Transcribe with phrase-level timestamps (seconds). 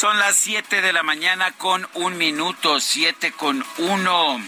[0.00, 4.40] Son las 7 de la mañana con un minuto, 7 con uno.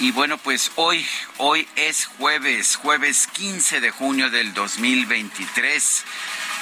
[0.00, 1.06] Y bueno, pues hoy,
[1.38, 6.04] hoy es jueves, jueves 15 de junio del 2023.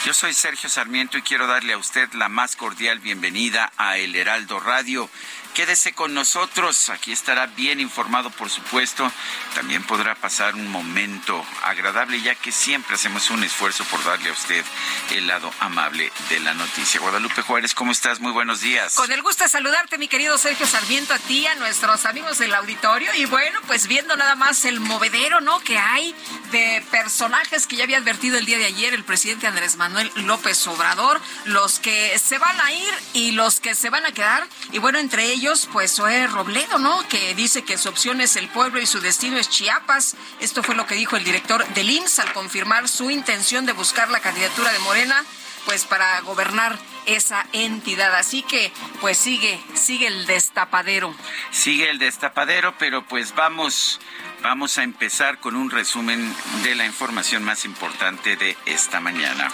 [0.05, 4.15] Yo soy Sergio Sarmiento y quiero darle a usted la más cordial bienvenida a El
[4.15, 5.11] Heraldo Radio.
[5.55, 9.11] Quédese con nosotros, aquí estará bien informado, por supuesto.
[9.55, 14.33] También podrá pasar un momento agradable, ya que siempre hacemos un esfuerzo por darle a
[14.33, 14.65] usted
[15.11, 17.01] el lado amable de la noticia.
[17.01, 18.21] Guadalupe Juárez, ¿cómo estás?
[18.21, 18.95] Muy buenos días.
[18.95, 22.55] Con el gusto de saludarte, mi querido Sergio Sarmiento, a ti, a nuestros amigos del
[22.55, 23.13] auditorio.
[23.17, 25.59] Y bueno, pues viendo nada más el movedero, ¿no?
[25.61, 26.15] Que hay
[26.53, 30.65] de personajes que ya había advertido el día de ayer el presidente Andrés Manuel López
[30.69, 34.47] Obrador, los que se van a ir y los que se van a quedar.
[34.71, 35.40] Y bueno, entre ellos
[35.73, 37.07] pues Zoé Robledo, ¿no?
[37.09, 40.15] Que dice que su opción es el pueblo y su destino es Chiapas.
[40.39, 44.11] Esto fue lo que dijo el director del IMSS al confirmar su intención de buscar
[44.11, 45.25] la candidatura de Morena,
[45.65, 48.15] pues para gobernar esa entidad.
[48.17, 48.71] Así que,
[49.01, 51.15] pues sigue, sigue el destapadero.
[51.51, 53.99] Sigue el destapadero, pero pues vamos,
[54.43, 56.35] vamos a empezar con un resumen
[56.65, 59.51] de la información más importante de esta mañana.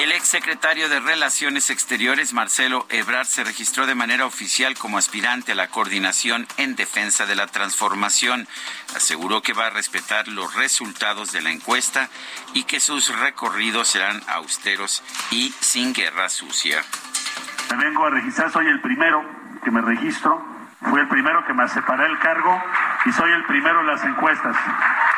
[0.00, 5.54] El exsecretario de Relaciones Exteriores, Marcelo Ebrard, se registró de manera oficial como aspirante a
[5.54, 8.48] la coordinación en defensa de la transformación.
[8.96, 12.08] Aseguró que va a respetar los resultados de la encuesta
[12.54, 15.02] y que sus recorridos serán austeros
[15.32, 16.82] y sin guerra sucia.
[17.70, 19.22] Me vengo a registrar, soy el primero
[19.62, 20.49] que me registro
[20.82, 22.58] Fui el primero que me separé el cargo
[23.04, 24.56] y soy el primero en las encuestas.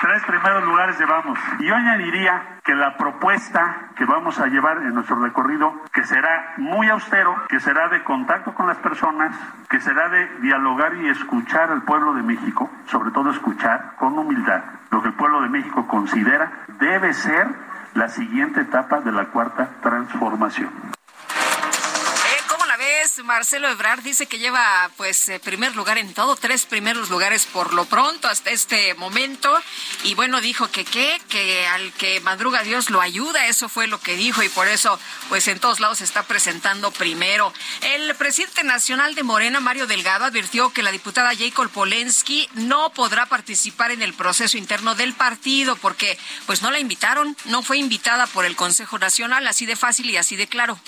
[0.01, 1.39] Tres primeros lugares llevamos.
[1.61, 6.55] Y yo añadiría que la propuesta que vamos a llevar en nuestro recorrido, que será
[6.57, 9.37] muy austero, que será de contacto con las personas,
[9.69, 14.63] que será de dialogar y escuchar al pueblo de México, sobre todo escuchar con humildad
[14.93, 17.49] lo que el pueblo de México considera debe ser
[17.95, 20.71] la siguiente etapa de la cuarta transformación.
[23.25, 27.75] Marcelo Ebrard dice que lleva pues eh, primer lugar en todo, tres primeros lugares por
[27.75, 29.53] lo pronto hasta este momento.
[30.05, 34.01] Y bueno, dijo que qué, que al que madruga Dios lo ayuda, eso fue lo
[34.01, 37.53] que dijo y por eso pues en todos lados se está presentando primero.
[37.81, 43.27] El presidente nacional de Morena, Mario Delgado, advirtió que la diputada Jacob Polensky no podrá
[43.27, 48.29] participar en el proceso interno del partido porque pues no la invitaron, no fue invitada
[48.29, 50.79] por el Consejo Nacional, así de fácil y así de claro.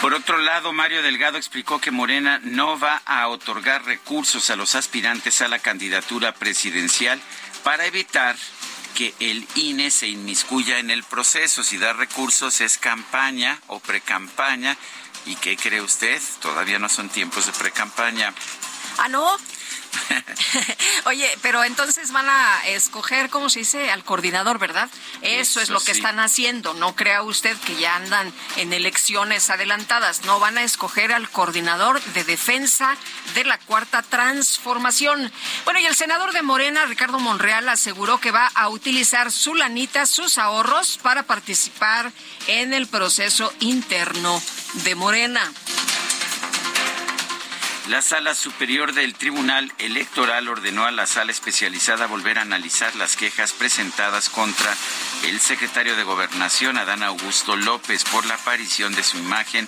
[0.00, 4.76] Por otro lado, Mario Delgado explicó que Morena no va a otorgar recursos a los
[4.76, 7.20] aspirantes a la candidatura presidencial
[7.64, 8.36] para evitar
[8.94, 11.64] que el INE se inmiscuya en el proceso.
[11.64, 14.76] Si da recursos es campaña o precampaña.
[15.26, 16.22] ¿Y qué cree usted?
[16.40, 18.32] Todavía no son tiempos de precampaña.
[18.98, 19.36] Ah, no.
[21.04, 23.90] Oye, pero entonces van a escoger, ¿cómo se dice?
[23.90, 24.88] Al coordinador, ¿verdad?
[25.22, 26.74] Eso, es lo que están haciendo.
[26.74, 30.24] No crea usted que ya andan en elecciones adelantadas.
[30.24, 32.96] No van a escoger al coordinador de defensa
[33.34, 35.30] de la cuarta transformación.
[35.64, 40.06] Bueno, y el senador de Morena, Ricardo Monreal, aseguró que va a utilizar su lanita,
[40.06, 42.12] sus ahorros, para participar
[42.46, 44.40] en el proceso interno
[44.84, 45.52] de Morena.
[47.88, 53.16] La Sala Superior del Tribunal Electoral ordenó a la sala especializada volver a analizar las
[53.16, 54.76] quejas presentadas contra
[55.24, 59.66] el secretario de Gobernación, Adán Augusto López, por la aparición de su imagen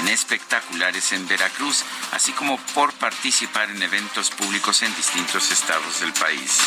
[0.00, 1.82] en espectaculares en Veracruz,
[2.12, 6.58] así como por participar en eventos públicos en distintos estados del país.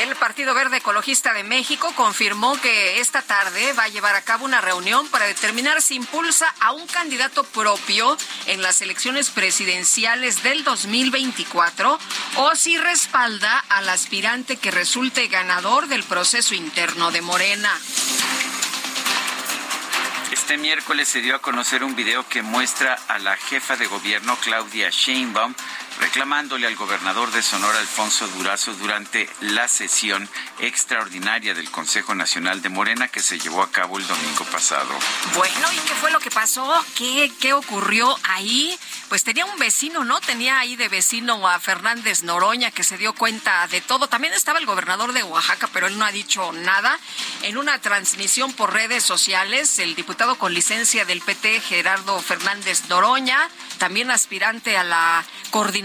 [0.00, 4.46] El Partido Verde Ecologista de México confirmó que esta tarde va a llevar a cabo
[4.46, 8.16] una reunión para determinar si impulsa a un candidato propio
[8.46, 11.98] en las elecciones presidenciales del 2024
[12.36, 17.78] o si respalda al aspirante que resulte ganador del proceso interno de Morena.
[20.32, 24.36] Este miércoles se dio a conocer un video que muestra a la jefa de gobierno
[24.42, 25.54] Claudia Sheinbaum
[26.00, 30.28] reclamándole al gobernador de Sonora, Alfonso Durazo, durante la sesión
[30.58, 34.88] extraordinaria del Consejo Nacional de Morena que se llevó a cabo el domingo pasado.
[35.34, 36.84] Bueno, ¿y qué fue lo que pasó?
[36.96, 38.78] ¿Qué, qué ocurrió ahí?
[39.08, 40.20] Pues tenía un vecino, ¿no?
[40.20, 44.08] Tenía ahí de vecino a Fernández Noroña que se dio cuenta de todo.
[44.08, 46.98] También estaba el gobernador de Oaxaca, pero él no ha dicho nada.
[47.42, 53.48] En una transmisión por redes sociales, el diputado con licencia del PT, Gerardo Fernández Noroña,
[53.78, 55.81] también aspirante a la coordinación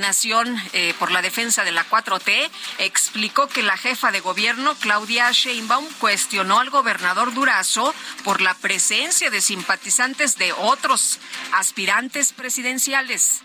[0.73, 2.49] eh, por la defensa de la 4T,
[2.79, 9.29] explicó que la jefa de gobierno, Claudia Sheinbaum, cuestionó al gobernador Durazo por la presencia
[9.29, 11.19] de simpatizantes de otros
[11.53, 13.41] aspirantes presidenciales.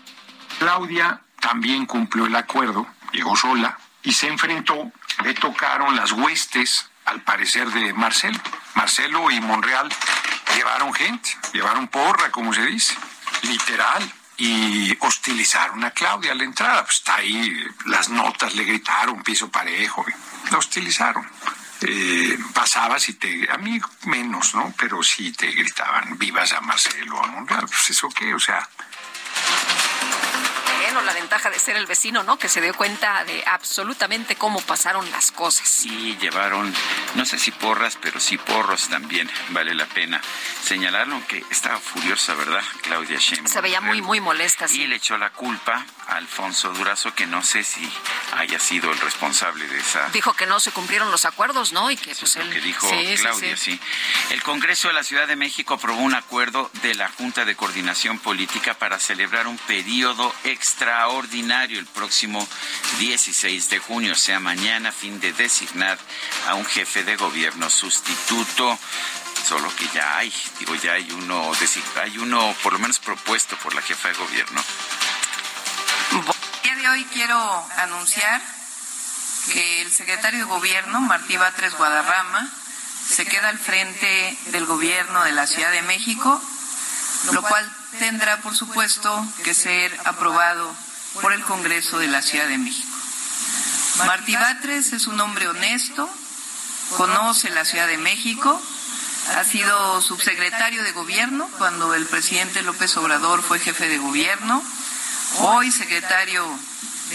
[0.59, 4.91] Claudia también cumplió el acuerdo, llegó sola y se enfrentó,
[5.23, 8.39] le tocaron las huestes, al parecer, de Marcelo.
[8.75, 9.89] Marcelo y Monreal
[10.55, 12.95] llevaron gente, llevaron porra, como se dice,
[13.43, 16.83] literal y hostilizaron a Claudia a la entrada.
[16.83, 17.53] Pues está ahí,
[17.85, 20.05] las notas le gritaron, piso parejo,
[20.51, 21.27] la hostilizaron.
[21.81, 24.73] Eh, pasabas y te, a mí menos, ¿no?
[24.77, 28.69] Pero sí te gritaban, vivas a Marcelo, a Monreal, pues eso qué, o sea,
[31.01, 32.37] la ventaja de ser el vecino, ¿no?
[32.37, 35.67] Que se dio cuenta de absolutamente cómo pasaron las cosas.
[35.67, 36.73] Sí, llevaron,
[37.15, 39.29] no sé si porras, pero sí porros también.
[39.49, 40.21] Vale la pena
[40.63, 42.61] señalarlo, que estaba furiosa, ¿verdad?
[42.81, 43.51] Claudia Sheinbaum.
[43.51, 44.65] Se veía muy, muy molesta.
[44.69, 47.89] Y le echó la culpa a Alfonso Durazo, que no sé si
[48.37, 50.09] haya sido el responsable de esa...
[50.09, 51.91] Dijo que no se cumplieron los acuerdos, ¿no?
[51.91, 52.49] Y que pues él...
[52.49, 53.79] que dijo Claudia, sí,
[54.29, 58.19] El Congreso de la Ciudad de México aprobó un acuerdo de la Junta de Coordinación
[58.19, 62.47] Política para celebrar un periodo extraordinario el próximo
[62.99, 65.97] 16 de junio, o sea, mañana, fin de designar
[66.47, 68.77] a un jefe de gobierno sustituto
[69.47, 71.51] solo que ya hay, digo, ya hay uno,
[72.01, 74.63] hay uno por lo menos propuesto por la jefa de gobierno.
[76.11, 76.23] El
[76.63, 78.41] día de hoy quiero anunciar
[79.51, 82.49] que el secretario de Gobierno, Martí Batres Guadarrama,
[83.09, 86.41] se queda al frente del gobierno de la Ciudad de México,
[87.31, 90.73] lo cual tendrá, por supuesto, que ser aprobado
[91.21, 92.87] por el Congreso de la Ciudad de México.
[94.05, 96.09] Martí Batres es un hombre honesto,
[96.97, 98.59] conoce la Ciudad de México,
[99.37, 104.61] ha sido subsecretario de Gobierno cuando el presidente López Obrador fue jefe de Gobierno
[105.39, 106.45] hoy secretario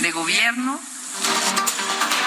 [0.00, 0.80] de Gobierno.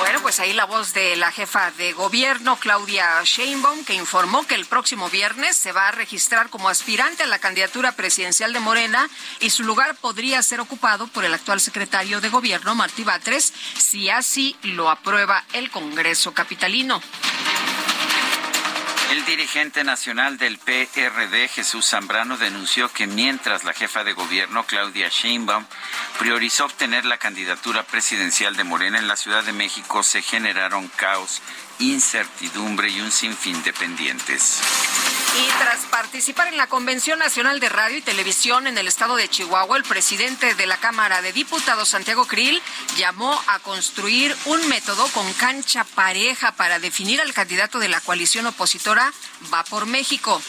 [0.01, 4.55] Bueno, pues ahí la voz de la jefa de gobierno, Claudia Sheinbaum, que informó que
[4.55, 9.07] el próximo viernes se va a registrar como aspirante a la candidatura presidencial de Morena
[9.41, 14.09] y su lugar podría ser ocupado por el actual secretario de gobierno, Martí Batres, si
[14.09, 16.99] así lo aprueba el Congreso Capitalino.
[19.11, 25.09] El dirigente nacional del PRD, Jesús Zambrano, denunció que mientras la jefa de gobierno, Claudia
[25.09, 25.65] Sheinbaum,
[26.17, 31.41] priorizó obtener la candidatura presidencial de Morena en la Ciudad de México, se generaron caos
[31.81, 34.59] incertidumbre y un sinfín de pendientes.
[35.37, 39.27] Y tras participar en la Convención Nacional de Radio y Televisión en el estado de
[39.27, 42.61] Chihuahua, el presidente de la Cámara de Diputados, Santiago Krill,
[42.97, 48.45] llamó a construir un método con cancha pareja para definir al candidato de la coalición
[48.45, 49.11] opositora
[49.51, 50.41] Va por México.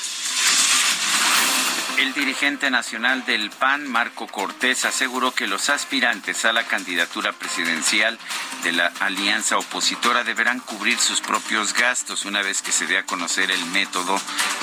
[2.02, 8.18] El dirigente nacional del PAN, Marco Cortés, aseguró que los aspirantes a la candidatura presidencial
[8.64, 13.06] de la alianza opositora deberán cubrir sus propios gastos una vez que se dé a
[13.06, 14.20] conocer el método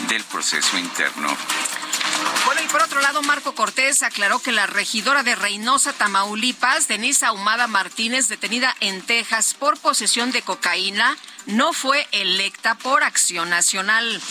[0.09, 1.29] del proceso interno.
[2.45, 7.29] Bueno, y por otro lado, Marco Cortés aclaró que la regidora de Reynosa, Tamaulipas, Denisa
[7.29, 11.15] Ahumada Martínez, detenida en Texas por posesión de cocaína,
[11.45, 14.21] no fue electa por Acción Nacional.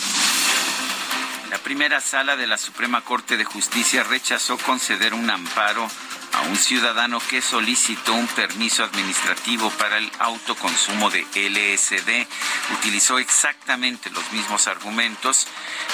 [1.49, 5.87] La primera sala de la Suprema Corte de Justicia rechazó conceder un amparo
[6.33, 12.27] a un ciudadano que solicitó un permiso administrativo para el autoconsumo de LSD.
[12.73, 15.47] Utilizó exactamente los mismos argumentos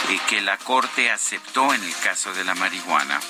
[0.09, 3.21] eh, que la Corte aceptó en el caso de la marihuana.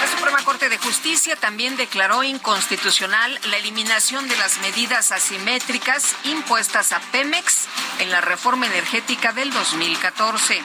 [0.00, 6.92] La Suprema Corte de Justicia también declaró inconstitucional la eliminación de las medidas asimétricas impuestas
[6.92, 7.66] a Pemex
[7.98, 10.64] en la reforma energética del 2014.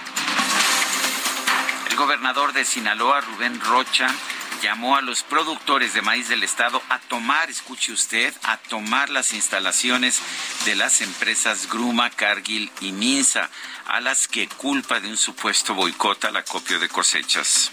[1.95, 4.13] El gobernador de Sinaloa, Rubén Rocha,
[4.61, 9.31] llamó a los productores de maíz del estado a tomar, escuche usted, a tomar las
[9.31, 10.19] instalaciones
[10.65, 13.49] de las empresas Gruma, Cargill y Minsa,
[13.85, 17.71] a las que culpa de un supuesto boicot al acopio de cosechas.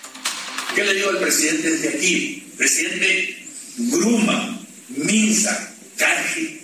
[0.73, 2.55] ¿Qué le digo al presidente desde aquí?
[2.57, 4.57] Presidente Gruma,
[4.91, 6.63] Minsa, Cargill,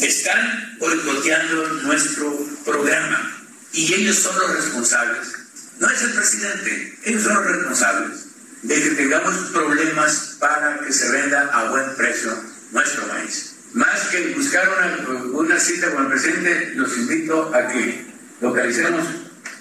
[0.00, 3.36] están boicoteando nuestro programa
[3.74, 5.43] y ellos son los responsables.
[5.84, 8.26] No es el presidente, ellos son los responsables
[8.62, 12.30] de que tengamos problemas para que se venda a buen precio
[12.72, 13.56] nuestro maíz.
[13.74, 18.06] Más que buscar una, una cita con el presidente, los invito a que
[18.40, 19.04] localicemos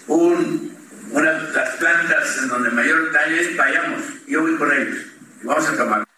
[0.08, 0.78] un,
[1.12, 5.00] una, las plantas en donde mayor es, vayamos, yo voy con ellos,
[5.44, 6.13] vamos a tomar.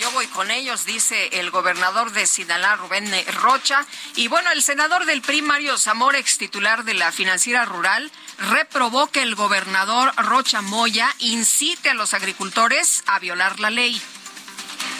[0.00, 3.04] Yo voy con ellos, dice el gobernador de Sinaloa, Rubén
[3.42, 3.84] Rocha.
[4.16, 8.10] Y bueno, el senador del PRI, Mario Zamora, ex titular de la financiera rural,
[8.50, 14.00] reprobó que el gobernador Rocha Moya incite a los agricultores a violar la ley.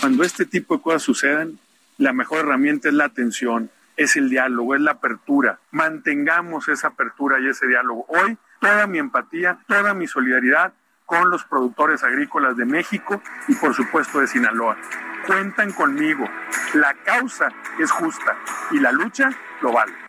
[0.01, 1.59] Cuando este tipo de cosas sucedan,
[1.97, 5.61] la mejor herramienta es la atención, es el diálogo, es la apertura.
[5.71, 8.05] Mantengamos esa apertura y ese diálogo.
[8.09, 10.75] Hoy, toda mi empatía, toda mi solidaridad
[11.11, 14.77] con los productores agrícolas de México y por supuesto de Sinaloa.
[15.27, 16.25] Cuentan conmigo.
[16.75, 17.49] La causa
[17.81, 18.37] es justa
[18.71, 19.29] y la lucha
[19.61, 20.00] lo vale.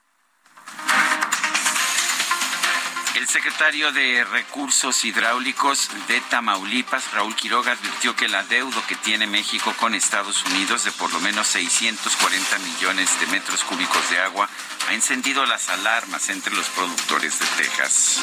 [3.22, 9.28] El secretario de Recursos Hidráulicos de Tamaulipas, Raúl Quiroga, advirtió que el adeudo que tiene
[9.28, 14.50] México con Estados Unidos de por lo menos 640 millones de metros cúbicos de agua
[14.90, 18.22] ha encendido las alarmas entre los productores de Texas.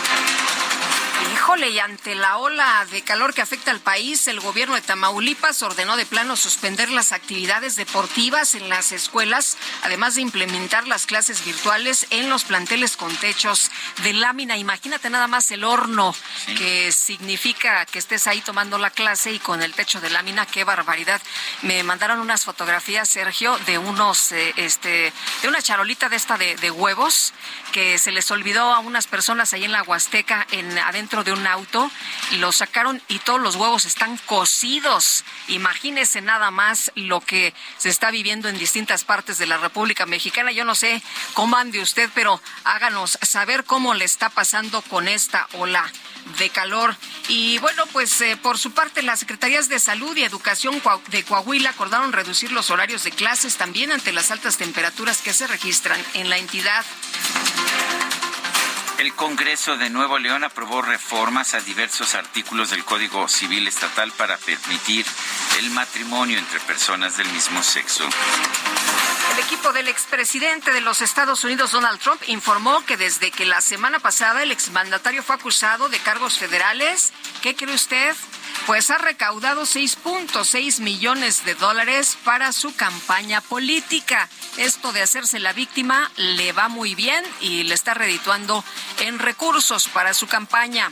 [1.32, 5.62] Híjole, y ante la ola de calor que afecta al país, el gobierno de Tamaulipas
[5.62, 11.44] ordenó de plano suspender las actividades deportivas en las escuelas, además de implementar las clases
[11.44, 13.70] virtuales en los planteles con techos
[14.02, 14.56] de lámina.
[14.88, 16.14] Imagínate nada más el horno
[16.56, 20.64] que significa que estés ahí tomando la clase y con el techo de lámina, qué
[20.64, 21.20] barbaridad.
[21.60, 26.56] Me mandaron unas fotografías, Sergio, de unos, eh, este, de una charolita de esta de,
[26.56, 27.34] de huevos
[27.72, 31.46] que se les olvidó a unas personas ahí en la Huasteca, en adentro de un
[31.46, 31.90] auto,
[32.30, 35.22] y lo sacaron y todos los huevos están cocidos.
[35.48, 40.50] Imagínese nada más lo que se está viviendo en distintas partes de la República Mexicana.
[40.50, 41.02] Yo no sé
[41.34, 45.90] cómo ande usted, pero háganos saber cómo le está pasando con esta ola
[46.38, 46.94] de calor.
[47.28, 50.80] Y bueno, pues eh, por su parte, las Secretarías de Salud y Educación
[51.10, 55.46] de Coahuila acordaron reducir los horarios de clases también ante las altas temperaturas que se
[55.46, 56.84] registran en la entidad.
[58.98, 64.36] El Congreso de Nuevo León aprobó reformas a diversos artículos del Código Civil Estatal para
[64.38, 65.06] permitir
[65.60, 68.08] el matrimonio entre personas del mismo sexo.
[69.38, 73.60] El equipo del expresidente de los Estados Unidos, Donald Trump, informó que desde que la
[73.60, 78.16] semana pasada el exmandatario fue acusado de cargos federales, ¿qué cree usted?
[78.66, 84.28] Pues ha recaudado 6.6 millones de dólares para su campaña política.
[84.56, 88.64] Esto de hacerse la víctima le va muy bien y le está redituando
[88.98, 90.90] en recursos para su campaña.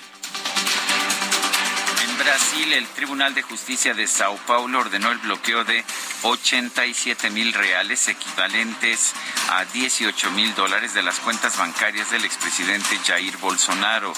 [2.19, 5.85] Brasil, el Tribunal de Justicia de Sao Paulo ordenó el bloqueo de
[6.23, 9.13] 87 mil reales, equivalentes
[9.51, 14.13] a 18 mil dólares, de las cuentas bancarias del expresidente Jair Bolsonaro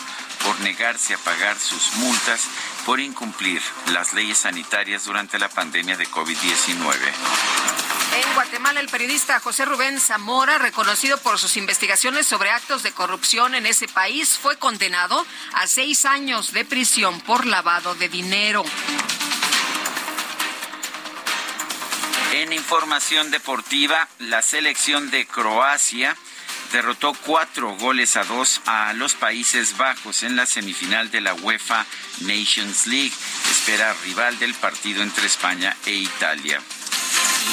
[0.44, 2.42] por negarse a pagar sus multas
[2.84, 3.60] por incumplir
[3.92, 6.94] las leyes sanitarias durante la pandemia de COVID-19.
[8.14, 13.54] En Guatemala, el periodista José Rubén Zamora, reconocido por sus investigaciones sobre actos de corrupción
[13.54, 18.64] en ese país, fue condenado a seis años de prisión por lavado de dinero.
[22.32, 26.16] En información deportiva, la selección de Croacia
[26.72, 31.86] derrotó cuatro goles a dos a los Países Bajos en la semifinal de la UEFA
[32.20, 33.12] Nations League.
[33.50, 36.60] Espera rival del partido entre España e Italia.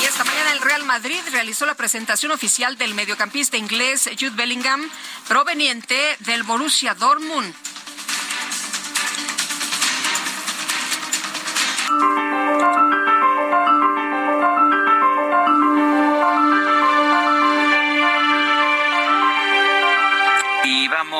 [0.02, 4.90] Y esta mañana el Real Madrid realizó la presentación oficial del mediocampista inglés Jude Bellingham,
[5.28, 7.54] proveniente del Borussia Dortmund.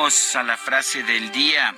[0.06, 1.74] Vamos a la frase del día.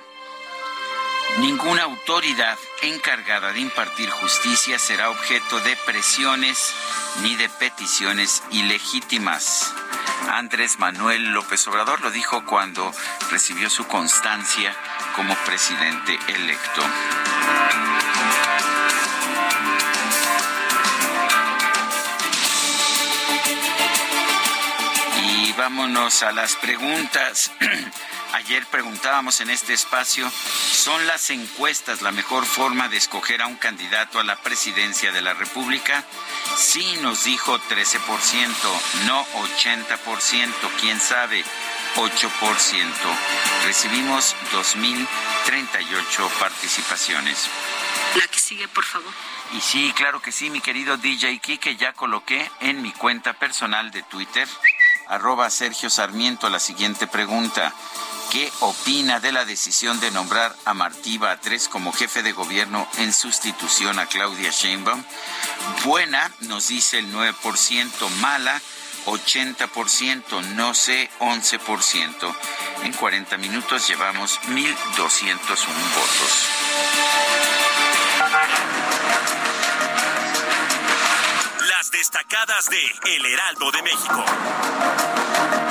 [1.39, 6.75] Ninguna autoridad encargada de impartir justicia será objeto de presiones
[7.23, 9.73] ni de peticiones ilegítimas.
[10.31, 12.93] Andrés Manuel López Obrador lo dijo cuando
[13.31, 14.75] recibió su constancia
[15.15, 16.83] como presidente electo.
[25.23, 27.51] Y vámonos a las preguntas.
[28.33, 30.29] Ayer preguntábamos en este espacio,
[30.71, 35.21] ¿son las encuestas la mejor forma de escoger a un candidato a la presidencia de
[35.21, 36.03] la República?
[36.55, 37.97] Sí, nos dijo 13%,
[39.07, 41.43] no 80%, quién sabe,
[41.95, 42.29] 8%.
[43.65, 47.47] Recibimos 2.038 participaciones.
[48.15, 49.11] La que sigue, por favor.
[49.57, 53.89] Y sí, claro que sí, mi querido DJ que ya coloqué en mi cuenta personal
[53.89, 54.47] de Twitter,
[55.07, 57.73] arroba Sergio Sarmiento, la siguiente pregunta.
[58.31, 63.11] ¿Qué opina de la decisión de nombrar a Martí Batres como jefe de gobierno en
[63.11, 65.03] sustitución a Claudia Sheinbaum?
[65.83, 68.61] Buena, nos dice el 9%, mala,
[69.07, 72.35] 80%, no sé, 11%.
[72.83, 74.77] En 40 minutos llevamos 1.201
[75.95, 76.45] votos.
[81.67, 85.68] Las destacadas de El Heraldo de México.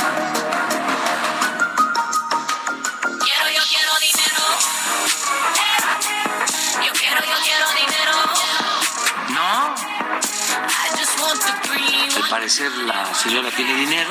[12.28, 14.10] Parecer la señora tiene dinero.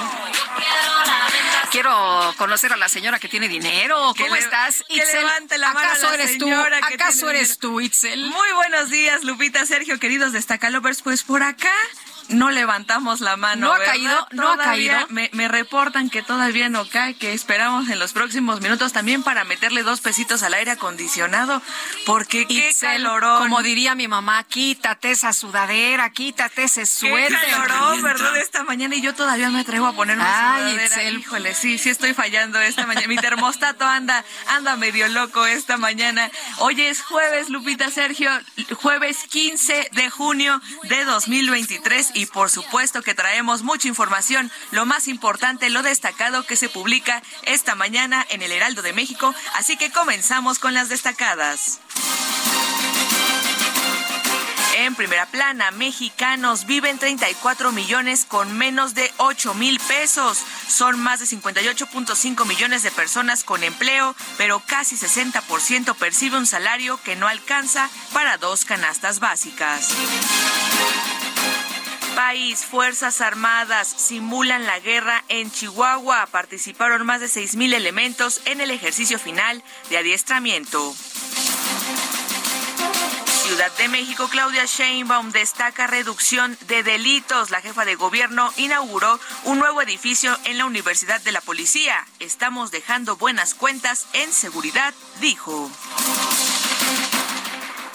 [1.71, 4.13] Quiero conocer a la señora que tiene dinero.
[4.17, 5.25] ¿Cómo estás, Itzel?
[5.63, 6.49] ¿Acaso eres tú?
[6.81, 8.25] ¿Acaso eres tú, Itzel?
[8.25, 11.01] Muy buenos días, Lupita, Sergio, queridos destacalovers.
[11.01, 11.73] Pues por acá
[12.29, 13.67] no levantamos la mano.
[13.67, 14.95] No ha caído, no ha caído.
[15.09, 19.43] Me, me, reportan que todavía no cae, que esperamos en los próximos minutos también para
[19.43, 21.61] meterle dos pesitos al aire acondicionado,
[22.05, 23.43] porque qué calorón.
[23.43, 27.37] Como diría mi mamá, quítate esa sudadera, quítate ese suéter.
[27.39, 28.37] Qué calorón, ¿verdad?
[28.37, 31.03] Esta mañana y yo todavía me atrevo a ponerme Ay, sudadera.
[31.11, 33.07] Híjole, sí, sí estoy fallando esta mañana.
[33.07, 36.29] Mi termostato anda, anda medio loco esta mañana.
[36.57, 38.29] Hoy es jueves, Lupita Sergio,
[38.75, 45.07] jueves 15 de junio de 2023 y por supuesto que traemos mucha información, lo más
[45.07, 49.91] importante, lo destacado que se publica esta mañana en el Heraldo de México, así que
[49.91, 51.79] comenzamos con las destacadas.
[54.77, 60.39] En primera plana, mexicanos viven 34 millones con menos de 8 mil pesos.
[60.67, 66.99] Son más de 58.5 millones de personas con empleo, pero casi 60% percibe un salario
[67.03, 69.93] que no alcanza para dos canastas básicas
[72.17, 76.25] país, Fuerzas Armadas simulan la guerra en Chihuahua.
[76.31, 80.95] Participaron más de 6.000 elementos en el ejercicio final de adiestramiento.
[83.43, 87.51] Ciudad de México, Claudia Sheinbaum destaca reducción de delitos.
[87.51, 92.03] La jefa de gobierno inauguró un nuevo edificio en la Universidad de la Policía.
[92.19, 95.69] Estamos dejando buenas cuentas en seguridad, dijo.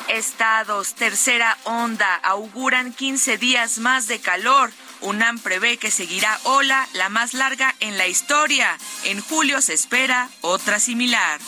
[0.09, 4.71] Estados, tercera onda, auguran 15 días más de calor.
[5.01, 8.77] UNAM prevé que seguirá ola, la más larga en la historia.
[9.05, 11.41] En julio se espera otra similar.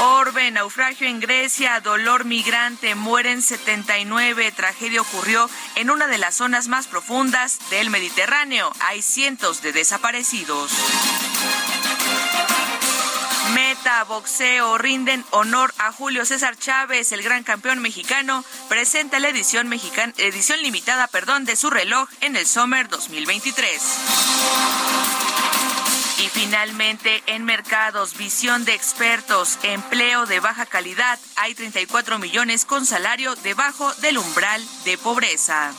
[0.00, 4.52] Orbe, naufragio en Grecia, dolor migrante, mueren 79.
[4.52, 8.72] Tragedia ocurrió en una de las zonas más profundas del Mediterráneo.
[8.80, 10.70] Hay cientos de desaparecidos.
[13.58, 19.68] Meta, boxeo, rinden honor a Julio César Chávez, el gran campeón mexicano, presenta la edición,
[20.16, 25.37] edición limitada perdón, de su reloj en el Summer 2023.
[26.32, 33.34] Finalmente, en mercados, visión de expertos, empleo de baja calidad, hay 34 millones con salario
[33.36, 35.72] debajo del umbral de pobreza.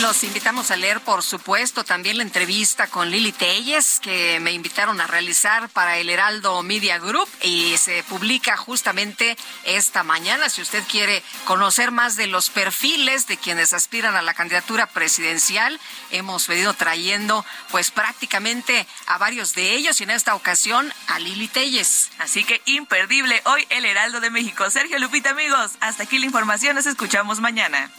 [0.00, 5.00] Los invitamos a leer, por supuesto, también la entrevista con Lili Telles, que me invitaron
[5.00, 10.48] a realizar para el Heraldo Media Group y se publica justamente esta mañana.
[10.48, 15.80] Si usted quiere conocer más de los perfiles de quienes aspiran a la candidatura presidencial,
[16.10, 21.48] hemos venido trayendo pues prácticamente a varios de ellos y en esta ocasión a Lili
[21.48, 22.10] Telles.
[22.18, 24.68] Así que imperdible hoy el Heraldo de México.
[24.70, 26.76] Sergio Lupita, amigos, hasta aquí la información.
[26.76, 27.90] Nos escuchamos mañana.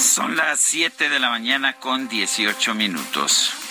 [0.00, 3.65] Son las 7 de la mañana con 18 minutos.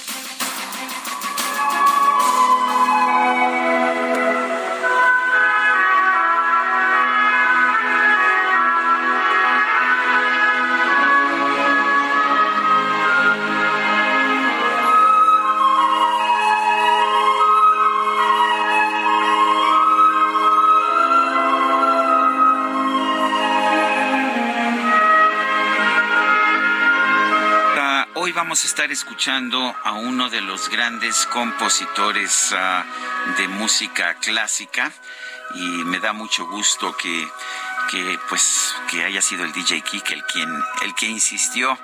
[28.92, 34.92] Escuchando a uno de los grandes compositores uh, de música clásica
[35.56, 37.28] y me da mucho gusto que
[37.90, 40.50] que pues que haya sido el DJ Kik el quien
[40.82, 41.78] el que insistió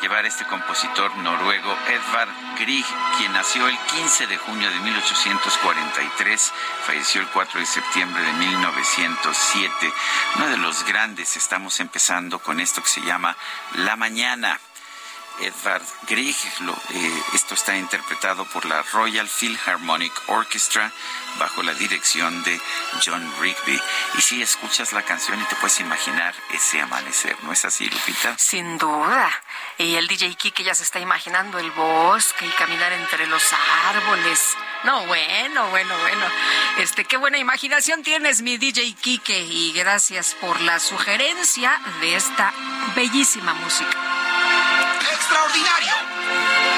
[0.00, 2.84] llevar a este compositor noruego Edvard Grieg,
[3.16, 6.52] quien nació el 15 de junio de 1843,
[6.86, 9.92] falleció el 4 de septiembre de 1907.
[10.36, 13.36] Uno de los grandes, estamos empezando con esto que se llama
[13.74, 14.60] La Mañana.
[15.40, 16.36] Edvard Grieg.
[16.90, 20.92] Eh, esto está interpretado por la Royal Philharmonic Orchestra
[21.38, 22.60] bajo la dirección de
[23.04, 23.80] John Rigby.
[24.16, 28.36] Y si escuchas la canción y te puedes imaginar ese amanecer, ¿no es así, Lupita?
[28.38, 29.30] Sin duda.
[29.78, 33.42] Y el DJ Kike ya se está imaginando el bosque y caminar entre los
[33.86, 34.56] árboles.
[34.84, 36.26] No, bueno, bueno, bueno.
[36.78, 42.52] Este, qué buena imaginación tienes, mi DJ Kike, y gracias por la sugerencia de esta
[42.94, 44.17] bellísima música
[45.12, 46.77] extraordinario.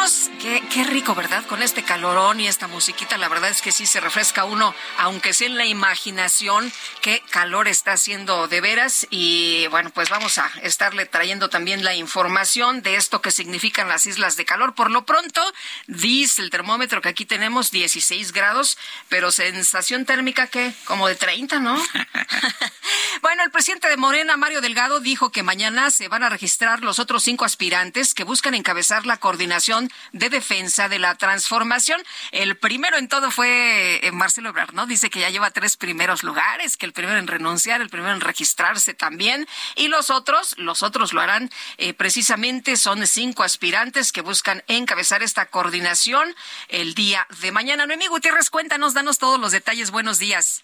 [0.00, 0.30] Vámonos.
[0.40, 1.44] Qué, qué, rico, ¿verdad?
[1.44, 5.34] Con este calorón y esta musiquita, la verdad es que sí se refresca uno, aunque
[5.34, 9.06] sea en la imaginación, qué calor está haciendo de veras.
[9.10, 14.06] Y bueno, pues vamos a estarle trayendo también la información de esto que significan las
[14.06, 14.74] islas de calor.
[14.74, 15.42] Por lo pronto,
[15.86, 18.78] dice el termómetro que aquí tenemos 16 grados,
[19.10, 21.76] pero sensación térmica que como de 30, ¿no?
[23.20, 26.98] bueno, el presidente de Morena, Mario Delgado, dijo que mañana se van a registrar los
[26.98, 32.02] otros cinco aspirantes que buscan encabezar la coordinación de Defensa de la Transformación.
[32.32, 34.86] El primero en todo fue eh, Marcelo Ebrard, ¿no?
[34.86, 38.20] Dice que ya lleva tres primeros lugares, que el primero en renunciar, el primero en
[38.20, 44.20] registrarse también, y los otros, los otros lo harán eh, precisamente, son cinco aspirantes que
[44.20, 46.34] buscan encabezar esta coordinación
[46.68, 47.86] el día de mañana.
[47.86, 49.90] Noemí Gutiérrez, cuéntanos, danos todos los detalles.
[49.90, 50.62] Buenos días.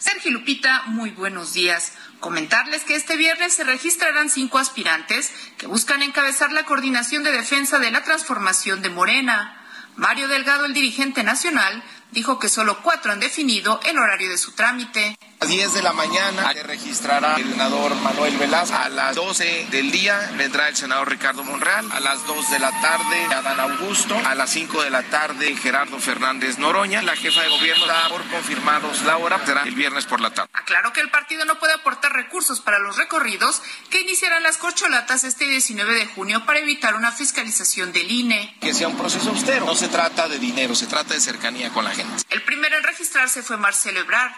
[0.00, 1.92] Sergio Lupita, muy buenos días.
[2.20, 7.78] Comentarles que este viernes se registrarán cinco aspirantes que buscan encabezar la coordinación de defensa
[7.78, 9.62] de la transformación de Morena.
[9.96, 14.52] Mario Delgado, el dirigente nacional, dijo que solo cuatro han definido el horario de su
[14.52, 15.18] trámite.
[15.42, 18.76] A 10 de la mañana se registrará el senador Manuel Velasco.
[18.76, 21.90] A las 12 del día vendrá el senador Ricardo Monreal.
[21.92, 24.20] A las 2 de la tarde Adán Augusto.
[24.26, 27.00] A las 5 de la tarde Gerardo Fernández Noroña.
[27.00, 29.40] La jefa de gobierno da por confirmados la hora.
[29.46, 30.50] Será el viernes por la tarde.
[30.52, 35.24] Aclaró que el partido no puede aportar recursos para los recorridos que iniciarán las corcholatas
[35.24, 38.58] este 19 de junio para evitar una fiscalización del INE.
[38.60, 39.64] Que sea un proceso austero.
[39.64, 42.22] No se trata de dinero, se trata de cercanía con la gente.
[42.28, 44.32] El primero en registrarse fue Marcelo Ebrard.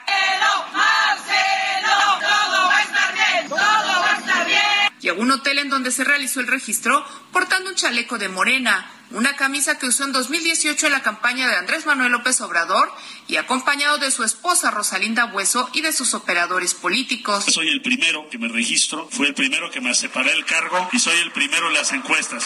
[2.21, 4.61] Todo va a estar bien, todo va a estar bien.
[5.01, 9.37] Llegó un hotel en donde se realizó el registro portando un chaleco de morena, una
[9.37, 12.91] camisa que usó en 2018 en la campaña de Andrés Manuel López Obrador
[13.29, 17.45] y acompañado de su esposa Rosalinda Bueso y de sus operadores políticos.
[17.49, 20.99] Soy el primero que me registro, fui el primero que me separé el cargo y
[20.99, 22.45] soy el primero en las encuestas.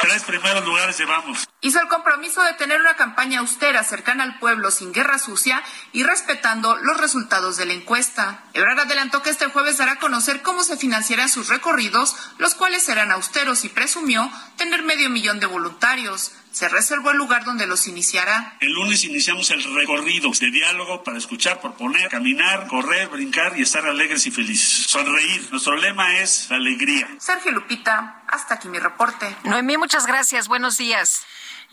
[0.00, 1.48] Tres primeros lugares llevamos.
[1.60, 6.02] Hizo el compromiso de tener una campaña austera, cercana al pueblo, sin guerra sucia y
[6.02, 8.44] respetando los resultados de la encuesta.
[8.52, 12.82] Ebrard adelantó que este jueves dará a conocer cómo se financiarán sus recorridos, los cuales
[12.82, 15.63] serán austeros y presumió tener medio millón de voluntarios
[16.54, 18.56] se reservó el lugar donde los iniciará.
[18.60, 23.84] El lunes iniciamos el recorrido de diálogo para escuchar, proponer, caminar, correr, brincar y estar
[23.86, 24.86] alegres y felices.
[24.86, 25.48] Sonreír.
[25.50, 27.08] Nuestro lema es la alegría.
[27.18, 29.34] Sergio Lupita, hasta aquí mi reporte.
[29.44, 30.46] Noemí, muchas gracias.
[30.46, 31.26] Buenos días.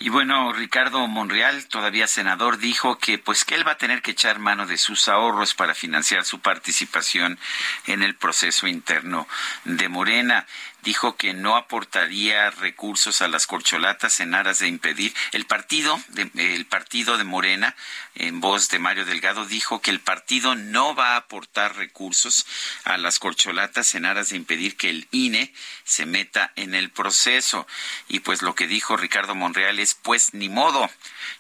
[0.04, 4.12] Y bueno, Ricardo Monreal, todavía senador, dijo que pues que él va a tener que
[4.12, 7.38] echar mano de sus ahorros para financiar su participación
[7.86, 9.28] en el proceso interno
[9.64, 10.48] de Morena
[10.84, 15.14] dijo que no aportaría recursos a las corcholatas en aras de impedir.
[15.32, 17.76] El partido de, el partido de Morena
[18.16, 22.46] en voz de Mario Delgado dijo que el partido no va a aportar recursos
[22.84, 27.68] a las corcholatas en aras de impedir que el INE se meta en el proceso.
[28.08, 30.90] Y pues lo que dijo Ricardo Monreal es pues ni modo.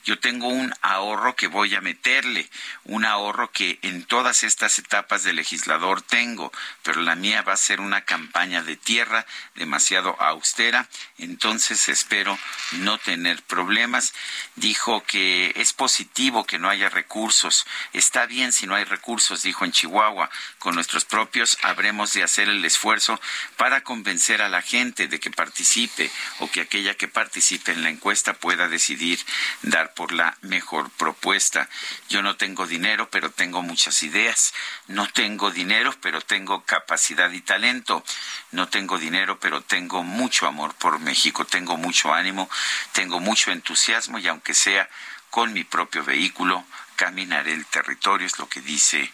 [0.03, 2.49] Yo tengo un ahorro que voy a meterle,
[2.85, 6.51] un ahorro que en todas estas etapas de legislador tengo,
[6.83, 12.37] pero la mía va a ser una campaña de tierra demasiado austera, entonces espero
[12.73, 14.13] no tener problemas.
[14.55, 19.65] Dijo que es positivo que no haya recursos, está bien si no hay recursos, dijo
[19.65, 23.19] en Chihuahua, con nuestros propios habremos de hacer el esfuerzo
[23.57, 27.89] para convencer a la gente de que participe o que aquella que participe en la
[27.89, 29.19] encuesta pueda decidir
[29.61, 31.69] dar por la mejor propuesta.
[32.09, 34.53] Yo no tengo dinero, pero tengo muchas ideas.
[34.87, 38.03] No tengo dinero, pero tengo capacidad y talento.
[38.51, 41.45] No tengo dinero, pero tengo mucho amor por México.
[41.45, 42.49] Tengo mucho ánimo,
[42.91, 44.89] tengo mucho entusiasmo y aunque sea
[45.29, 46.65] con mi propio vehículo,
[47.01, 49.11] caminaré el territorio, es lo que dice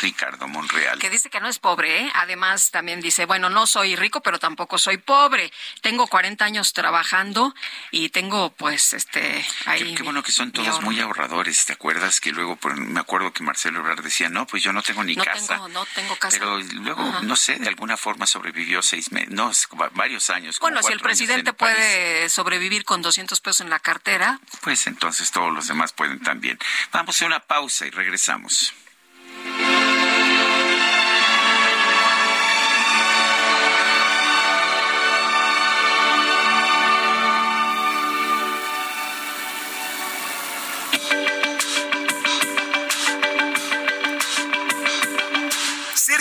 [0.00, 0.98] Ricardo Monreal.
[0.98, 2.12] Que dice que no es pobre, ¿eh?
[2.16, 5.52] Además, también dice, bueno, no soy rico, pero tampoco soy pobre.
[5.80, 7.54] Tengo 40 años trabajando
[7.92, 9.94] y tengo, pues, este, ahí...
[9.94, 12.20] Qué, bueno que son todos muy ahorradores, ¿te acuerdas?
[12.20, 15.58] Que luego, me acuerdo que Marcelo Ebrard decía, no, pues yo no tengo ni casa.
[15.68, 16.36] no tengo casa.
[16.36, 19.52] Pero luego, no sé, de alguna forma sobrevivió seis meses, no,
[19.92, 20.58] varios años.
[20.58, 24.40] Bueno, si el presidente puede sobrevivir con 200 pesos en la cartera.
[24.62, 26.58] Pues entonces todos los demás pueden también.
[26.90, 28.72] Vamos a una pausa y regresamos.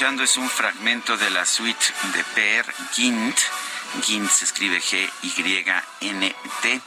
[0.00, 1.84] Es un fragmento de la suite
[2.14, 3.38] de Per Gint.
[4.02, 6.80] Gint se escribe G-Y-N-T.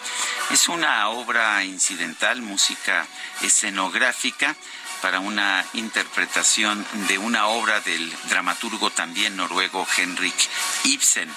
[0.49, 3.05] Es una obra incidental, música
[3.43, 4.55] escenográfica
[5.03, 10.49] para una interpretación de una obra del dramaturgo también noruego Henrik
[10.85, 11.29] Ibsen.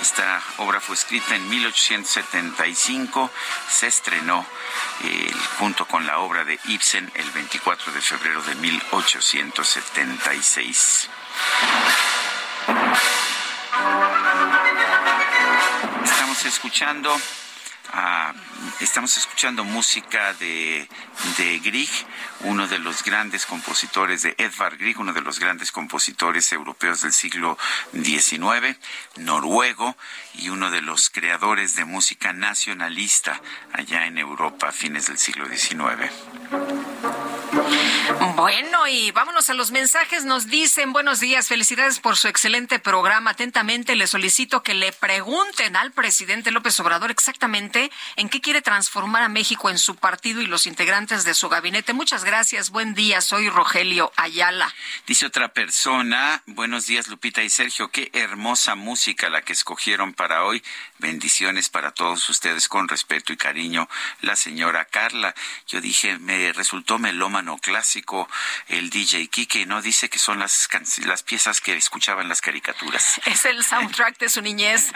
[0.00, 3.30] Esta obra fue escrita en 1875,
[3.70, 4.46] se estrenó
[5.58, 11.10] junto con la obra de Ibsen el 24 de febrero de 1876.
[16.04, 17.16] Estamos escuchando
[17.92, 18.32] ah,
[18.80, 20.88] estamos escuchando música de,
[21.36, 21.90] de Grieg,
[22.40, 27.12] uno de los grandes compositores de Edvard Grieg, uno de los grandes compositores europeos del
[27.12, 27.58] siglo
[27.92, 28.76] XIX,
[29.16, 29.96] noruego
[30.34, 33.40] y uno de los creadores de música nacionalista
[33.72, 36.12] allá en Europa a fines del siglo XIX.
[38.36, 40.24] Bueno, y vámonos a los mensajes.
[40.24, 43.30] Nos dicen buenos días, felicidades por su excelente programa.
[43.30, 49.22] Atentamente le solicito que le pregunten al presidente López Obrador exactamente en qué quiere transformar
[49.22, 51.92] a México en su partido y los integrantes de su gabinete.
[51.92, 54.72] Muchas gracias, buen día, soy Rogelio Ayala.
[55.06, 60.44] Dice otra persona, buenos días Lupita y Sergio, qué hermosa música la que escogieron para
[60.44, 60.62] hoy.
[60.98, 63.88] Bendiciones para todos ustedes con respeto y cariño.
[64.20, 65.32] La señora Carla,
[65.68, 68.28] yo dije, me resultó melómano clásico
[68.66, 69.80] el DJ Kike, ¿no?
[69.80, 70.68] Dice que son las,
[71.04, 73.20] las piezas que escuchaban las caricaturas.
[73.26, 74.90] Es el soundtrack de su niñez.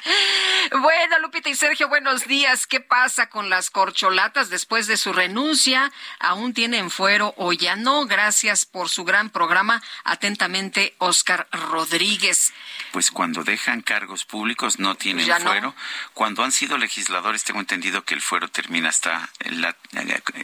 [0.70, 2.68] bueno, Lupita y Sergio, buenos días.
[2.68, 5.90] ¿Qué pasa con las corcholatas después de su renuncia?
[6.20, 8.06] ¿Aún tienen fuero o ya no?
[8.06, 9.82] Gracias por su gran programa.
[10.04, 12.52] Atentamente, Oscar Rodríguez.
[12.92, 15.74] Pues cuando dejan cargos públicos no tienen fuero.
[16.14, 19.30] Cuando han sido legisladores, tengo entendido que el fuero termina hasta,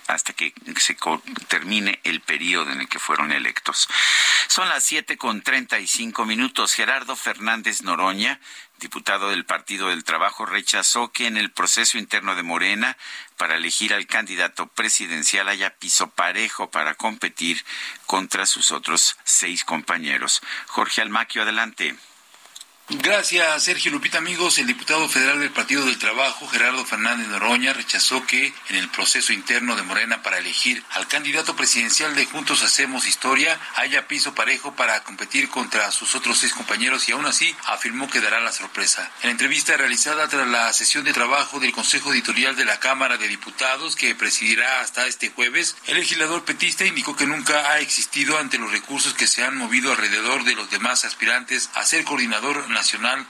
[0.06, 0.96] hasta que se
[1.48, 3.88] termine el periodo en el que fueron electos.
[4.48, 6.74] Son las siete con treinta y cinco minutos.
[6.74, 8.40] Gerardo Fernández Noroña,
[8.78, 12.96] diputado del Partido del Trabajo, rechazó que en el proceso interno de Morena
[13.36, 17.64] para elegir al candidato presidencial haya piso parejo para competir
[18.06, 20.42] contra sus otros seis compañeros.
[20.66, 21.96] Jorge Almaquio, adelante.
[22.98, 24.18] Gracias, Sergio Lupita.
[24.18, 28.88] Amigos, el diputado federal del Partido del Trabajo, Gerardo Fernández Noroña, rechazó que en el
[28.90, 34.34] proceso interno de Morena para elegir al candidato presidencial de Juntos Hacemos Historia haya piso
[34.34, 38.52] parejo para competir contra sus otros seis compañeros y aún así afirmó que dará la
[38.52, 39.10] sorpresa.
[39.22, 43.16] En la entrevista realizada tras la sesión de trabajo del Consejo Editorial de la Cámara
[43.16, 48.38] de Diputados que presidirá hasta este jueves, el legislador petista indicó que nunca ha existido
[48.38, 52.68] ante los recursos que se han movido alrededor de los demás aspirantes a ser coordinador
[52.68, 52.81] Nacional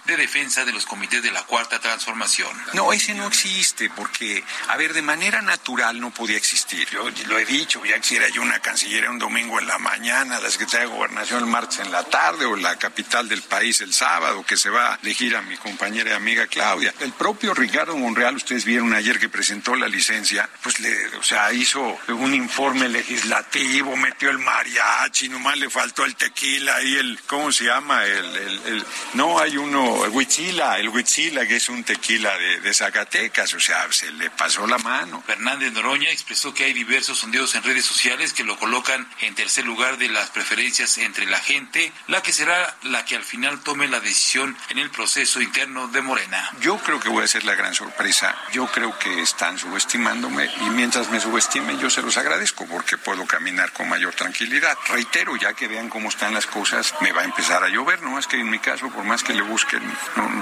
[0.07, 2.51] de Defensa de los Comités de la Cuarta Transformación.
[2.73, 6.89] No, ese no existe, porque, a ver, de manera natural no podía existir.
[6.91, 10.51] Yo lo he dicho, ya quisiera yo una canciller un domingo en la mañana, la
[10.51, 14.45] Secretaría de Gobernación el martes en la tarde, o la capital del país el sábado,
[14.45, 16.95] que se va a elegir a mi compañera y amiga Claudia.
[17.01, 21.53] El propio Ricardo Monreal, ustedes vieron ayer que presentó la licencia, pues le, o sea,
[21.53, 27.53] hizo un informe legislativo, metió el mariachi, nomás le faltó el tequila y el, ¿cómo
[27.53, 28.05] se llama?
[28.05, 33.53] El, el no, hay uno, el Huichila, el Huichila, que es un tequila de, Zacatecas,
[33.55, 35.23] o sea, se le pasó la mano.
[35.27, 39.67] Fernández Noroña expresó que hay diversos sondeos en redes sociales que lo colocan en tercer
[39.67, 43.89] lugar de las preferencias entre la gente, la que será la que al final tome
[43.89, 46.51] la decisión en el proceso interno de Morena.
[46.61, 48.37] Yo creo que voy a ser la gran sorpresa.
[48.53, 53.27] Yo creo que están subestimándome y mientras me subestimen yo se los agradezco porque puedo
[53.27, 54.79] caminar con mayor tranquilidad.
[54.89, 58.19] Reitero, ya que vean cómo están las cosas, me va a empezar a llover, no
[58.19, 59.83] es que en mi caso, por más que le busquen.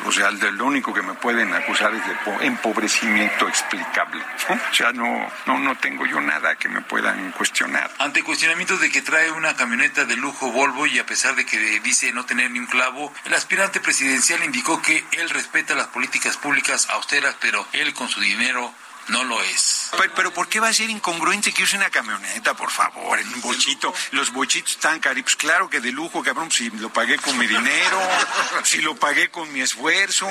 [0.05, 4.23] o sea, lo único que me pueden acusar es de empobrecimiento explicable.
[4.71, 7.91] O sea, no, no, no tengo yo nada que me puedan cuestionar.
[7.99, 11.81] Ante cuestionamientos de que trae una camioneta de lujo Volvo y a pesar de que
[11.81, 16.37] dice no tener ni un clavo, el aspirante presidencial indicó que él respeta las políticas
[16.37, 18.73] públicas austeras, pero él con su dinero
[19.09, 19.91] no lo es.
[20.17, 23.41] Pero, ¿por qué va a ser incongruente que use una camioneta, por favor, en un
[23.41, 23.93] bochito?
[24.13, 25.23] Los bochitos están caros.
[25.23, 28.01] Pues claro que de lujo, cabrón, si lo pagué con mi dinero,
[28.65, 30.29] si lo pagué con mi esfuerzo,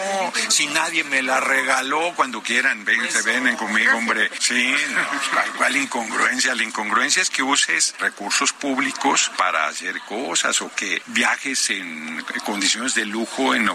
[0.49, 4.29] si nadie me la regaló, cuando quieran, ven, se ven conmigo, hombre.
[4.39, 4.75] Sí,
[5.57, 6.55] ¿cuál incongruencia?
[6.55, 12.95] La incongruencia es que uses recursos públicos para hacer cosas o que viajes en condiciones
[12.95, 13.69] de lujo en,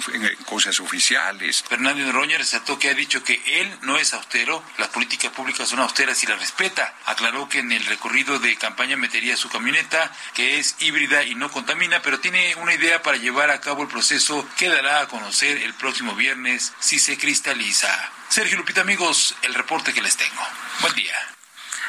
[0.47, 1.65] cosas oficiales.
[1.69, 4.63] Fernando Roña resaltó que ha dicho que él no es austero,
[4.95, 6.95] políticas públicas son austeras y las respeta.
[7.05, 11.51] Aclaró que en el recorrido de campaña metería su camioneta, que es híbrida y no
[11.51, 15.59] contamina, pero tiene una idea para llevar a cabo el proceso que dará a conocer
[15.59, 17.91] el próximo viernes si se cristaliza.
[18.29, 20.43] Sergio Lupita, amigos, el reporte que les tengo.
[20.81, 21.34] Buen día.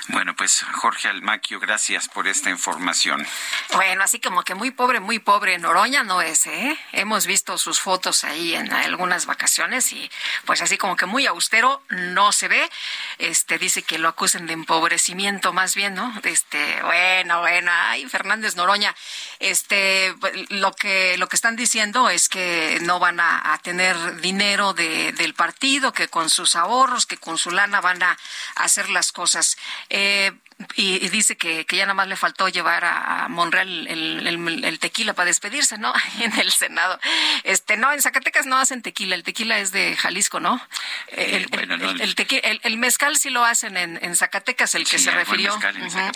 [0.10, 3.26] Bueno, pues Jorge Almaquio, gracias por esta información.
[3.74, 5.58] Bueno, así como que muy pobre, muy pobre.
[5.58, 6.78] Noroña no es, ¿eh?
[6.92, 10.12] Hemos visto sus fotos ahí en algunas vacaciones y
[10.46, 12.70] pues así como que muy austero no se ve.
[13.18, 16.14] Este dice que lo acusen de empobrecimiento más bien, ¿no?
[16.24, 18.96] Este, bueno, bueno, ay, Fernández Noroña,
[19.40, 20.14] este
[20.50, 25.34] lo que lo que están diciendo es que no van a, tener dinero de, del
[25.34, 28.18] partido, que con sus ahorros, que con su lana van a
[28.56, 29.58] hacer las cosas.
[29.98, 30.30] Eh,
[30.78, 35.28] y, dice que, que, ya nada más le faltó llevar a, Monreal el, tequila para
[35.28, 35.94] despedirse, ¿no?
[36.20, 36.98] En el Senado.
[37.44, 40.62] Este, no, en Zacatecas no hacen tequila, el tequila es de Jalisco, ¿no?
[41.10, 41.48] El,
[42.64, 45.58] el, mezcal sí lo hacen en, Zacatecas, el que se refirió.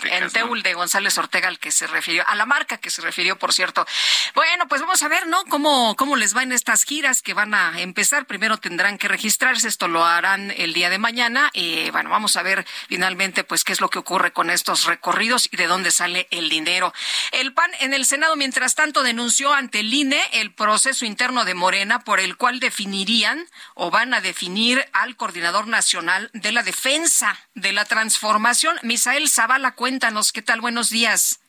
[0.04, 3.38] En, Teul de González Ortega, el que se refirió, a la marca que se refirió,
[3.38, 3.86] por cierto.
[4.34, 5.44] Bueno, pues vamos a ver, ¿no?
[5.46, 8.26] Cómo, cómo les va en estas giras que van a empezar.
[8.26, 11.50] Primero tendrán que registrarse, esto lo harán el día de mañana.
[11.52, 15.48] Y bueno, vamos a ver finalmente, pues, qué es lo que ocurre con estos recorridos
[15.50, 16.92] y de dónde sale el dinero.
[17.32, 21.54] El PAN en el Senado, mientras tanto, denunció ante el INE el proceso interno de
[21.54, 27.38] Morena por el cual definirían o van a definir al coordinador nacional de la defensa
[27.54, 28.76] de la transformación.
[28.82, 30.60] Misael Zavala, cuéntanos, ¿qué tal?
[30.60, 31.40] Buenos días.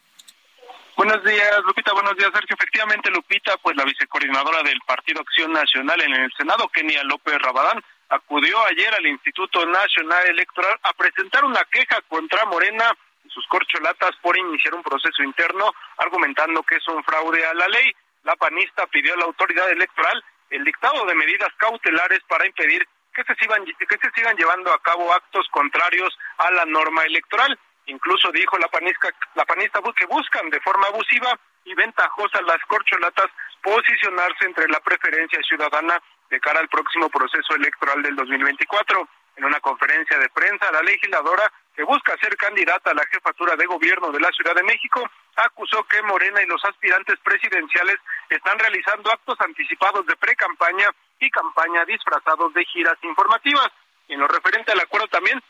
[0.98, 1.94] Buenos días, Lupita.
[1.94, 2.56] Buenos días, Sergio.
[2.60, 7.82] Efectivamente, Lupita, pues la vicecoordinadora del Partido Acción Nacional en el Senado, Kenia López Rabadán,
[8.12, 12.92] acudió ayer al Instituto Nacional Electoral a presentar una queja contra Morena
[13.24, 17.68] y sus corcholatas por iniciar un proceso interno, argumentando que es un fraude a la
[17.70, 17.92] ley.
[18.24, 22.86] La panista pidió a la autoridad electoral el dictado de medidas cautelares para impedir
[23.16, 27.58] que se sigan, que se sigan llevando a cabo actos contrarios a la norma electoral.
[27.86, 33.28] Incluso dijo la panista, la panista que buscan de forma abusiva y ventajosa las corcholatas
[33.64, 36.02] posicionarse entre la preferencia ciudadana
[36.32, 39.08] de cara al próximo proceso electoral del 2024.
[39.36, 43.66] En una conferencia de prensa, la legisladora que busca ser candidata a la jefatura de
[43.66, 45.04] gobierno de la Ciudad de México
[45.36, 47.98] acusó que Morena y los aspirantes presidenciales
[48.30, 53.70] están realizando actos anticipados de pre-campaña y campaña disfrazados de giras informativas.
[54.08, 55.42] En lo referente al acuerdo también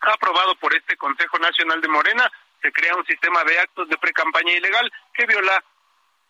[0.00, 4.52] aprobado por este Consejo Nacional de Morena, se crea un sistema de actos de pre-campaña
[4.52, 5.64] ilegal que viola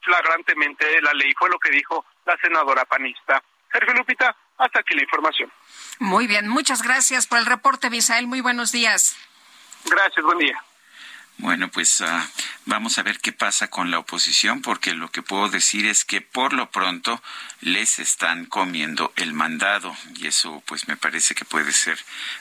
[0.00, 3.42] flagrantemente la ley, fue lo que dijo la senadora panista.
[3.74, 5.52] Sergio Lupita, hasta aquí la información.
[5.98, 8.28] Muy bien, muchas gracias por el reporte, Misael.
[8.28, 9.16] Muy buenos días.
[9.84, 10.56] Gracias, buen día.
[11.38, 12.06] Bueno, pues uh,
[12.64, 16.20] vamos a ver qué pasa con la oposición, porque lo que puedo decir es que
[16.20, 17.20] por lo pronto
[17.60, 21.98] les están comiendo el mandado y eso pues me parece que puede ser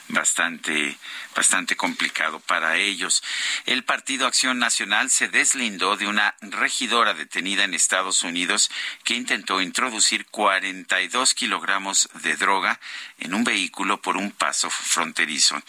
[0.08, 0.96] bastante
[1.34, 3.24] bastante complicado para ellos.
[3.66, 8.70] El Partido Acción Nacional se deslindó de una regidora detenida en Estados Unidos
[9.02, 12.78] que intentó introducir 42 kilogramos de droga
[13.18, 15.60] en un vehículo por un paso fronterizo.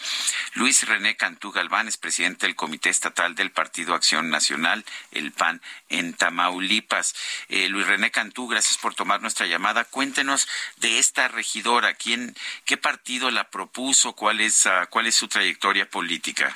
[0.54, 5.62] Luis René Cantú Galván es presidente del Comité Estatal del Partido Acción Nacional, el PAN,
[5.88, 7.14] en Tamaulipas.
[7.48, 9.84] Eh, Luis René Cantú, gracias por tomar nuestra llamada.
[9.84, 10.46] Cuéntenos
[10.76, 12.34] de esta regidora, quién,
[12.66, 16.54] qué partido la propuso, cuál es, uh, cuál es su trayectoria política.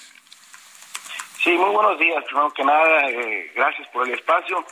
[1.42, 2.22] Sí, muy buenos días.
[2.24, 4.64] Primero que nada, eh, gracias por el espacio.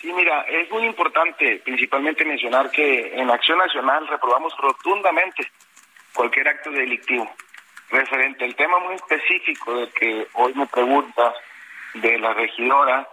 [0.00, 5.46] Sí, mira, es muy importante principalmente mencionar que en Acción Nacional reprobamos rotundamente
[6.14, 7.30] cualquier acto delictivo.
[7.90, 11.34] Referente al tema muy específico de que hoy me preguntas
[11.94, 13.08] de la regidora,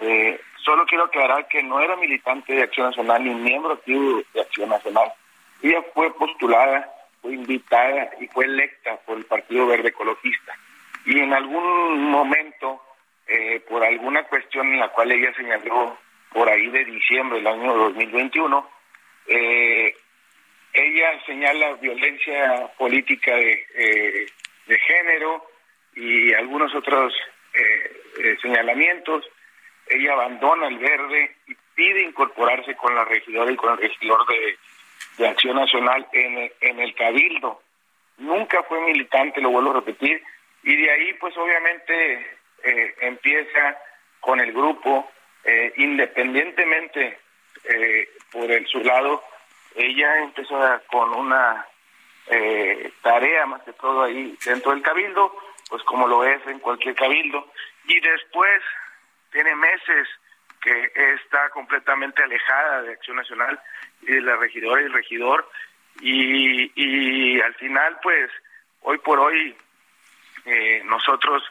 [0.00, 4.40] eh, solo quiero aclarar que no era militante de Acción Nacional ni miembro activo de
[4.40, 5.12] Acción Nacional.
[5.62, 6.90] Ella fue postulada,
[7.20, 10.56] fue invitada y fue electa por el Partido Verde Ecologista.
[11.06, 12.82] Y en algún momento,
[13.26, 15.96] eh, por alguna cuestión en la cual ella señaló
[16.32, 18.68] por ahí de diciembre del año 2021,
[19.26, 19.94] eh,
[20.74, 24.26] ella señala violencia política de, eh,
[24.66, 25.46] de género
[25.94, 27.14] y algunos otros
[27.54, 29.24] eh, eh, señalamientos.
[29.86, 34.58] Ella abandona el verde y pide incorporarse con la regidora y con el regidor de,
[35.18, 37.62] de Acción Nacional en, en el Cabildo.
[38.18, 40.22] Nunca fue militante, lo vuelvo a repetir,
[40.62, 42.26] y de ahí pues obviamente
[42.64, 43.78] eh, empieza
[44.20, 45.10] con el grupo,
[45.44, 47.18] eh, independientemente
[47.64, 49.22] eh, por el, su lado,
[49.74, 50.58] ella empezó
[50.90, 51.66] con una
[52.26, 55.36] eh, tarea más que todo ahí dentro del cabildo,
[55.68, 57.50] pues como lo es en cualquier cabildo,
[57.86, 58.62] y después
[59.32, 60.08] tiene meses
[60.60, 63.60] que está completamente alejada de Acción Nacional
[64.02, 65.50] y de la regidora y el regidor,
[66.00, 68.30] y, y al final pues
[68.82, 69.56] hoy por hoy
[70.44, 71.42] eh, nosotros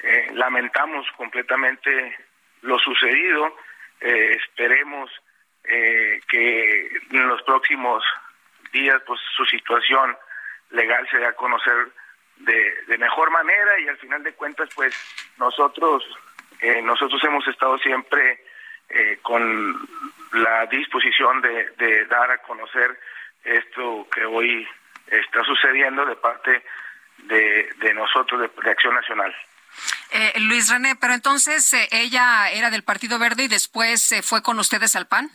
[0.00, 2.16] eh, lamentamos completamente
[2.62, 3.56] lo sucedido,
[4.00, 5.10] eh, esperemos
[5.68, 8.04] eh, que en los próximos
[8.72, 10.16] días pues su situación
[10.70, 11.88] legal se dé a conocer
[12.38, 14.94] de, de mejor manera y al final de cuentas pues
[15.38, 16.04] nosotros
[16.60, 18.40] eh, nosotros hemos estado siempre
[18.88, 19.88] eh, con
[20.32, 22.98] la disposición de, dar a conocer
[23.44, 24.66] esto que hoy
[25.08, 26.64] está sucediendo de parte
[27.18, 29.34] de, de nosotros de, Acción Nacional.
[30.12, 34.42] Eh, Luis René, pero entonces eh, ella era del Partido Verde y después se fue
[34.42, 35.30] con ustedes al PAN.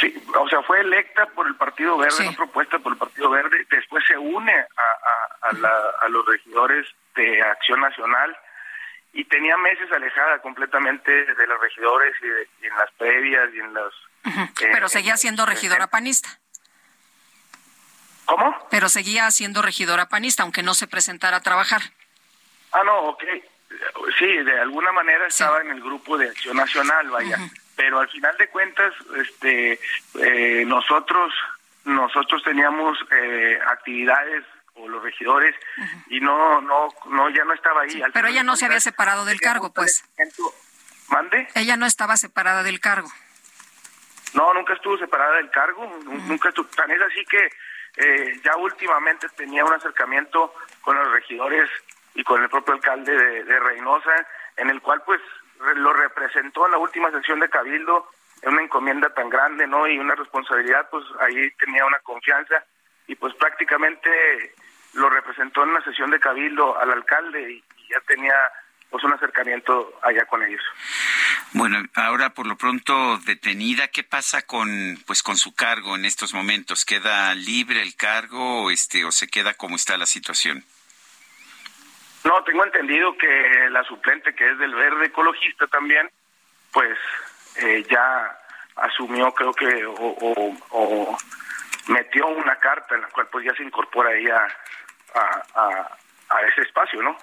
[0.00, 2.34] Sí, o sea, fue electa por el Partido Verde, sí.
[2.34, 6.86] propuesta por el Partido Verde, después se une a, a, a, la, a los regidores
[7.14, 8.34] de Acción Nacional
[9.12, 13.58] y tenía meses alejada completamente de los regidores y, de, y en las previas y
[13.58, 13.76] en.
[13.76, 13.80] Uh
[14.24, 14.48] -huh.
[14.62, 16.28] eh, Pero seguía siendo regidora panista.
[18.24, 18.56] ¿Cómo?
[18.70, 21.82] Pero seguía siendo regidora panista, aunque no se presentara a trabajar.
[22.72, 23.24] Ah, no, ok.
[24.18, 27.36] Sí, de alguna manera estaba en el grupo de Acción Nacional, vaya.
[27.36, 27.52] Uh -huh.
[27.80, 29.80] Pero al final de cuentas, este,
[30.20, 31.32] eh, nosotros,
[31.86, 35.56] nosotros teníamos eh, actividades o los regidores
[36.08, 38.02] y no no no ya no estaba ahí.
[38.12, 40.04] pero ella no se había separado del cargo, pues.
[41.08, 41.48] ¿Mande?
[41.54, 43.10] Ella no estaba separada del cargo.
[44.34, 47.50] No, nunca estuvo separada del cargo, nunca estuvo, tan es así que
[47.96, 51.70] eh, ya últimamente tenía un acercamiento con los regidores
[52.14, 54.26] y con el propio alcalde de, de Reynosa,
[54.58, 55.20] en el cual pues
[55.76, 58.08] lo representó en la última sesión de Cabildo
[58.42, 59.86] en una encomienda tan grande, ¿no?
[59.86, 62.64] Y una responsabilidad, pues ahí tenía una confianza
[63.06, 64.54] y pues prácticamente
[64.94, 68.34] lo representó en una sesión de Cabildo al alcalde y, ya tenía
[68.88, 70.62] pues un acercamiento allá con ellos.
[71.54, 76.32] Bueno, ahora por lo pronto detenida, ¿qué pasa con pues con su cargo en estos
[76.32, 76.84] momentos?
[76.84, 80.64] ¿Queda libre el cargo este o se queda como está la situación?
[82.24, 86.10] No, tengo entendido que la suplente que es del Verde Ecologista también,
[86.72, 86.98] pues
[87.56, 88.38] eh, ya
[88.76, 91.18] asumió, creo que, o,
[91.88, 94.46] metió una carta en la cual pues ya se incorpora ella
[95.14, 95.88] a,
[96.30, 97.16] a, ese espacio, ¿no?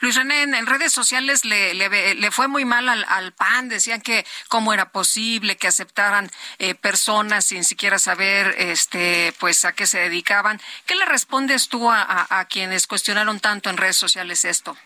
[0.00, 4.24] Luis René, en, redes sociales le, le, fue muy mal al, al, PAN, decían que
[4.48, 9.98] cómo era posible que aceptaran eh, personas sin siquiera saber este, pues a qué se
[9.98, 10.60] dedicaban.
[10.86, 14.76] ¿Qué le respondes tú a, a, a quienes cuestionaron tanto en redes sociales esto?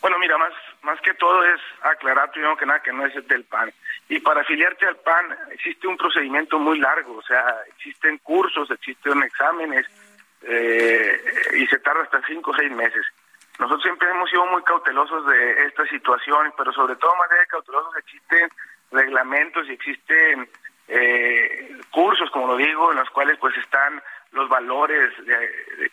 [0.00, 0.52] Bueno, mira, más
[0.82, 3.72] más que todo es aclarar primero que nada que no es del PAN.
[4.08, 7.44] Y para afiliarte al PAN existe un procedimiento muy largo, o sea,
[7.76, 9.86] existen cursos, existen exámenes
[10.42, 11.20] eh,
[11.54, 13.04] y se tarda hasta cinco o seis meses.
[13.58, 17.96] Nosotros siempre hemos sido muy cautelosos de esta situación, pero sobre todo más de cautelosos
[17.96, 18.48] existen
[18.92, 20.48] reglamentos y existen
[20.86, 24.00] eh, cursos, como lo digo, en los cuales pues están
[24.32, 25.12] los valores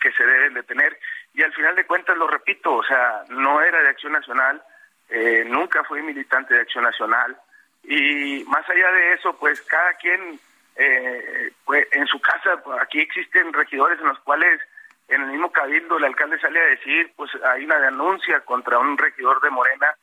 [0.00, 0.98] que se deben de tener
[1.36, 4.62] y al final de cuentas lo repito, o sea, no era de Acción Nacional,
[5.10, 7.36] eh, nunca fui militante de Acción Nacional
[7.84, 10.40] y más allá de eso, pues cada quien
[10.76, 14.60] eh, pues, en su casa, pues, aquí existen regidores en los cuales
[15.08, 18.98] en el mismo cabildo el alcalde sale a decir, pues hay una denuncia contra un
[18.98, 19.94] regidor de Morena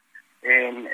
[0.41, 0.88] en,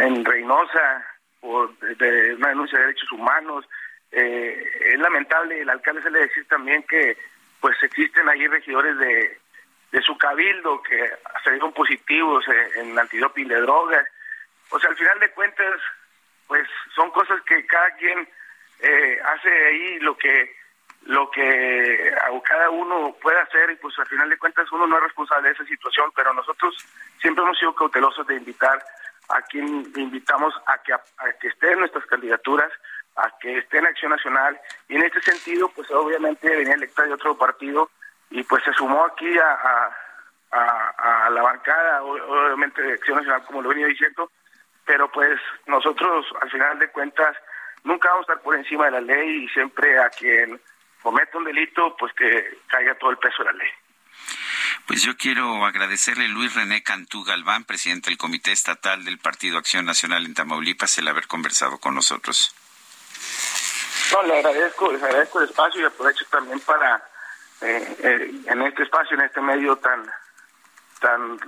[0.00, 1.06] en, Reynosa
[1.40, 3.66] por de, una denuncia de derechos humanos.
[4.12, 7.16] Eh, es lamentable, el alcalde sale a decir también que
[7.60, 9.38] pues existen ahí regidores de,
[9.90, 11.10] de su cabildo que
[11.42, 12.44] salieron positivos
[12.76, 14.06] en antidoping de drogas.
[14.70, 15.80] O sea, al final de cuentas,
[16.46, 18.28] pues son cosas que cada quien
[18.84, 20.54] eh, hace ahí lo que
[21.06, 22.14] lo que
[22.44, 25.54] cada uno puede hacer y pues al final de cuentas uno no es responsable de
[25.54, 26.74] esa situación, pero nosotros
[27.20, 28.82] siempre hemos sido cautelosos de invitar
[29.28, 31.00] a quien invitamos a que, a,
[31.40, 32.72] que esté en nuestras candidaturas,
[33.16, 34.58] a que esté en Acción Nacional.
[34.88, 37.90] Y en este sentido pues obviamente venía electa de otro partido
[38.30, 39.94] y pues se sumó aquí a,
[40.52, 44.30] a, la bancada, obviamente de Acción Nacional, como lo venía diciendo,
[44.86, 47.36] pero pues nosotros al final de cuentas
[47.84, 50.60] nunca vamos a estar por encima de la ley y siempre a quien
[51.02, 53.70] cometa un delito, pues que caiga todo el peso de la ley.
[54.86, 59.58] Pues yo quiero agradecerle a Luis René Cantú Galván, presidente del Comité Estatal del Partido
[59.58, 62.54] Acción Nacional en Tamaulipas, el haber conversado con nosotros.
[64.12, 66.96] No, le agradezco, le agradezco el espacio y aprovecho también para
[67.62, 70.04] eh, eh, en este espacio, en este medio tan
[71.00, 71.38] tan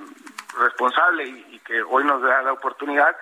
[0.58, 3.16] responsable y, que hoy nos da la oportunidad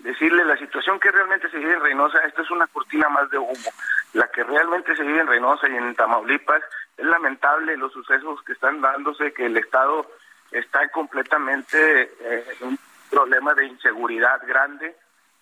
[0.00, 3.38] decirle la situación que realmente se vive en Reynosa, esto es una cortina más de
[3.38, 3.70] humo.
[4.12, 6.62] La que realmente se vive en Reynosa y en Tamaulipas
[6.96, 10.06] es lamentable los sucesos que están dándose, que el Estado
[10.50, 12.78] está completamente eh, en un
[13.10, 14.96] problema de inseguridad grande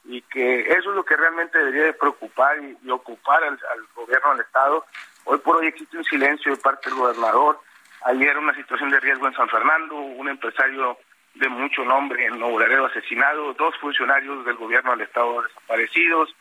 [0.04, 4.32] y que eso es lo que realmente debería de preocupar y, ocupar al, al gobierno
[4.32, 4.84] del Estado
[5.30, 7.61] Hoy por hoy existe un silencio de parte del gobernador.
[8.06, 10.96] Ayer una situación de riesgo en San Fernando, un empresario
[11.39, 16.34] de mucho nombre en Laredo asesinado, dos funcionarios del gobierno del estado desaparecidos,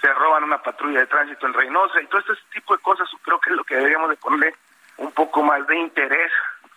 [0.00, 3.40] se roban una patrulla de tránsito en Reynosa y todo este tipo de cosas creo
[3.40, 4.54] que es lo que deberíamos de ponerle
[4.96, 6.32] un poco más de interés,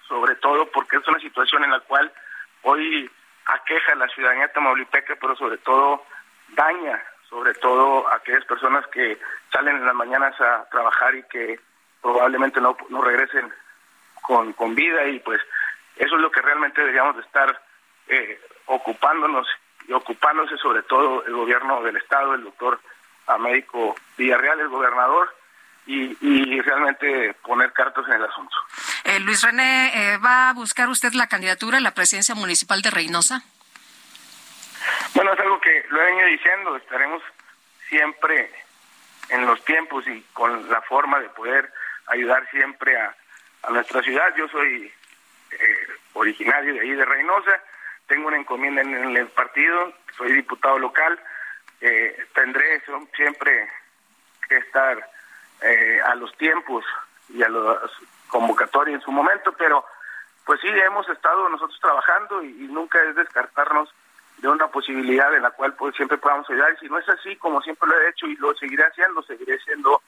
[0.08, 2.12] sobre todo porque es una situación en la cual
[2.62, 3.10] hoy
[3.45, 6.05] aqueja a la ciudadanía tamaulipeca, pero sobre todo
[6.49, 9.20] daña sobre todo aquellas personas que
[9.51, 11.60] salen en las mañanas a trabajar y que
[12.01, 13.51] probablemente no, no regresen
[14.22, 15.41] con, con vida y pues
[16.00, 17.62] eso es lo que realmente deberíamos de estar
[18.08, 19.48] eh, ocupándonos
[19.88, 22.80] y ocupándose sobre todo el gobierno del estado, el doctor
[23.28, 25.34] Américo Villarreal, el gobernador,
[25.86, 28.56] y, y realmente poner cartas en el asunto.
[29.06, 32.91] Eh, Luis René, eh, ¿va a buscar usted la candidatura a la presidencia municipal de
[32.91, 33.41] Reynosa?
[35.14, 37.24] Bueno, es algo que lo he venido diciendo, estaremos
[37.88, 38.52] siempre
[39.30, 41.72] en los tiempos y con la forma de poder
[42.08, 43.16] ayudar siempre a,
[43.70, 44.34] nuestra ciudad.
[44.38, 44.91] Yo soy
[45.52, 47.62] eh, originario de ahí de Reynosa,
[48.08, 51.20] tengo una encomienda en, el partido, soy diputado local,
[51.82, 52.82] eh, tendré
[53.16, 53.70] siempre
[54.48, 55.10] que estar
[55.62, 56.86] eh, a los tiempos
[57.30, 57.82] y a la
[58.30, 59.86] convocatoria en su momento, pero
[60.45, 63.93] pues sí, hemos estado nosotros trabajando y, nunca es descartarnos
[64.38, 66.74] de una posibilidad en la cual pues, siempre podamos ayudar.
[66.74, 69.60] Y si no es así, como siempre lo he hecho y lo seguiré haciendo, seguiré
[69.60, 70.02] siendo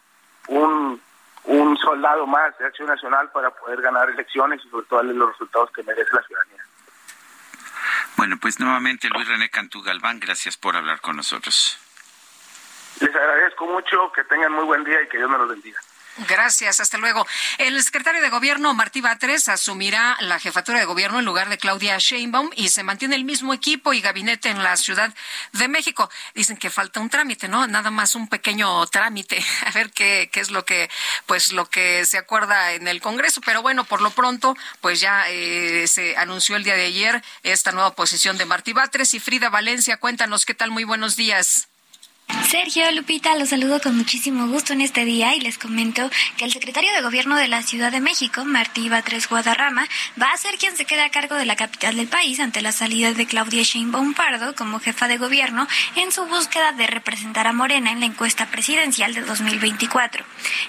[0.48, 1.02] un,
[1.50, 5.30] un soldado más de Acción Nacional para poder ganar elecciones y sobre todo darle los
[5.30, 6.64] resultados que merece la ciudadanía.
[8.18, 11.80] Bueno, pues nuevamente Luis René Cantú Galván, gracias por hablar con nosotros.
[13.00, 15.80] Les agradezco mucho, que tengan muy buen día y que Dios me los bendiga.
[16.28, 17.26] Gracias, hasta luego.
[17.58, 21.98] El secretario de Gobierno, Martí Batres, asumirá la jefatura de gobierno en lugar de Claudia
[21.98, 25.14] Sheinbaum y se mantiene el mismo equipo y gabinete en la Ciudad
[25.54, 26.10] de México.
[26.36, 27.68] Dicen que falta un trámite, ¿no?
[27.68, 30.90] Nada más un pequeño trámite, a ver qué, qué es lo que,
[31.26, 33.42] pues lo que se acuerda en el Congreso.
[33.42, 37.72] Pero bueno, por lo pronto, pues ya eh, se anunció el día de ayer esta
[37.72, 39.98] nueva posición de Martí Batres y Frida Valencia.
[39.98, 41.69] Cuéntanos qué tal, muy buenos días.
[42.50, 46.52] Sergio Lupita, los saludo con muchísimo gusto en este día y les comento que el
[46.52, 49.88] secretario de Gobierno de la Ciudad de México, Martí Batres Guadarrama,
[50.20, 52.72] va a ser quien se quede a cargo de la capital del país ante la
[52.72, 57.54] salida de Claudia Sheinbaum Pardo como jefa de gobierno en su búsqueda de representar a
[57.54, 60.24] Morena en la encuesta presidencial de 2024.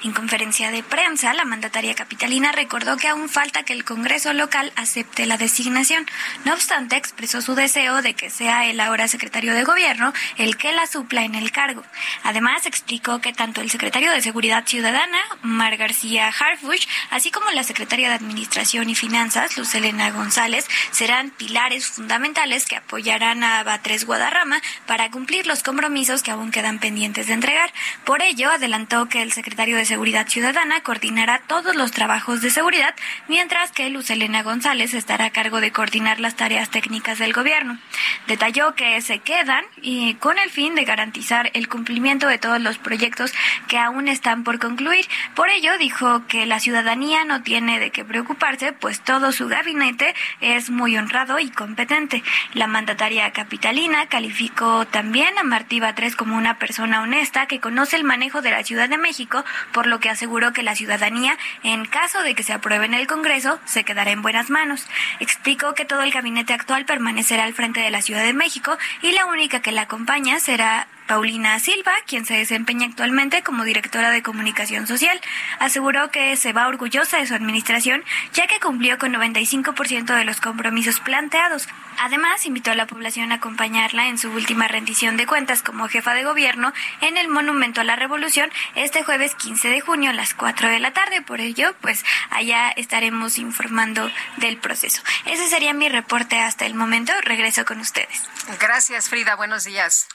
[0.05, 4.73] En conferencia de prensa, la mandataria capitalina recordó que aún falta que el Congreso local
[4.77, 6.07] acepte la designación.
[6.45, 10.73] No obstante, expresó su deseo de que sea el ahora secretario de Gobierno el que
[10.73, 11.83] la supla en el cargo.
[12.23, 17.63] Además, explicó que tanto el secretario de Seguridad Ciudadana, Mar García Harfuch, así como la
[17.63, 24.05] secretaria de Administración y Finanzas, Luz Elena González, serán pilares fundamentales que apoyarán a Batres
[24.05, 27.73] Guadarrama para cumplir los compromisos que aún quedan pendientes de entregar.
[28.05, 32.95] Por ello, adelantó que el secretario de Seguridad Ciudadana coordinará todos los trabajos de seguridad,
[33.29, 37.79] mientras que Luz Elena González estará a cargo de coordinar las tareas técnicas del gobierno.
[38.27, 42.79] Detalló que se quedan y con el fin de garantizar el cumplimiento de todos los
[42.79, 43.33] proyectos
[43.69, 45.07] que aún están por concluir.
[45.35, 50.15] Por ello, dijo que la ciudadanía no tiene de qué preocuparse, pues todo su gabinete
[50.41, 52.23] es muy honrado y competente.
[52.55, 58.05] La mandataria capitalina calificó también a Martí Batres como una persona honesta que conoce el
[58.05, 62.23] manejo de la Ciudad de México, por lo que aseguró que la ciudadanía, en caso
[62.23, 64.87] de que se apruebe en el Congreso, se quedará en buenas manos.
[65.21, 69.13] Explicó que todo el gabinete actual permanecerá al frente de la Ciudad de México y
[69.13, 74.23] la única que la acompaña será Paulina Silva, quien se desempeña actualmente como directora de
[74.23, 75.21] comunicación social,
[75.59, 80.41] aseguró que se va orgullosa de su administración ya que cumplió con 95% de los
[80.41, 81.67] compromisos planteados.
[81.99, 86.15] Además, invitó a la población a acompañarla en su última rendición de cuentas como jefa
[86.15, 90.33] de gobierno en el Monumento a la Revolución este jueves 15 de junio a las
[90.33, 91.23] 4 de la tarde.
[91.23, 95.03] Por ello, pues allá estaremos informando del proceso.
[95.27, 97.13] Ese sería mi reporte hasta el momento.
[97.23, 98.29] Regreso con ustedes.
[98.61, 99.35] Gracias, Frida.
[99.35, 100.07] Buenos días.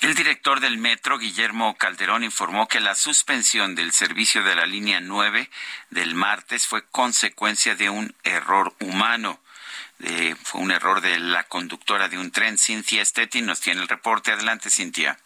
[0.00, 5.00] El director del metro, Guillermo Calderón, informó que la suspensión del servicio de la línea
[5.00, 5.50] 9
[5.90, 9.40] del martes fue consecuencia de un error humano.
[10.44, 12.58] fue un error de la conductora de un tren.
[12.58, 14.32] Cintia Stettin nos tiene el reporte.
[14.32, 15.18] Adelante, Cintia.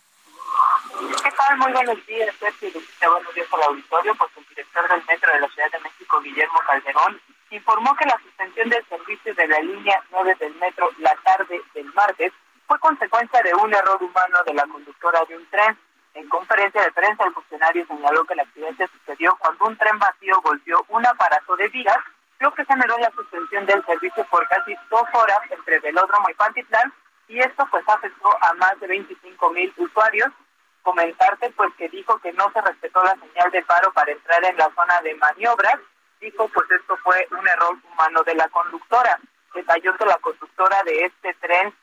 [1.22, 1.58] ¿Qué tal?
[1.58, 2.70] Muy buenos días, Sergio.
[3.00, 4.14] Buenos días al auditorio.
[4.14, 8.18] Pues el director del metro de la Ciudad de México, Guillermo Calderón, informó que la
[8.22, 12.32] suspensión del servicio de la línea 9 del metro la tarde del martes
[12.68, 15.76] fue consecuencia de un error humano de la conductora de un tren.
[16.12, 20.38] En conferencia de prensa, el funcionario señaló que el accidente sucedió cuando un tren vacío
[20.42, 21.96] volvió un aparato de vías,
[22.40, 26.92] lo que generó la suspensión del servicio por casi dos horas entre Velódromo y Pantitlán,
[27.26, 30.30] y esto pues afectó a más de 25 mil usuarios.
[30.82, 34.56] Comentarte pues que dijo que no se respetó la señal de paro para entrar en
[34.58, 35.78] la zona de maniobras.
[36.20, 39.18] Dijo pues esto fue un error humano de la conductora.
[39.54, 41.74] Detalló que la conductora de este tren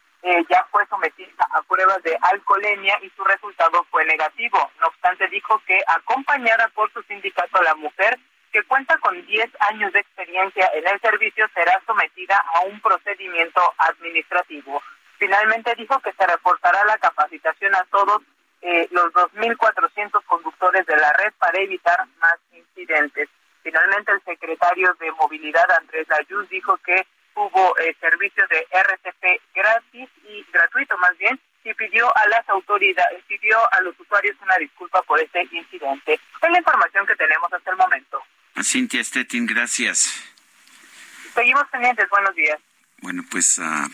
[0.49, 4.57] ya fue sometida a pruebas de alcoholemia y su resultado fue negativo.
[4.79, 8.17] No obstante, dijo que acompañada por su sindicato La Mujer,
[8.51, 13.61] que cuenta con 10 años de experiencia en el servicio, será sometida a un procedimiento
[13.77, 14.81] administrativo.
[15.17, 18.21] Finalmente dijo que se reportará la capacitación a todos
[18.61, 23.29] eh, los 2.400 conductores de la red para evitar más incidentes.
[23.61, 27.05] Finalmente, el secretario de Movilidad, Andrés Ayuz, dijo que
[27.35, 33.23] hubo eh, servicio de RTP gratis y gratuito más bien y pidió a las autoridades,
[33.27, 36.13] pidió a los usuarios una disculpa por este incidente.
[36.13, 38.21] Es la información que tenemos hasta el momento.
[38.63, 40.23] Cintia Stettin, gracias.
[41.33, 42.59] Seguimos pendientes, buenos días.
[43.01, 43.89] Bueno, pues uh,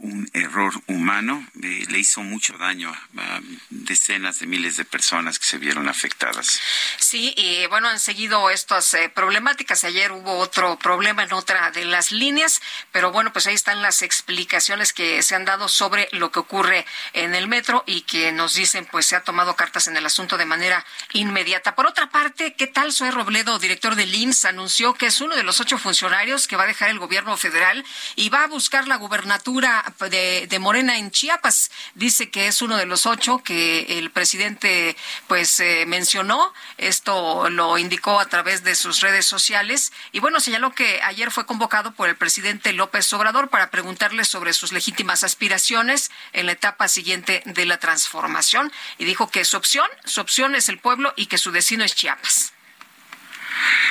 [0.00, 5.46] un error humano eh, le hizo mucho daño a, decenas de miles de personas que
[5.46, 6.60] se vieron afectadas.
[6.98, 9.84] Sí, y bueno, han seguido estas eh, problemáticas.
[9.84, 12.60] Ayer hubo otro problema en otra de las líneas,
[12.92, 16.84] pero bueno, pues ahí están las explicaciones que se han dado sobre lo que ocurre
[17.12, 20.36] en el metro y que nos dicen, pues se ha tomado cartas en el asunto
[20.36, 21.74] de manera inmediata.
[21.74, 22.92] Por otra parte, ¿qué tal?
[22.92, 26.64] Soy Robledo, director del INS, anunció que es uno de los ocho funcionarios que va
[26.64, 27.84] a dejar el gobierno federal
[28.16, 29.67] y va a buscar la gubernatura
[30.10, 31.70] de, Morena en Chiapas.
[31.94, 34.96] Dice que es uno de los ocho que el presidente
[35.26, 36.52] pues eh, mencionó.
[36.76, 39.92] Esto lo indicó a través de sus redes sociales.
[40.12, 44.52] Y bueno, señaló que ayer fue convocado por el presidente López Obrador para preguntarle sobre
[44.52, 48.72] sus legítimas aspiraciones en la etapa siguiente de la transformación.
[48.98, 51.94] Y dijo que su opción, su opción es el pueblo y que su destino es
[51.94, 52.52] Chiapas.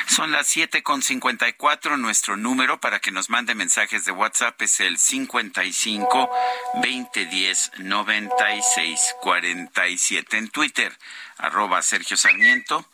[0.07, 1.97] Son las siete con cincuenta y cuatro.
[1.97, 6.29] Nuestro número para que nos mande mensajes de WhatsApp es el 55
[6.75, 10.37] 2010 9647.
[10.37, 10.97] En Twitter,
[11.37, 12.87] arroba Sergio Sarmiento.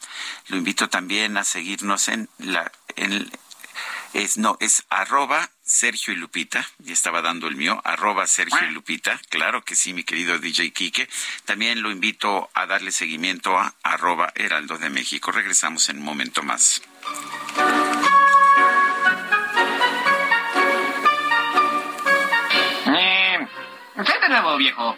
[0.47, 3.30] Lo invito también a seguirnos en la, en,
[4.13, 8.74] es, no, es arroba Sergio y Lupita, ya estaba dando el mío, arroba Sergio y
[8.74, 11.07] Lupita, claro que sí, mi querido DJ Quique.
[11.45, 15.32] También lo invito a darle seguimiento a arroba Heraldo de México.
[15.32, 16.82] Regresamos en un momento más.
[22.88, 23.47] Eh,
[24.05, 24.97] ¿Qué de nuevo, viejo?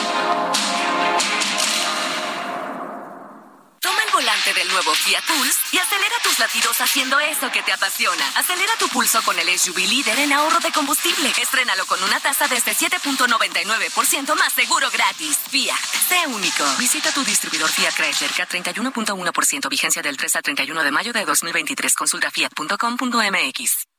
[4.21, 8.23] Volante del nuevo Fiat Pulse y acelera tus latidos haciendo eso que te apasiona.
[8.35, 11.33] Acelera tu pulso con el SUV líder en ahorro de combustible.
[11.41, 15.39] Estrénalo con una tasa desde 7.99% más seguro gratis.
[15.49, 16.63] Fiat, sé único.
[16.77, 21.95] Visita tu distribuidor Fiat Chrysler K31.1% vigencia del 3 al 31 de mayo de 2023.
[21.95, 23.90] Consulta fiat.com.mx.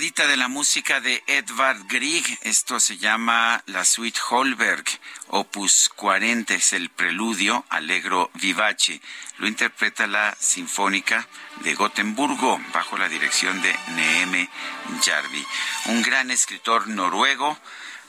[0.00, 2.24] probadita de la música de Edvard Grieg.
[2.40, 4.82] Esto se llama la Suite Holberg,
[5.28, 9.02] opus 40, es el preludio Allegro Vivace.
[9.36, 11.28] Lo interpreta la Sinfónica
[11.64, 14.48] de Gotemburgo bajo la dirección de Neeme
[15.04, 15.46] Jarvi,
[15.84, 17.58] un gran escritor noruego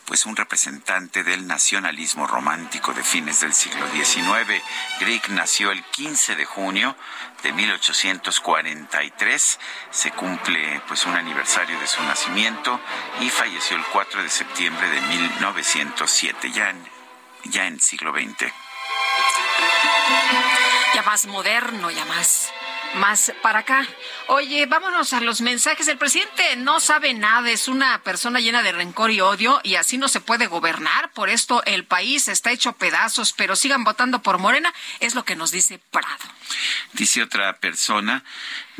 [0.06, 4.62] pues un representante del nacionalismo romántico de fines del siglo XIX.
[5.00, 6.96] Grieg nació el 15 de junio
[7.44, 12.80] de 1843, se cumple pues un aniversario de su nacimiento
[13.20, 16.88] y falleció el 4 de septiembre de 1907, ya en,
[17.46, 18.54] ya en siglo XX.
[20.94, 22.52] Ya más moderno, ya más
[22.96, 23.88] más para acá.
[24.28, 25.88] Oye, vámonos a los mensajes.
[25.88, 29.98] El presidente no sabe nada, es una persona llena de rencor y odio y así
[29.98, 31.12] no se puede gobernar.
[31.12, 35.36] Por esto el país está hecho pedazos, pero sigan votando por Morena, es lo que
[35.36, 36.26] nos dice Prado.
[36.94, 38.24] Dice otra persona,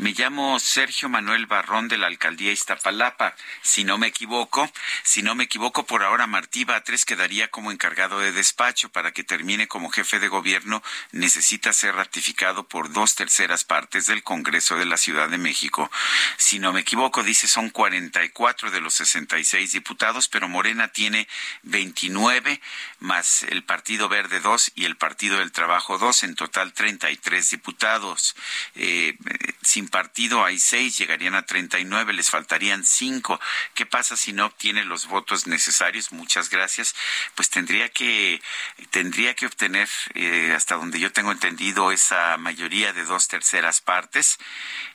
[0.02, 3.36] me llamo Sergio Manuel Barrón de la alcaldía Iztapalapa.
[3.62, 4.68] Si no me equivoco,
[5.04, 9.22] si no me equivoco, por ahora Martí Batres quedaría como encargado de despacho para que
[9.22, 10.82] termine como jefe de gobierno.
[11.12, 15.88] Necesita ser ratificado por dos terceras partes del Congreso de la Ciudad de México.
[16.36, 21.28] Si no me equivoco, dice son 44 de los 66 diputados, pero Morena tiene
[21.62, 22.60] 29
[22.98, 28.34] más el Partido Verde 2 y el Partido del Trabajo 2, en total 33 diputados
[28.74, 29.16] eh,
[29.62, 33.38] sin partido hay seis, llegarían a 39, les faltarían cinco.
[33.74, 36.10] ¿Qué pasa si no obtiene los votos necesarios?
[36.10, 36.96] Muchas gracias.
[37.36, 38.42] Pues tendría que
[38.90, 44.38] tendría que obtener, eh, hasta donde yo tengo entendido, esa mayoría de dos terceras partes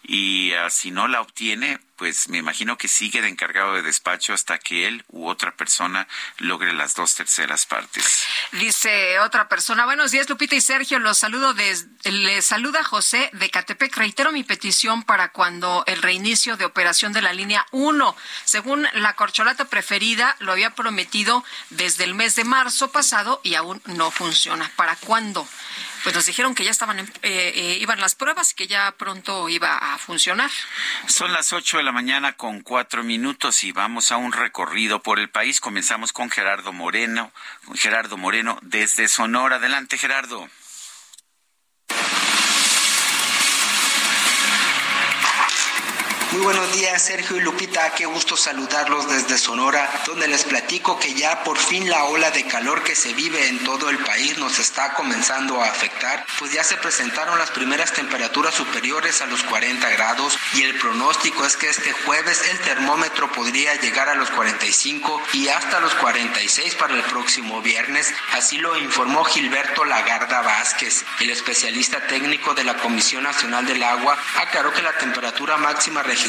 [0.04, 4.34] y ah, si no la obtiene, pues me imagino que sigue de encargado de despacho
[4.34, 8.26] hasta que él u otra persona logre las dos terceras partes.
[8.54, 13.50] Dice otra persona, buenos días Lupita y Sergio, los saludo desde, les saluda José de
[13.50, 18.88] Catepec, reitero mi petición para cuando el reinicio de operación de la línea 1, según
[18.94, 24.12] la corcholata preferida, lo había prometido desde el mes de marzo pasado y aún no
[24.12, 24.72] funciona.
[24.76, 25.48] ¿Para cuándo?
[26.08, 29.50] Pues nos dijeron que ya estaban, eh, eh, iban las pruebas y que ya pronto
[29.50, 30.50] iba a funcionar.
[31.06, 35.20] Son las ocho de la mañana con cuatro minutos y vamos a un recorrido por
[35.20, 35.60] el país.
[35.60, 37.34] Comenzamos con Gerardo Moreno,
[37.76, 39.58] Gerardo Moreno desde Sonora.
[39.58, 40.48] Adelante, Gerardo.
[46.38, 47.90] Muy buenos días, Sergio y Lupita.
[47.96, 52.46] Qué gusto saludarlos desde Sonora, donde les platico que ya por fin la ola de
[52.46, 56.64] calor que se vive en todo el país nos está comenzando a afectar, pues ya
[56.64, 61.70] se presentaron las primeras temperaturas superiores a los 40 grados y el pronóstico es que
[61.70, 67.02] este jueves el termómetro podría llegar a los 45 y hasta los 46 para el
[67.02, 68.14] próximo viernes.
[68.34, 74.16] Así lo informó Gilberto Lagarda Vázquez, el especialista técnico de la Comisión Nacional del Agua,
[74.36, 76.27] aclaró que la temperatura máxima registrada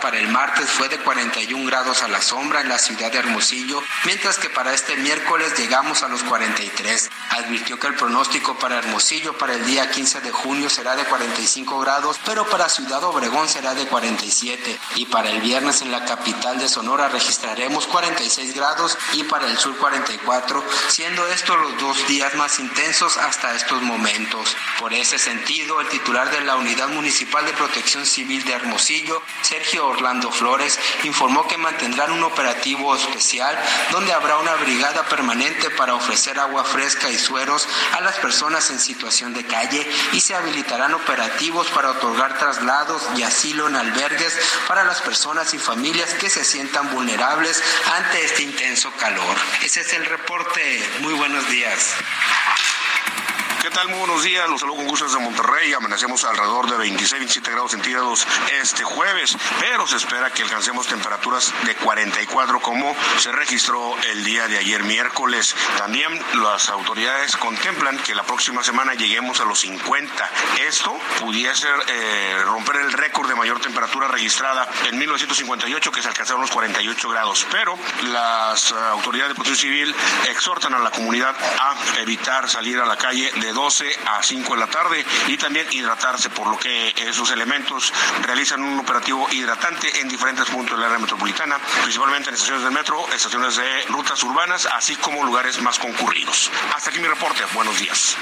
[0.00, 3.80] para el martes fue de 41 grados a la sombra en la ciudad de Hermosillo,
[4.04, 7.08] mientras que para este miércoles llegamos a los 43.
[7.30, 11.78] Advirtió que el pronóstico para Hermosillo para el día 15 de junio será de 45
[11.78, 14.78] grados, pero para Ciudad Obregón será de 47.
[14.96, 19.56] Y para el viernes en la capital de Sonora registraremos 46 grados y para el
[19.58, 24.56] sur 44, siendo estos los dos días más intensos hasta estos momentos.
[24.80, 29.86] Por ese sentido, el titular de la Unidad Municipal de Protección Civil de Hermosillo, Sergio
[29.86, 33.56] Orlando Flores, informó que mantendrán un operativo especial
[33.92, 38.80] donde habrá una brigada permanente para ofrecer agua fresca y sueros a las personas en
[38.80, 44.84] situación de calle y se habilitarán operativos para otorgar traslados y asilo en albergues para
[44.84, 47.62] las personas y familias que se sientan vulnerables
[47.94, 49.36] ante este intenso calor.
[49.62, 50.90] Ese es el reporte.
[51.00, 51.94] Muy buenos días.
[53.66, 53.88] ¿Qué tal?
[53.88, 54.48] Muy buenos días.
[54.48, 55.72] Los saludo con gusto desde Monterrey.
[55.72, 58.24] Amanecemos alrededor de 26, 27 grados centígrados
[58.60, 64.46] este jueves, pero se espera que alcancemos temperaturas de 44 como se registró el día
[64.46, 65.56] de ayer miércoles.
[65.78, 70.30] También las autoridades contemplan que la próxima semana lleguemos a los 50.
[70.68, 76.42] Esto pudiese eh, romper el récord de mayor temperatura registrada en 1958 que se alcanzaron
[76.42, 79.96] los 48 grados, pero las autoridades de protección civil
[80.28, 84.60] exhortan a la comunidad a evitar salir a la calle de 12 a 5 de
[84.60, 87.90] la tarde y también hidratarse, por lo que esos elementos
[88.20, 92.72] realizan un operativo hidratante en diferentes puntos de la área metropolitana, principalmente en estaciones del
[92.72, 96.50] metro, estaciones de rutas urbanas, así como lugares más concurridos.
[96.74, 97.44] Hasta aquí mi reporte.
[97.54, 98.18] Buenos días.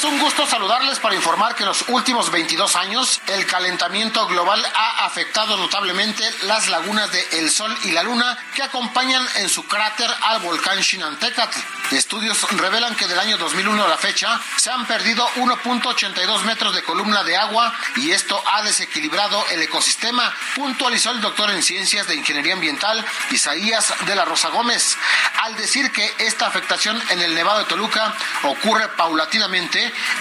[0.00, 4.64] Es un gusto saludarles para informar que en los últimos 22 años el calentamiento global
[4.74, 9.66] ha afectado notablemente las lagunas de El Sol y la Luna que acompañan en su
[9.66, 11.58] cráter al volcán Shinantecatl.
[11.90, 16.82] Estudios revelan que del año 2001 a la fecha se han perdido 1.82 metros de
[16.82, 22.14] columna de agua y esto ha desequilibrado el ecosistema, puntualizó el doctor en ciencias de
[22.14, 24.96] ingeniería ambiental Isaías de la Rosa Gómez,
[25.42, 28.14] al decir que esta afectación en el Nevado de Toluca
[28.44, 29.09] ocurre paulatinamente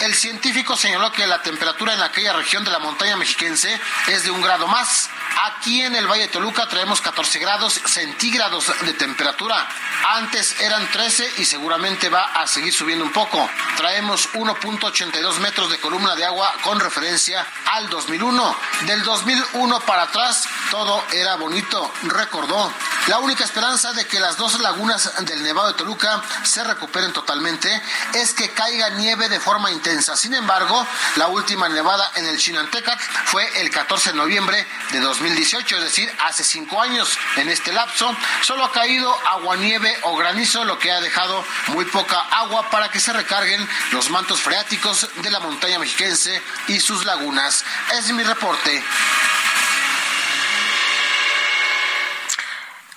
[0.02, 4.32] el científico señaló que la temperatura en aquella región de la montaña mexiquense es de
[4.32, 5.10] un grado más.
[5.44, 9.68] Aquí en el Valle de Toluca traemos 14 grados centígrados de temperatura.
[10.16, 13.50] Antes eran 13 y seguramente va a seguir subiendo un poco.
[13.78, 18.56] Traemos 1.82 metros de columna de agua con referencia al 2001.
[18.86, 22.72] Del 2001 para atrás todo era bonito, recordó.
[23.08, 27.82] La única esperanza de que las dos lagunas del Nevado de Toluca se recuperen totalmente
[28.14, 30.16] es que caiga nieve de forma intensa.
[30.16, 35.78] Sin embargo, la última nevada en el Chinantecas fue el 14 de noviembre de 2018,
[35.78, 37.18] es decir, hace cinco años.
[37.36, 41.86] En este lapso solo ha caído agua, nieve o granizo, lo que ha dejado muy
[41.86, 47.06] poca agua para que se recarguen los mantos freáticos de la montaña mexiquense y sus
[47.06, 47.66] lagunas.
[47.98, 48.82] Es mi reporte.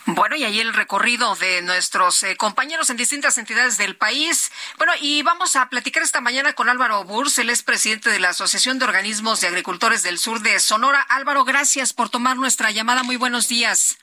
[0.07, 4.51] Bueno, y ahí el recorrido de nuestros eh, compañeros en distintas entidades del país.
[4.77, 8.31] Bueno, y vamos a platicar esta mañana con Álvaro Burs, él es presidente de la
[8.31, 11.01] Asociación de Organismos de Agricultores del Sur de Sonora.
[11.03, 13.05] Álvaro, gracias por tomar nuestra llamada.
[13.05, 13.99] Muy buenos días.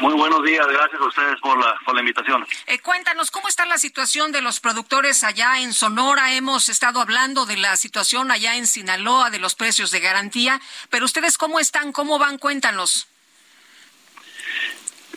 [0.00, 2.44] Muy buenos días, gracias a ustedes por la, por la invitación.
[2.66, 6.34] Eh, cuéntanos, ¿cómo está la situación de los productores allá en Sonora?
[6.34, 10.60] Hemos estado hablando de la situación allá en Sinaloa, de los precios de garantía,
[10.90, 13.06] pero ustedes cómo están, cómo van, cuéntanos.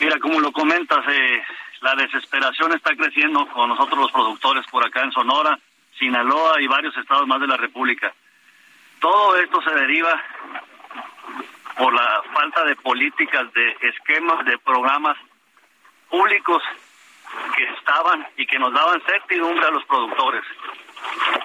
[0.00, 1.42] Mira, como lo comentas, eh,
[1.80, 5.58] la desesperación está creciendo con nosotros los productores por acá en Sonora,
[5.98, 8.12] Sinaloa y varios estados más de la República.
[9.00, 10.22] Todo esto se deriva
[11.76, 15.16] por la falta de políticas, de esquemas, de programas
[16.08, 16.62] públicos
[17.56, 20.42] que estaban y que nos daban certidumbre a los productores.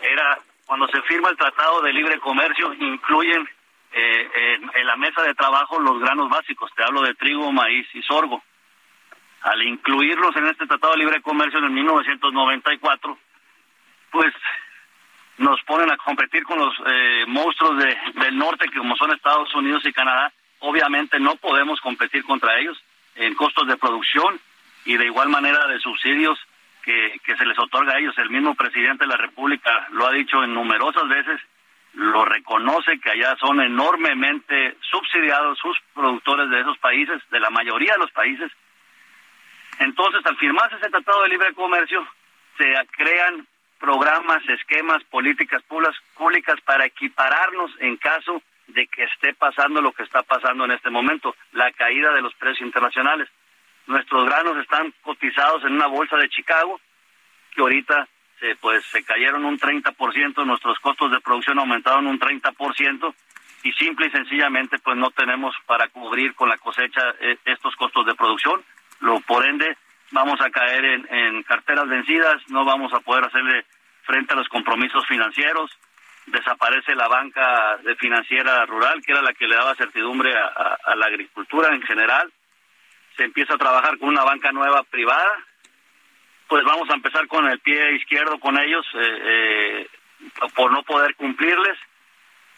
[0.02, 3.48] Era cuando se firma el Tratado de Libre Comercio, incluyen
[3.94, 8.02] eh, en, la mesa de trabajo los granos básicos, te hablo de trigo, maíz y
[8.02, 8.44] sorgo.
[9.42, 13.18] Al incluirlos en este Tratado de Libre Comercio en el 1994,
[14.12, 14.34] pues
[15.38, 19.54] nos ponen a competir con los eh, monstruos de, del norte, que como son Estados
[19.54, 22.82] Unidos y Canadá, obviamente no podemos competir contra ellos
[23.16, 24.40] en costos de producción
[24.86, 26.40] y de igual manera de subsidios
[26.84, 28.18] que, que se les otorga a ellos.
[28.18, 31.40] El mismo presidente de la República lo ha dicho en numerosas veces,
[31.94, 37.94] lo reconoce que allá son enormemente subsidiados sus productores de esos países, de la mayoría
[37.94, 38.52] de los países.
[39.80, 42.08] Entonces, al firmarse ese tratado de libre comercio,
[42.58, 43.48] se crean
[43.80, 50.24] programas, esquemas, políticas públicas para equipararnos en caso de que esté pasando lo que está
[50.24, 53.30] pasando en este momento, la caída de los precios internacionales.
[53.86, 56.80] Nuestros granos están cotizados en una bolsa de Chicago,
[57.54, 58.08] que ahorita
[58.44, 63.14] se, pues se cayeron un 30%, nuestros costos de producción aumentaron un 30%
[63.64, 68.06] y simple y sencillamente pues no tenemos para cubrir con la cosecha eh, estos costos
[68.06, 68.62] de producción.
[69.00, 69.78] Lo por ende
[70.12, 73.66] vamos a caer en, carteras vencidas, no vamos a poder hacerle
[74.04, 75.72] frente a los compromisos financieros,
[76.26, 81.06] desaparece la banca de financiera rural, que era la que le daba certidumbre a, la
[81.06, 82.32] agricultura en general,
[83.16, 85.40] se empieza a trabajar con una banca nueva privada,
[86.54, 89.90] pues vamos a empezar con el pie izquierdo con ellos eh, eh,
[90.54, 91.80] por no poder cumplirles.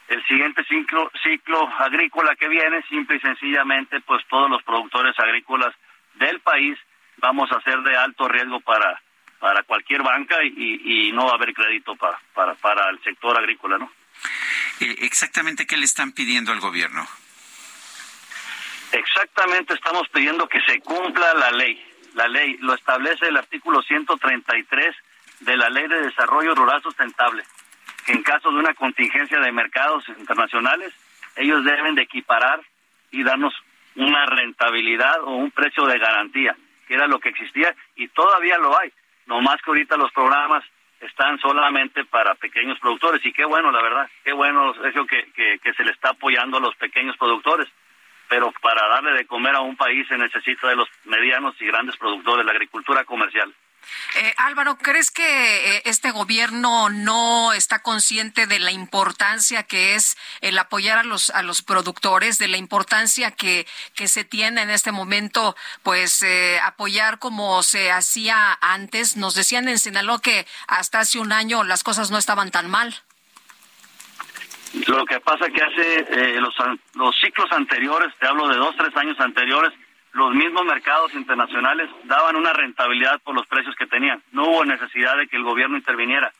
[0.09, 5.73] El siguiente ciclo, ciclo agrícola que viene, simple y sencillamente, pues todos los productores agrícolas
[6.15, 6.77] del país
[7.19, 9.01] vamos a ser de alto riesgo para,
[9.39, 13.77] para cualquier banca y, no va a haber crédito para, para, para el sector agrícola,
[13.77, 13.89] ¿no?
[14.81, 17.07] Eh, exactamente qué le están pidiendo al gobierno.
[18.91, 21.94] Exactamente estamos pidiendo que se cumpla la ley.
[22.16, 24.95] La ley lo establece el artículo 133
[25.41, 27.43] de la Ley de Desarrollo Rural Sustentable,
[28.05, 30.93] que en caso de una contingencia de mercados internacionales,
[31.36, 32.61] ellos deben de equiparar
[33.11, 33.53] y darnos
[33.95, 36.55] una rentabilidad o un precio de garantía
[36.88, 38.91] que era lo que existía y todavía lo hay.
[39.26, 40.63] No más que ahorita los programas
[41.01, 45.59] están solamente para pequeños productores y qué bueno, la verdad, qué bueno eso que, que,
[45.61, 47.68] que se le está apoyando a los pequeños productores.
[48.30, 51.97] Pero para darle de comer a un país se necesita de los medianos y grandes
[51.97, 53.53] productores, la agricultura comercial.
[54.15, 60.17] Eh, Álvaro, ¿crees que eh, este gobierno no está consciente de la importancia que es
[60.41, 64.69] el apoyar a los a los productores, de la importancia que, que se tiene en
[64.69, 69.17] este momento, pues eh, apoyar como se hacía antes?
[69.17, 73.05] Nos decían en Sinaloa que hasta hace un año las cosas no estaban tan mal.
[74.88, 76.55] Lo que pasa que hace los,
[76.95, 79.73] los ciclos anteriores, te hablo de dos, tres años anteriores,
[80.15, 84.23] los mismos mercados internacionales daban una rentabilidad por los precios que tenían.
[84.32, 86.32] No hubo necesidad de que el gobierno interviniera.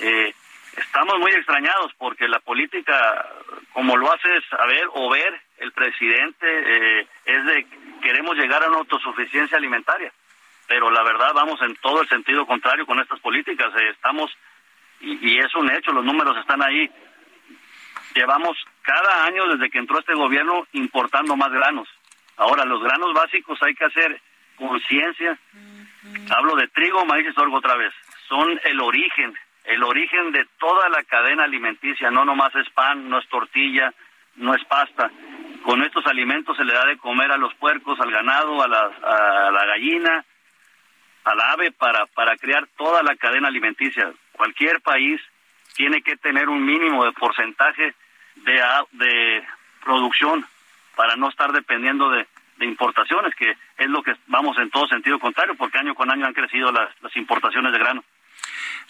[0.00, 0.34] Eh,
[0.76, 3.26] estamos muy extrañados porque la política,
[3.72, 7.66] como lo hace saber o ver el presidente, eh, es de
[8.02, 10.12] queremos llegar a una autosuficiencia alimentaria.
[10.66, 13.72] Pero la verdad vamos en todo el sentido contrario con estas políticas.
[13.76, 14.36] Eh, estamos,
[15.00, 16.90] y es un hecho, los números están ahí.
[18.16, 21.86] Llevamos cada año desde que entró este gobierno importando más granos
[22.36, 24.20] Ahora, los granos básicos hay que hacer
[24.56, 25.38] conciencia.
[26.30, 27.92] Hablo de trigo, maíz y sorgo otra vez.
[28.28, 32.10] Son el origen, el origen de toda la cadena alimenticia.
[32.10, 33.92] No nomás es pan, no es tortilla,
[34.36, 35.10] no es pasta.
[35.62, 38.80] Con estos alimentos se le da de comer a los puercos, al ganado, a la,
[38.80, 40.24] a la gallina,
[41.24, 44.12] al ave para, para crear toda la cadena alimenticia.
[44.32, 45.20] Cualquier país
[45.74, 47.94] tiene que tener un mínimo de porcentaje
[48.36, 48.62] de,
[48.92, 49.44] de
[49.84, 50.46] producción
[50.96, 52.26] para no estar dependiendo de,
[52.58, 56.32] importaciones, que es lo que vamos en todo sentido contrario, porque año con año han
[56.32, 58.02] crecido las, importaciones de grano.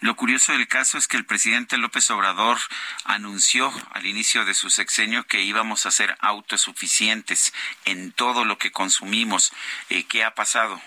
[0.00, 2.58] Lo curioso del caso es que el presidente López Obrador
[3.04, 7.52] anunció al inicio de su sexenio que íbamos a ser autosuficientes
[7.84, 9.52] en todo lo que consumimos.
[9.90, 10.80] Eh, ¿Qué ha pasado?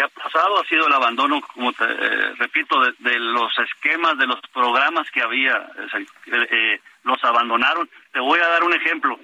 [0.00, 0.58] ¿Qué ha pasado?
[0.58, 5.20] Ha sido el abandono, como te eh, repito, de, los esquemas, de los programas que
[5.20, 5.70] había.
[6.24, 7.86] Eh, los abandonaron.
[8.10, 9.20] Te voy a dar un ejemplo.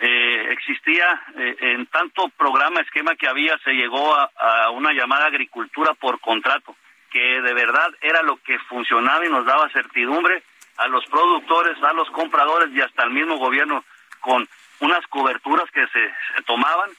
[0.00, 5.26] eh, existía eh, en tanto programa, esquema que había, se llegó a, a, una llamada
[5.26, 6.74] agricultura por contrato,
[7.08, 10.42] que de verdad era lo que funcionaba y nos daba certidumbre
[10.78, 13.84] a los productores, a los compradores y hasta al mismo gobierno
[14.18, 14.48] con
[14.80, 16.90] unas coberturas que se, se tomaban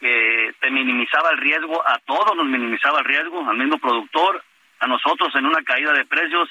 [0.00, 4.42] que te minimizaba el riesgo, a todos nos minimizaba el riesgo, al mismo productor,
[4.80, 6.48] a nosotros en una caída de precios,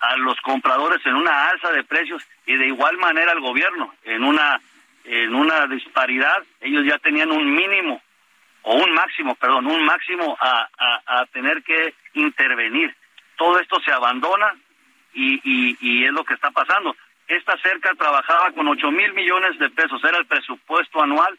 [0.00, 4.24] a los compradores en una alza de precios y de igual manera al gobierno en
[4.24, 4.60] una
[5.04, 8.02] en una disparidad, ellos ya tenían un mínimo
[8.62, 12.94] o un máximo, perdón, un máximo a, a, a tener que intervenir.
[13.36, 14.54] Todo esto se abandona
[15.14, 16.94] y, y, y es lo que está pasando.
[17.26, 21.38] Esta cerca trabajaba con 8 mil millones de pesos, era el presupuesto anual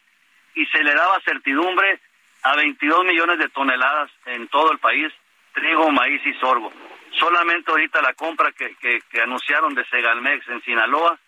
[0.56, 2.00] y se le daba certidumbre
[2.44, 5.12] a 22 millones de toneladas en todo el país,
[5.54, 6.72] trigo, maíz y sorgo.
[7.20, 11.20] Solamente ahorita la compra que, que, que anunciaron de Segalmex en Sinaloa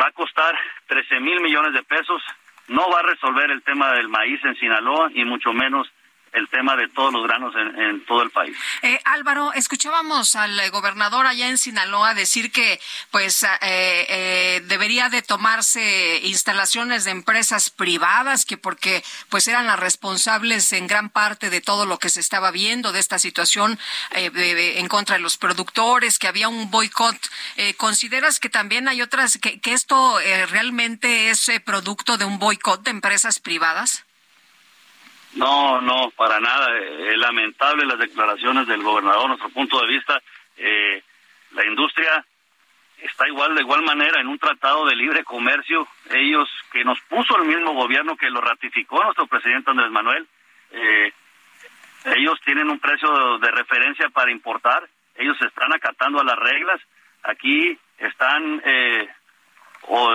[0.00, 2.22] va a costar 13 mil millones de pesos,
[2.68, 5.90] no va a resolver el tema del maíz en Sinaloa y mucho menos
[6.34, 8.56] el tema de todos los granos en, todo el país.
[8.82, 12.80] Eh, Álvaro, escuchábamos al eh, gobernador allá en Sinaloa decir que
[13.10, 19.78] pues eh, eh, debería de tomarse instalaciones de empresas privadas que porque pues eran las
[19.78, 23.78] responsables en gran parte de todo lo que se estaba viendo de esta situación
[24.10, 27.16] en contra de los productores, que había un boicot.
[27.76, 30.18] ¿Consideras que también hay otras que, que esto
[30.50, 34.04] realmente es producto de un boicot de empresas privadas?
[35.34, 36.78] No, no, para nada.
[36.78, 39.28] Es lamentable las declaraciones del gobernador.
[39.28, 40.20] Nuestro punto de vista,
[40.56, 41.02] eh,
[41.52, 42.24] la industria
[42.98, 45.86] está igual de igual manera en un tratado de libre comercio.
[46.10, 50.26] Ellos que nos puso el mismo gobierno que lo ratificó nuestro presidente Andrés Manuel.
[50.70, 51.12] Eh,
[52.16, 54.88] ellos tienen un precio de, referencia para importar.
[55.16, 56.80] Ellos están acatando a las reglas.
[57.22, 59.08] Aquí están eh,
[59.82, 60.12] o,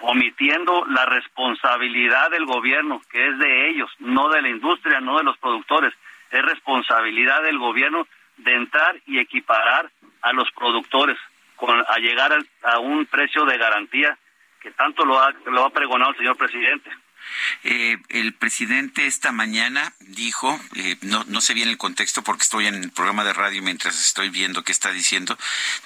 [0.00, 5.24] omitiendo la responsabilidad del gobierno, que es de ellos, no de la industria, no de
[5.24, 5.92] los productores.
[6.30, 8.06] Es responsabilidad del gobierno
[8.38, 9.90] de entrar y equiparar
[10.22, 11.18] a los productores
[11.56, 14.18] con, a llegar a, a un precio de garantía
[14.60, 16.90] que tanto lo ha, lo ha pregonado el señor presidente.
[17.64, 22.66] Eh, el presidente esta mañana dijo, eh, no, no sé bien el contexto porque estoy
[22.66, 25.36] en el programa de radio mientras estoy viendo qué está diciendo,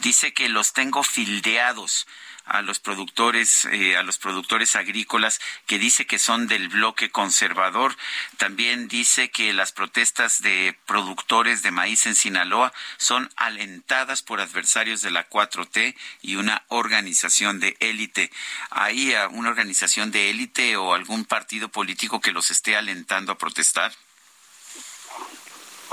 [0.00, 2.06] dice que los tengo fildeados
[2.44, 7.96] a los productores eh, a los productores agrícolas que dice que son del bloque conservador.
[8.36, 15.02] También dice que las protestas de productores de maíz en Sinaloa son alentadas por adversarios
[15.02, 18.30] de la 4T y una organización de élite.
[18.70, 23.92] Hay una organización de élite o algún partido político que los esté alentando a protestar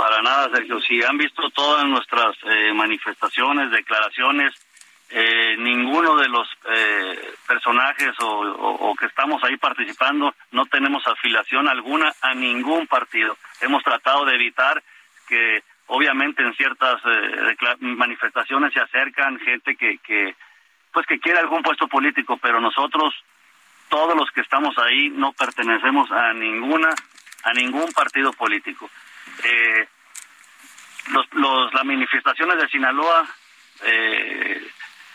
[0.02, 0.82] para nada, Sergio.
[0.82, 4.52] Si han visto todas nuestras eh, manifestaciones, declaraciones,
[5.14, 12.14] eh, ninguno de los eh, personajes o, que estamos ahí participando no tenemos afiliación alguna
[12.22, 13.38] a ningún partido.
[13.62, 14.82] Hemos tratado de evitar
[15.28, 20.36] que obviamente en ciertas eh, manifestaciones se acercan gente que, que
[20.93, 23.14] pues que quiere algún puesto político, pero nosotros
[23.89, 26.89] todos los que estamos ahí no pertenecemos a ninguna
[27.43, 28.89] a ningún partido político.
[29.43, 29.88] Eh,
[31.12, 33.28] los, los, las manifestaciones de Sinaloa
[33.84, 34.51] eh,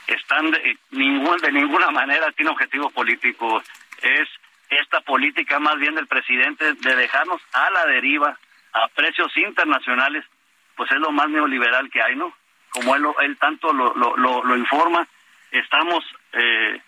[0.06, 3.62] están de, ningún, de ninguna manera tiene objetivo político.
[4.02, 4.28] Es
[4.70, 8.36] esta política más bien del presidente de dejarnos a la deriva
[8.72, 10.24] a precios internacionales,
[10.76, 12.34] pues es lo más neoliberal que hay, ¿no?
[12.70, 15.06] Como él, él tanto lo, lo, lo, lo informa,
[15.50, 16.80] estamos eh,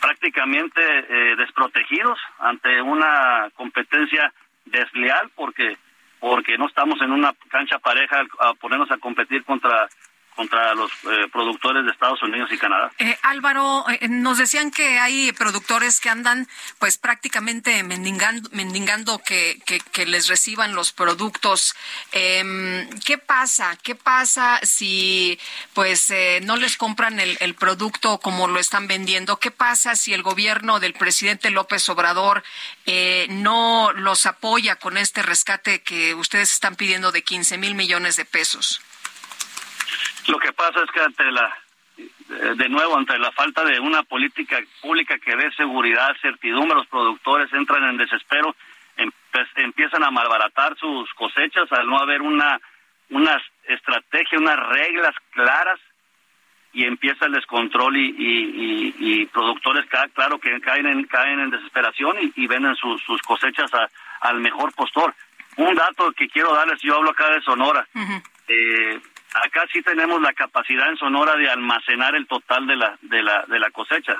[0.00, 4.32] prácticamente eh, desprotegidos ante una competencia
[4.64, 5.76] desleal porque
[6.20, 9.88] porque no estamos en una cancha pareja a ponernos a competir contra
[10.34, 12.90] contra los eh, productores de Estados Unidos y Canadá.
[12.98, 19.60] Eh, Álvaro, eh, nos decían que hay productores que andan pues prácticamente mendigando, mendigando que,
[19.92, 21.74] que, les reciban los productos.
[22.12, 23.78] Eh, ¿Qué pasa?
[23.82, 25.38] ¿Qué pasa si
[25.74, 29.38] pues eh, no les compran el, el, producto como lo están vendiendo?
[29.38, 32.42] ¿Qué pasa si el gobierno del presidente López Obrador
[32.86, 38.16] eh, no los apoya con este rescate que ustedes están pidiendo de 15 mil millones
[38.16, 38.80] de pesos?
[40.28, 41.56] Lo que pasa es que ante la,
[42.54, 47.52] de nuevo, ante la falta de una política pública que dé seguridad, certidumbre, los productores
[47.52, 48.54] entran en desespero,
[49.56, 52.60] empiezan a malbaratar sus cosechas al no haber una,
[53.10, 55.80] una estrategia, unas reglas claras
[56.74, 61.50] y empieza el descontrol y, y, y, y productores, claro, que caen en, caen en
[61.50, 63.88] desesperación y, y venden sus, sus cosechas a,
[64.20, 65.14] al mejor postor.
[65.56, 67.86] Un dato que quiero darles, yo hablo acá de Sonora.
[67.94, 68.22] Uh -huh.
[68.48, 69.00] eh,
[69.34, 73.44] acá sí tenemos la capacidad en Sonora de almacenar el total de la de la
[73.46, 74.16] de la cosecha.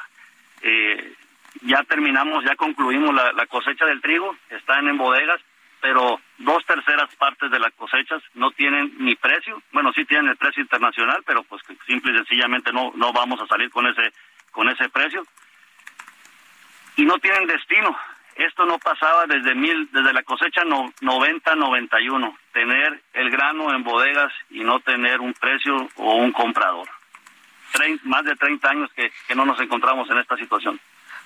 [0.62, 1.14] eh,
[1.60, 5.40] ya terminamos, ya concluimos la, cosecha del trigo, están en bodegas,
[5.80, 10.36] pero dos terceras partes de las cosechas no tienen ni precio, bueno, sí tienen el
[10.36, 14.12] precio internacional, pero pues simple y sencillamente no, no vamos a salir con ese,
[14.50, 15.24] con ese precio.
[16.96, 17.96] Y no tienen destino.
[18.36, 24.32] Esto no pasaba desde mil, desde la cosecha no, 90-91, tener el grano en bodegas
[24.50, 26.88] y no tener un precio o un comprador.
[28.04, 30.80] más de 30 años que no nos encontramos en esta situación.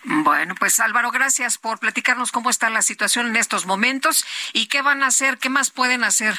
[0.09, 4.81] Bueno, pues Álvaro, gracias por platicarnos cómo está la situación en estos momentos y qué
[4.81, 6.35] van a hacer, qué más pueden hacer.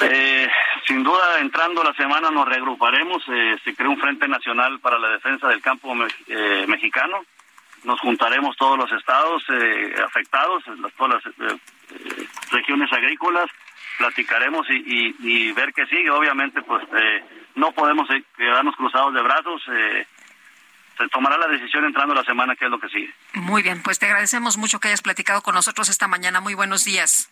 [0.00, 0.48] Eh,
[0.86, 3.22] sin duda, entrando la semana nos reagruparemos.
[3.28, 5.94] Eh, se creó un Frente Nacional para la Defensa del Campo
[6.28, 7.24] eh, Mexicano.
[7.84, 9.42] Nos juntaremos todos los estados
[10.04, 10.64] afectados,
[10.96, 11.60] todas las
[12.50, 13.48] regiones agrícolas,
[13.98, 16.10] platicaremos y, y, ver qué sigue.
[16.10, 16.84] Obviamente, pues
[17.54, 19.62] no podemos quedarnos cruzados de brazos
[20.98, 23.14] se tomará la decisión entrando la semana, que es lo que sigue.
[23.34, 26.40] Muy bien, pues te agradecemos mucho que hayas platicado con nosotros esta mañana.
[26.40, 27.30] Muy buenos días.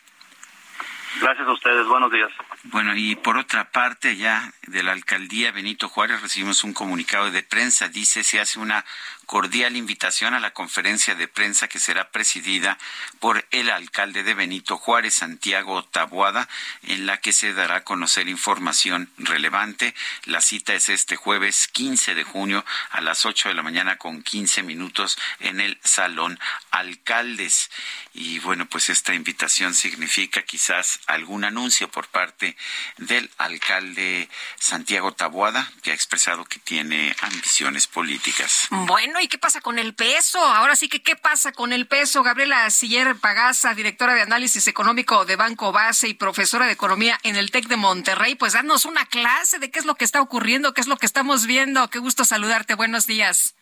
[1.20, 2.30] Gracias a ustedes, buenos días.
[2.64, 7.42] Bueno, y por otra parte, ya de la alcaldía Benito Juárez recibimos un comunicado de
[7.42, 7.88] prensa.
[7.88, 8.84] Dice se hace una
[9.26, 12.78] cordial invitación a la conferencia de prensa que será presidida
[13.20, 16.48] por el alcalde de Benito Juárez, Santiago Taboada,
[16.84, 19.94] en la que se dará a conocer información relevante.
[20.24, 24.22] La cita es este jueves 15 de junio a las 8 de la mañana con
[24.22, 26.38] 15 minutos en el Salón
[26.70, 27.70] Alcaldes.
[28.14, 32.56] Y bueno, pues esta invitación significa quizás algún anuncio por parte
[32.96, 34.28] del alcalde
[34.58, 38.68] Santiago Taboada, que ha expresado que tiene ambiciones políticas.
[38.70, 40.38] Bueno, ¿y qué pasa con el peso?
[40.38, 42.22] Ahora sí que, ¿qué pasa con el peso?
[42.22, 47.36] Gabriela Siller Pagasa, directora de Análisis Económico de Banco Base y profesora de Economía en
[47.36, 50.74] el TEC de Monterrey, pues danos una clase de qué es lo que está ocurriendo,
[50.74, 51.88] qué es lo que estamos viendo.
[51.88, 52.74] Qué gusto saludarte.
[52.74, 53.54] Buenos días.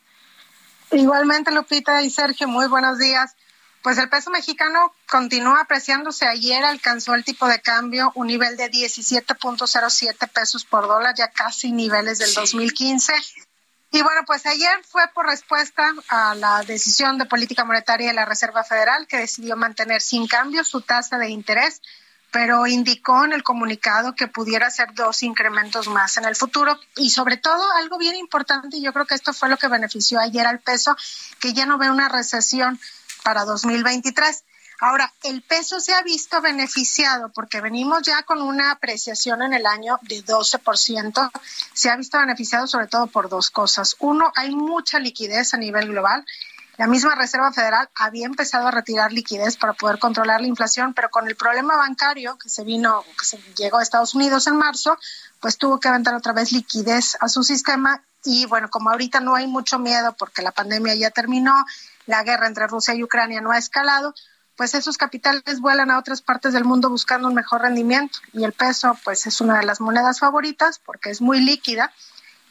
[0.91, 3.35] Igualmente, Lupita y Sergio, muy buenos días.
[3.83, 6.27] Pues el peso mexicano continúa apreciándose.
[6.27, 11.71] Ayer alcanzó el tipo de cambio un nivel de 17.07 pesos por dólar, ya casi
[11.71, 13.13] niveles del 2015.
[13.95, 18.25] Y bueno, pues ayer fue por respuesta a la decisión de política monetaria de la
[18.25, 21.81] Reserva Federal que decidió mantener sin cambio su tasa de interés,
[22.33, 27.11] pero indicó en el comunicado que pudiera hacer dos incrementos más en el futuro y
[27.11, 30.45] sobre todo algo bien importante, y yo creo que esto fue lo que benefició ayer
[30.45, 30.97] al peso,
[31.39, 32.81] que ya no ve una recesión
[33.23, 34.43] para 2023.
[34.81, 39.67] Ahora, el peso se ha visto beneficiado porque venimos ya con una apreciación en el
[39.67, 41.31] año de 12%.
[41.73, 43.97] Se ha visto beneficiado sobre todo por dos cosas.
[44.01, 46.25] Uno, hay mucha liquidez a nivel global.
[46.77, 51.09] La misma Reserva Federal había empezado a retirar liquidez para poder controlar la inflación, pero
[51.09, 54.99] con el problema bancario que se vino, que se llegó a Estados Unidos en marzo,
[55.41, 58.03] pues tuvo que aventar otra vez liquidez a su sistema.
[58.25, 61.65] Y bueno, como ahorita no hay mucho miedo porque la pandemia ya terminó,
[62.07, 64.13] la guerra entre Rusia y Ucrania no ha escalado,
[64.57, 68.53] pues esos capitales vuelan a otras partes del mundo buscando un mejor rendimiento y el
[68.53, 71.93] peso pues es una de las monedas favoritas porque es muy líquida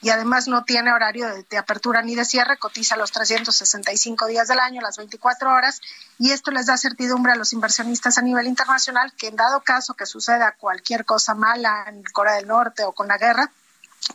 [0.04, 4.60] y además no tiene horario de, apertura ni de cierre, cotiza los 365 días del
[4.60, 5.80] año, las 24 horas,
[6.20, 9.94] y esto les da certidumbre a los inversionistas a nivel internacional que en dado caso
[9.94, 13.50] que suceda cualquier cosa mala en Corea del Norte o con la guerra,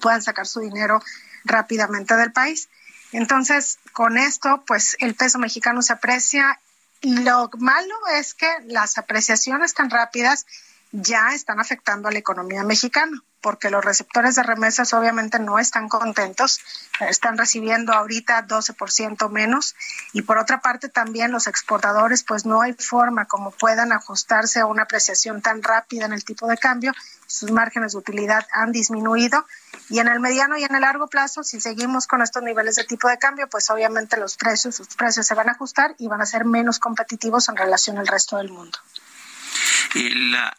[0.03, 1.03] puedan sacar su dinero
[1.45, 2.69] rápidamente del país.
[3.13, 6.61] Entonces, con esto, pues el peso mexicano se aprecia
[7.03, 10.47] lo malo es que las apreciaciones tan rápidas
[10.91, 15.89] ya están afectando a la economía mexicana, porque los receptores de remesas obviamente no están
[15.89, 16.61] contentos,
[17.01, 19.77] están recibiendo ahorita 12% menos
[20.13, 24.67] y por otra parte también los exportadores pues no hay forma como puedan ajustarse a
[24.67, 26.93] una apreciación tan rápida en el tipo de cambio,
[27.29, 29.47] sus márgenes de utilidad han disminuido
[29.89, 32.85] y en el mediano y en el largo plazo si seguimos con estos niveles de
[32.85, 36.21] tipo de cambio pues obviamente los precios, sus precios se van a ajustar y van
[36.21, 38.79] a ser menos competitivos en relación al resto del mundo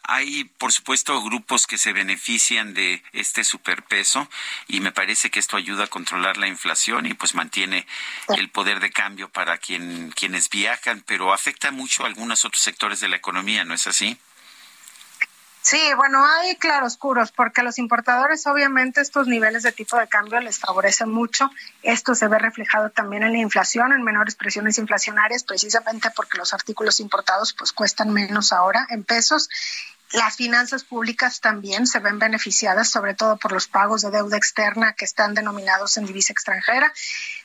[0.02, 4.28] hay, por supuesto, grupos que se benefician de este superpeso
[4.68, 7.86] y me parece que esto ayuda a controlar la inflación y pues mantiene
[8.36, 13.00] el poder de cambio para quien, quienes viajan, pero afecta mucho a algunos otros sectores
[13.00, 14.18] de la economía, ¿no es así?
[15.62, 20.40] Sí, bueno, hay claroscuros porque a los importadores obviamente estos niveles de tipo de cambio
[20.40, 21.50] les favorecen mucho.
[21.82, 26.54] Esto se ve reflejado también en la inflación, en menores presiones inflacionarias, precisamente porque los
[26.54, 29.50] artículos importados pues cuestan menos ahora en pesos.
[30.12, 34.94] Las finanzas públicas también se ven beneficiadas, sobre todo por los pagos de deuda externa
[34.94, 36.92] que están denominados en divisa extranjera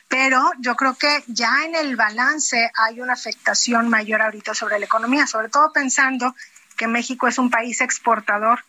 [0.08, 4.84] pero yo creo que ya en el balance hay una afectación mayor ahorita sobre la
[4.84, 6.34] economía, sobre todo pensando
[6.76, 8.60] que México es un país exportador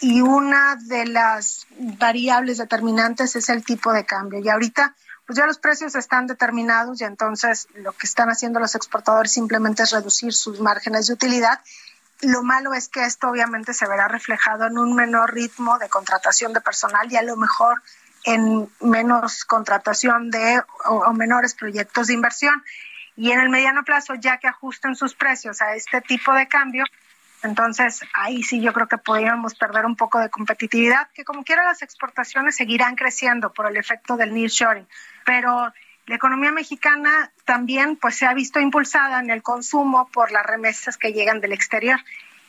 [0.00, 4.38] y una de las variables determinantes es el tipo de cambio.
[4.38, 4.94] Y ahorita,
[5.26, 9.82] pues ya los precios están determinados y entonces lo que están haciendo los exportadores simplemente
[9.82, 11.60] es reducir sus márgenes de utilidad.
[12.20, 16.52] Lo malo es que esto obviamente se verá reflejado en un menor ritmo de contratación
[16.52, 17.82] de personal y a lo mejor
[18.24, 22.62] en menos contratación de o, menores proyectos de inversión.
[23.16, 26.84] Y en el mediano plazo, ya que ajusten sus precios a este tipo de cambio,
[27.42, 31.62] entonces, ahí sí yo creo que podríamos perder un poco de competitividad, que como quiera
[31.62, 34.86] las exportaciones seguirán creciendo por el efecto del nearshoring,
[35.24, 35.72] pero
[36.06, 40.96] la economía mexicana también pues se ha visto impulsada en el consumo por las remesas
[40.96, 42.00] que llegan del exterior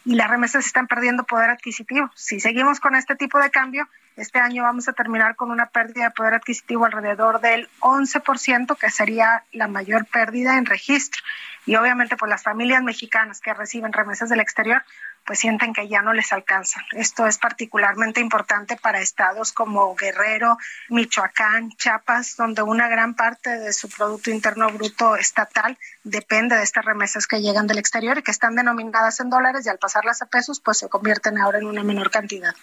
[0.06, 2.10] y las remesas están perdiendo poder adquisitivo.
[2.16, 6.06] Si seguimos con este tipo de cambio, este año vamos a terminar con una pérdida
[6.06, 11.22] de poder adquisitivo alrededor del 11%, que sería la mayor pérdida en registro
[11.70, 14.84] y obviamente pues las familias mexicanas que reciben remesas del exterior
[15.24, 16.84] pues sienten que ya no les alcanza.
[16.94, 23.72] Esto es particularmente importante para estados como Guerrero, Michoacán, Chiapas, donde una gran parte de
[23.72, 28.32] su Producto Interno Bruto estatal depende de estas remesas que llegan del exterior y que
[28.32, 31.84] están denominadas en dólares y al pasarlas a pesos pues se convierten ahora en una
[31.84, 32.56] menor cantidad.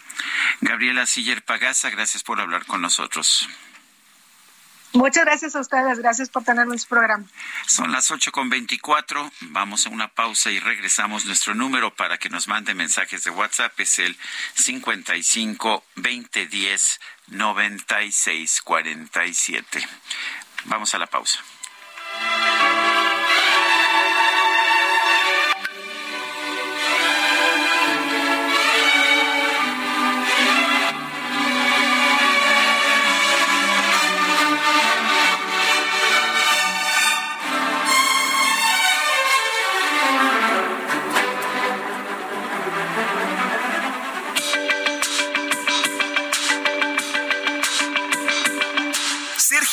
[0.60, 3.48] Gabriela Siller Pagasa, gracias por hablar con nosotros.
[4.96, 7.24] Muchas gracias a ustedes, gracias por tenerme en su programa.
[7.66, 11.26] Son las ocho con veinticuatro, vamos a una pausa y regresamos.
[11.26, 14.16] Nuestro número para que nos mande mensajes de WhatsApp es el
[14.54, 19.86] 55 2010 96 47.
[20.64, 21.40] Vamos a la pausa.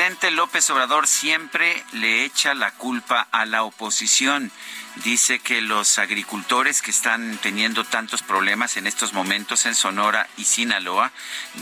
[0.00, 4.50] Presidente López Obrador siempre le echa la culpa a la oposición
[5.04, 10.44] dice que los agricultores que están teniendo tantos problemas en estos momentos en Sonora y
[10.44, 11.12] Sinaloa,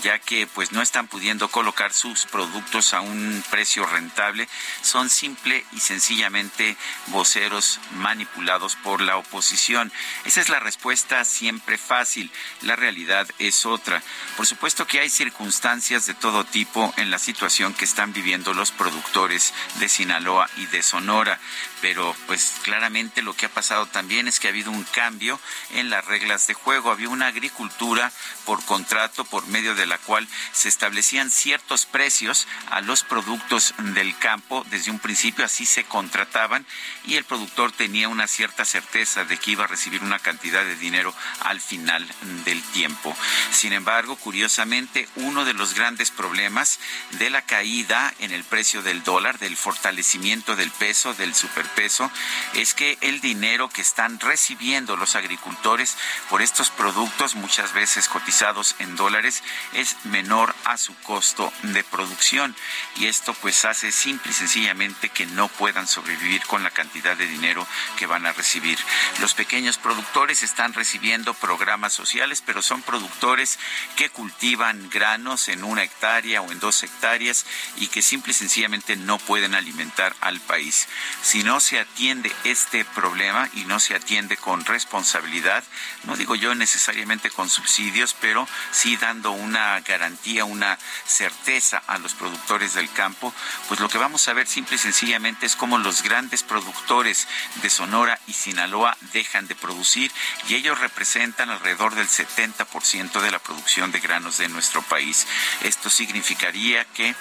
[0.02, 4.48] ya que pues no están pudiendo colocar sus productos a un precio rentable,
[4.82, 6.76] son simple y sencillamente
[7.08, 9.92] voceros manipulados por la oposición.
[10.24, 12.30] Esa es la respuesta siempre fácil.
[12.62, 14.02] La realidad es otra.
[14.36, 18.70] Por supuesto que hay circunstancias de todo tipo en la situación que están viviendo los
[18.70, 21.38] productores de Sinaloa y de Sonora,
[21.80, 25.40] pero pues claramente lo que ha pasado también es que ha habido un cambio
[25.74, 26.90] en las reglas de juego.
[26.90, 28.12] Había una agricultura
[28.44, 34.16] por contrato por medio de la cual se establecían ciertos precios a los productos del
[34.18, 34.64] campo.
[34.70, 36.66] Desde un principio así se contrataban
[37.04, 40.76] y el productor tenía una cierta certeza de que iba a recibir una cantidad de
[40.76, 42.06] dinero al final
[42.44, 43.16] del tiempo.
[43.52, 46.78] Sin embargo, curiosamente, uno de los grandes problemas
[47.12, 51.34] de la caída en el precio del dólar, del fortalecimiento del peso, del
[51.68, 52.10] superpeso,
[52.54, 55.96] es que el dinero que están recibiendo los agricultores
[56.28, 59.42] por estos productos, muchas veces cotizados en dólares,
[59.74, 62.54] es menor a su costo de producción.
[62.96, 67.26] Y esto pues hace simple y sencillamente que no puedan sobrevivir con la cantidad de
[67.26, 67.66] dinero
[67.96, 68.78] que van a recibir.
[69.20, 73.58] Los pequeños productores están recibiendo programas sociales, pero son productores
[73.96, 77.44] que cultivan granos en una hectárea o en dos hectáreas
[77.76, 80.88] y que simple y sencillamente no pueden alimentar al país.
[81.22, 85.64] Si no se atiende este problema y no se atiende con responsabilidad,
[86.04, 92.14] no digo yo necesariamente con subsidios, pero sí dando una garantía, una certeza a los
[92.14, 93.32] productores del campo,
[93.68, 97.26] pues lo que vamos a ver simple y sencillamente es cómo los grandes productores
[97.62, 100.12] de Sonora y Sinaloa dejan de producir
[100.48, 105.26] y ellos representan alrededor del 70% de la producción de granos de nuestro país.
[105.62, 107.14] Esto significaría que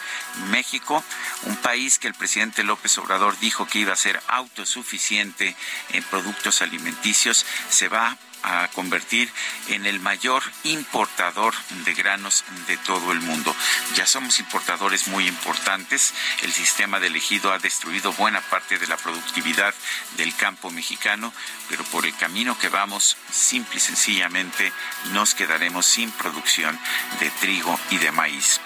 [0.50, 1.04] México,
[1.44, 5.56] un país que el presidente López Obrador dijo que iba a ser autosuficiente
[5.94, 8.18] en productos alimenticios, se va
[8.48, 9.32] a convertir
[9.68, 11.54] en el mayor importador
[11.84, 13.54] de granos de todo el mundo.
[13.96, 16.14] Ya somos importadores muy importantes.
[16.44, 19.74] El sistema de elegido ha destruido buena parte de la productividad
[20.16, 21.34] del campo mexicano,
[21.68, 24.72] pero por el camino que vamos, simple y sencillamente
[25.12, 26.80] nos quedaremos sin producción
[27.20, 28.62] de trigo y de maíz.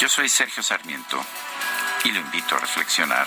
[0.00, 1.24] Yo soy Sergio Sarmiento
[2.04, 3.26] y lo invito a reflexionar.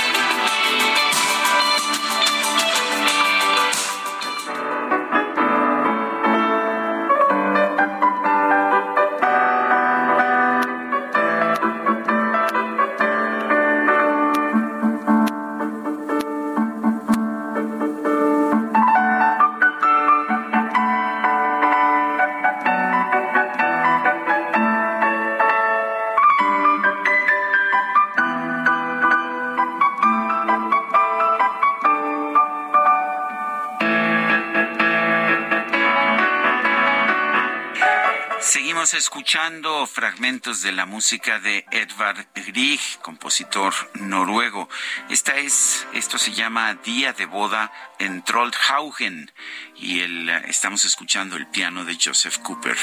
[39.31, 44.67] Escuchando fragmentos de la música de Edvard Grieg, compositor noruego.
[45.09, 49.31] Esta es, esto se llama Día de boda en Trollhaugen
[49.77, 52.75] y el, estamos escuchando el piano de Joseph Cooper.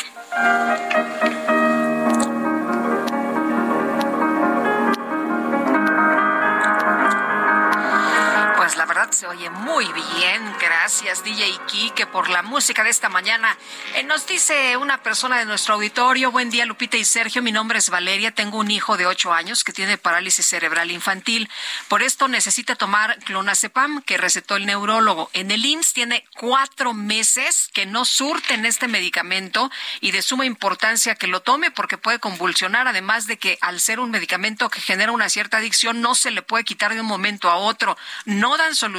[9.10, 10.56] Se oye muy bien.
[10.60, 13.56] Gracias, DJ Kike, por la música de esta mañana.
[13.94, 17.78] Eh, nos dice una persona de nuestro auditorio, buen día Lupita y Sergio, mi nombre
[17.78, 21.48] es Valeria, tengo un hijo de ocho años que tiene parálisis cerebral infantil.
[21.88, 25.30] Por esto necesita tomar clonazepam que recetó el neurólogo.
[25.32, 29.70] En el IMSS tiene cuatro meses que no surten este medicamento
[30.00, 34.00] y de suma importancia que lo tome porque puede convulsionar, además de que al ser
[34.00, 37.48] un medicamento que genera una cierta adicción no se le puede quitar de un momento
[37.48, 37.96] a otro.
[38.24, 38.97] No dan solución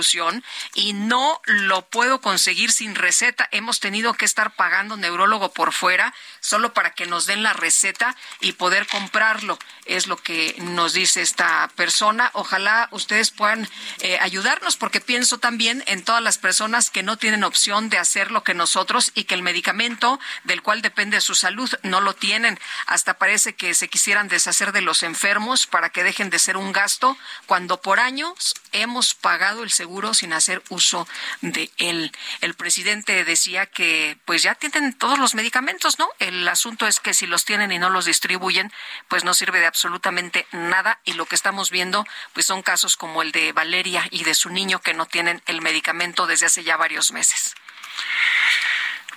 [0.73, 3.47] y no lo puedo conseguir sin receta.
[3.51, 8.15] Hemos tenido que estar pagando neurólogo por fuera solo para que nos den la receta
[8.39, 9.59] y poder comprarlo.
[9.85, 12.31] Es lo que nos dice esta persona.
[12.33, 13.67] Ojalá ustedes puedan
[13.99, 18.31] eh, ayudarnos porque pienso también en todas las personas que no tienen opción de hacer
[18.31, 22.59] lo que nosotros y que el medicamento del cual depende su salud no lo tienen.
[22.85, 26.71] Hasta parece que se quisieran deshacer de los enfermos para que dejen de ser un
[26.71, 31.07] gasto cuando por años hemos pagado el seguro sin hacer uso
[31.41, 32.11] de él.
[32.41, 36.07] El presidente decía que pues ya tienen todos los medicamentos, ¿no?
[36.19, 38.71] El asunto es que si los tienen y no los distribuyen,
[39.07, 43.23] pues no sirve de absolutamente nada y lo que estamos viendo pues son casos como
[43.23, 46.77] el de Valeria y de su niño que no tienen el medicamento desde hace ya
[46.77, 47.55] varios meses.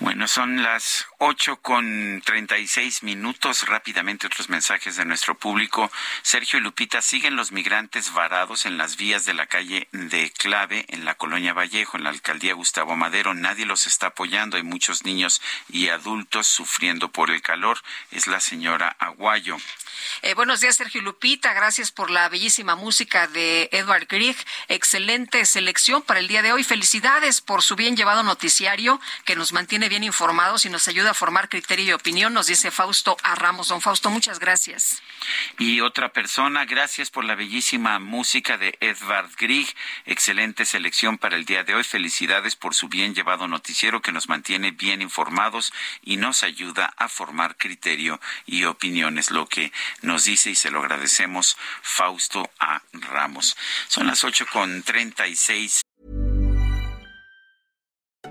[0.02, 3.68] Bueno, son las ocho con treinta y seis minutos.
[3.68, 5.92] Rápidamente otros mensajes de nuestro público.
[6.22, 10.86] Sergio y Lupita, siguen los migrantes varados en las vías de la calle de Clave
[10.88, 13.32] en la colonia Vallejo, en la alcaldía Gustavo Madero.
[13.32, 14.56] Nadie los está apoyando.
[14.56, 17.80] Hay muchos niños y adultos sufriendo por el calor.
[18.10, 19.56] Es la señora Aguayo.
[20.22, 21.52] Eh, buenos días, Sergio Lupita.
[21.52, 24.36] Gracias por la bellísima música de Edward Grieg.
[24.66, 26.64] Excelente selección para el día de hoy.
[26.64, 31.14] Felicidades por su bien llevado noticiario que nos mantiene bien informados y nos ayuda a
[31.14, 33.69] formar criterio y opinión, nos dice Fausto a Ramos.
[33.69, 35.02] Don Fausto, muchas gracias.
[35.59, 39.69] Y otra persona, gracias por la bellísima música de Edward Grieg.
[40.06, 41.85] Excelente selección para el día de hoy.
[41.85, 47.10] Felicidades por su bien llevado noticiero que nos mantiene bien informados y nos ayuda a
[47.10, 52.81] formar criterio y opiniones, lo que nos dice y se lo agradecemos Fausto A.
[52.94, 53.59] Ramos.
[53.89, 55.82] Son las ocho con treinta y seis.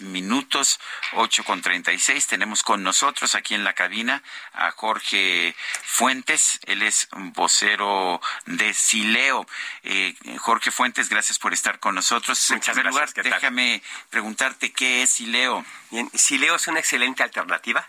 [0.00, 0.80] Minutos,
[1.12, 2.26] 8 con 36.
[2.26, 4.22] Tenemos con nosotros aquí en la cabina
[4.52, 5.54] a Jorge
[5.84, 6.60] Fuentes.
[6.66, 9.46] Él es vocero de Sileo.
[9.82, 12.38] Eh, Jorge Fuentes, gracias por estar con nosotros.
[12.50, 15.64] Muchas en primer gracias, lugar, déjame preguntarte qué es Sileo.
[15.90, 17.86] Bien, Sileo es una excelente alternativa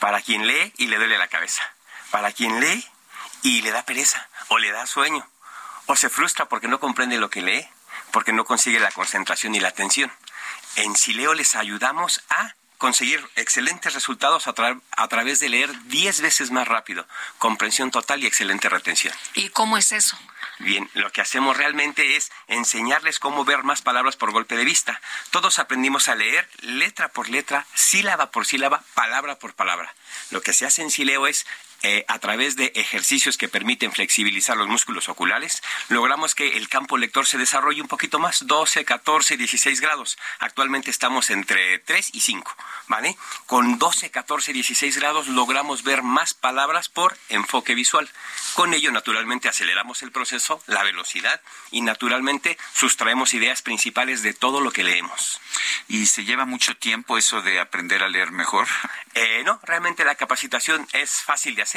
[0.00, 1.62] para quien lee y le duele la cabeza,
[2.10, 2.86] para quien lee
[3.42, 5.26] y le da pereza o le da sueño
[5.86, 7.66] o se frustra porque no comprende lo que lee,
[8.10, 10.12] porque no consigue la concentración y la atención.
[10.76, 14.54] En Sileo les ayudamos a conseguir excelentes resultados a,
[14.90, 17.06] a través de leer 10 veces más rápido,
[17.38, 19.14] comprensión total y excelente retención.
[19.34, 20.16] ¿Y cómo es eso?
[20.58, 25.00] Bien, lo que hacemos realmente es enseñarles cómo ver más palabras por golpe de vista.
[25.30, 29.94] Todos aprendimos a leer letra por letra, sílaba por sílaba, palabra por palabra.
[30.30, 31.46] Lo que se hace en Sileo es
[31.82, 36.96] eh, a través de ejercicios que permiten flexibilizar los músculos oculares, logramos que el campo
[36.96, 40.18] lector se desarrolle un poquito más, 12, 14, 16 grados.
[40.40, 42.56] Actualmente estamos entre 3 y 5,
[42.88, 43.16] ¿vale?
[43.46, 48.08] Con 12, 14, 16 grados logramos ver más palabras por enfoque visual.
[48.54, 51.40] Con ello, naturalmente, aceleramos el proceso, la velocidad
[51.70, 55.40] y, naturalmente, sustraemos ideas principales de todo lo que leemos.
[55.88, 58.66] ¿Y se lleva mucho tiempo eso de aprender a leer mejor?
[59.14, 61.75] Eh, no, realmente la capacitación es fácil de hacer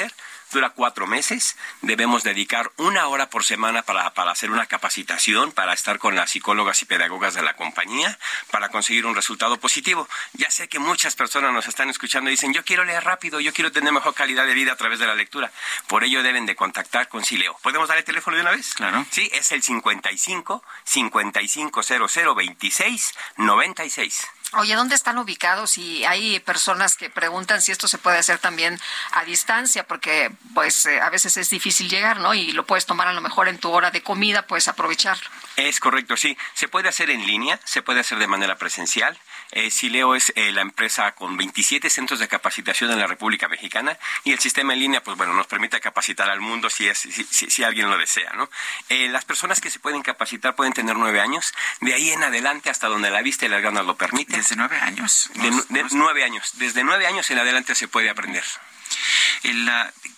[0.52, 1.56] dura cuatro meses.
[1.82, 6.30] Debemos dedicar una hora por semana para, para hacer una capacitación, para estar con las
[6.30, 8.18] psicólogas y pedagogas de la compañía,
[8.50, 10.08] para conseguir un resultado positivo.
[10.32, 13.52] Ya sé que muchas personas nos están escuchando y dicen, yo quiero leer rápido, yo
[13.52, 15.52] quiero tener mejor calidad de vida a través de la lectura.
[15.86, 17.56] Por ello deben de contactar con Sileo.
[17.62, 18.74] ¿Podemos dar el teléfono de una vez?
[18.74, 19.06] Claro.
[19.10, 24.28] Sí, es el 55 5500 26 96.
[24.54, 25.78] Oye, ¿dónde están ubicados?
[25.78, 28.80] Y hay personas que preguntan si esto se puede hacer también
[29.12, 32.34] a distancia, porque pues eh, a veces es difícil llegar, ¿no?
[32.34, 35.28] Y lo puedes tomar a lo mejor en tu hora de comida, puedes aprovecharlo.
[35.56, 36.36] Es correcto, sí.
[36.54, 39.16] Se puede hacer en línea, se puede hacer de manera presencial.
[39.52, 43.98] Eh, Sileo es eh, la empresa con 27 centros de capacitación en la República Mexicana
[44.24, 47.24] y el sistema en línea, pues bueno, nos permite capacitar al mundo si, es, si,
[47.24, 48.48] si, alguien lo desea, ¿no?
[48.88, 52.70] Eh, las personas que se pueden capacitar pueden tener nueve años, de ahí en adelante
[52.70, 54.36] hasta donde la vista y las ganas lo permiten.
[54.36, 55.30] ¿Desde nueve años?
[55.34, 56.52] de nueve años.
[56.54, 58.44] Desde nueve años en adelante se puede aprender.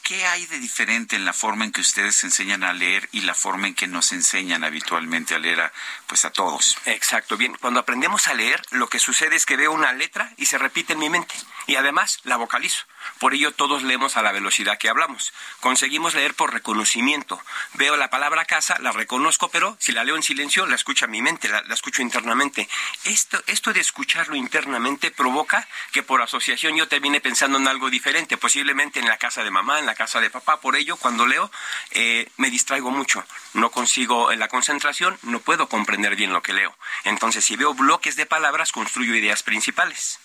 [0.03, 3.35] ¿Qué hay de diferente en la forma en que ustedes enseñan a leer y la
[3.35, 5.73] forma en que nos enseñan habitualmente a leer a,
[6.13, 6.77] pues a todos?
[6.85, 7.57] Exacto, bien.
[7.59, 10.93] Cuando aprendemos a leer, lo que sucede es que veo una letra y se repite
[10.93, 11.35] en mi mente.
[11.67, 12.85] Y además la vocalizo.
[13.19, 15.33] Por ello todos leemos a la velocidad que hablamos.
[15.61, 17.41] Conseguimos leer por reconocimiento.
[17.75, 21.13] Veo la palabra casa, la reconozco, pero si la leo en silencio, la escucho en
[21.13, 22.69] mi mente, la, escucho internamente.
[23.05, 28.37] Esto, esto de escucharlo internamente provoca que por asociación yo termine pensando en algo diferente,
[28.37, 30.61] posiblemente en la casa de mamá, en la casa de papá.
[30.61, 31.51] Por ello, cuando leo,
[31.93, 33.25] eh, me distraigo mucho.
[33.55, 36.77] No consigo la concentración, no puedo comprender bien lo que leo.
[37.05, 40.19] Entonces, si veo bloques de palabras, construyo ideas principales.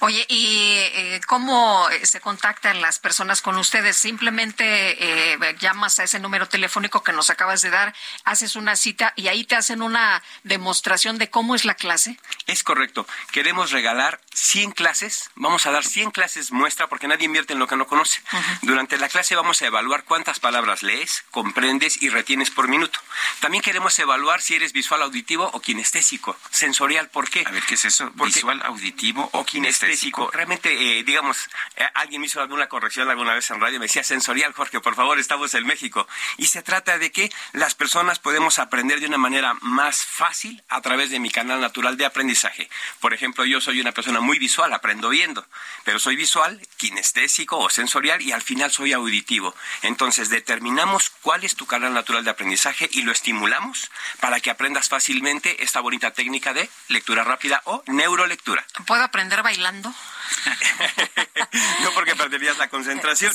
[0.00, 3.96] Oye, ¿y eh, cómo eh, se contactan las personas con ustedes?
[3.96, 7.94] Simplemente eh, llamas a ese número telefónico que nos acabas de dar,
[8.24, 12.18] haces una cita y ahí te hacen una demostración de cómo es la clase.
[12.46, 13.06] Es correcto.
[13.30, 15.30] Queremos regalar 100 clases.
[15.34, 18.22] Vamos a dar 100 clases muestra porque nadie invierte en lo que no conoce.
[18.62, 22.98] Durante la clase vamos a evaluar cuántas palabras lees, comprendes y retienes por minuto.
[23.40, 26.36] También queremos evaluar si eres visual, auditivo o kinestésico.
[26.50, 27.44] Sensorial, ¿por qué?
[27.46, 28.10] A ver, ¿qué es eso?
[28.14, 29.61] ¿Visual, auditivo o kinestésico?
[29.62, 30.30] Kinestésico.
[30.30, 34.02] Realmente, eh, digamos, eh, alguien me hizo alguna corrección alguna vez en radio, me decía
[34.02, 36.06] sensorial, Jorge, por favor, estamos en México.
[36.36, 40.80] Y se trata de que las personas podemos aprender de una manera más fácil a
[40.80, 42.68] través de mi canal natural de aprendizaje.
[43.00, 45.46] Por ejemplo, yo soy una persona muy visual, aprendo viendo,
[45.84, 49.54] pero soy visual, kinestésico o sensorial y al final soy auditivo.
[49.82, 53.90] Entonces, determinamos cuál es tu canal natural de aprendizaje y lo estimulamos
[54.20, 58.66] para que aprendas fácilmente esta bonita técnica de lectura rápida o neurolectura.
[58.86, 59.92] ¿Puedo aprender bailando?
[61.82, 63.32] no porque perderías la concentración.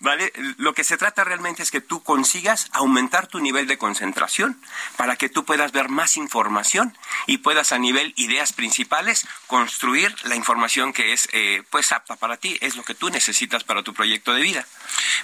[0.00, 0.30] ¿Vale?
[0.58, 4.60] Lo que se trata realmente es que tú consigas aumentar tu nivel de concentración
[4.98, 6.96] para que tú puedas ver más información
[7.26, 12.36] y puedas a nivel ideas principales construir la información que es eh, pues apta para
[12.36, 14.66] ti, es lo que tú necesitas para tu proyecto de vida.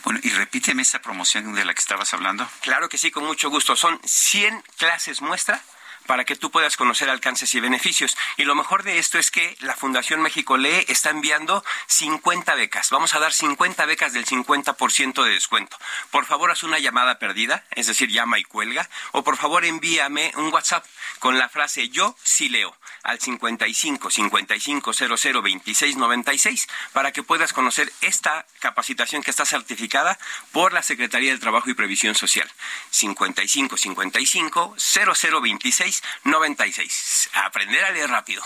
[0.04, 2.48] Bueno, y repíteme esa promoción de la que estabas hablando.
[2.62, 3.76] Claro que sí, con mucho gusto.
[3.76, 5.62] Son 100 clases muestra
[6.06, 8.16] para que tú puedas conocer alcances y beneficios.
[8.36, 12.90] Y lo mejor de esto es que la Fundación México Lee está enviando 50 becas.
[12.90, 15.76] Vamos a dar 50 becas del 50% de descuento.
[16.10, 20.32] Por favor, haz una llamada perdida, es decir, llama y cuelga, o por favor envíame
[20.36, 20.84] un WhatsApp
[21.18, 27.52] con la frase yo sí leo al 55 55 00 26 96 para que puedas
[27.52, 30.18] conocer esta capacitación que está certificada
[30.52, 32.50] por la Secretaría del Trabajo y Previsión Social.
[32.90, 37.30] 55 55 00 26 96.
[37.34, 38.42] aprender a leer rápido.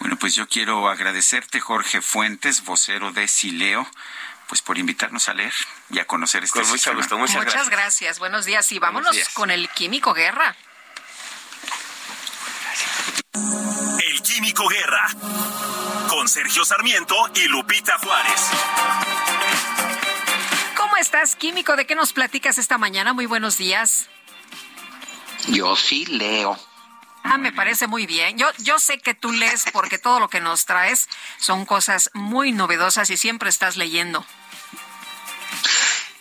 [0.00, 3.88] Bueno, pues yo quiero agradecerte, Jorge Fuentes, vocero de Sileo
[4.48, 5.54] pues por invitarnos a leer
[5.88, 8.18] y a conocer este Con mucho gusto, muchas, muchas gracias.
[8.18, 10.54] Buenos días y vámonos con el Químico Guerra.
[13.34, 15.08] El Químico Guerra.
[16.08, 18.50] Con Sergio Sarmiento y Lupita Juárez.
[21.02, 21.74] estás, Químico?
[21.74, 23.12] ¿De qué nos platicas esta mañana?
[23.12, 24.08] Muy buenos días.
[25.48, 26.56] Yo sí leo.
[27.24, 28.38] Ah, me parece muy bien.
[28.38, 31.08] Yo, yo sé que tú lees porque todo lo que nos traes
[31.38, 34.24] son cosas muy novedosas y siempre estás leyendo.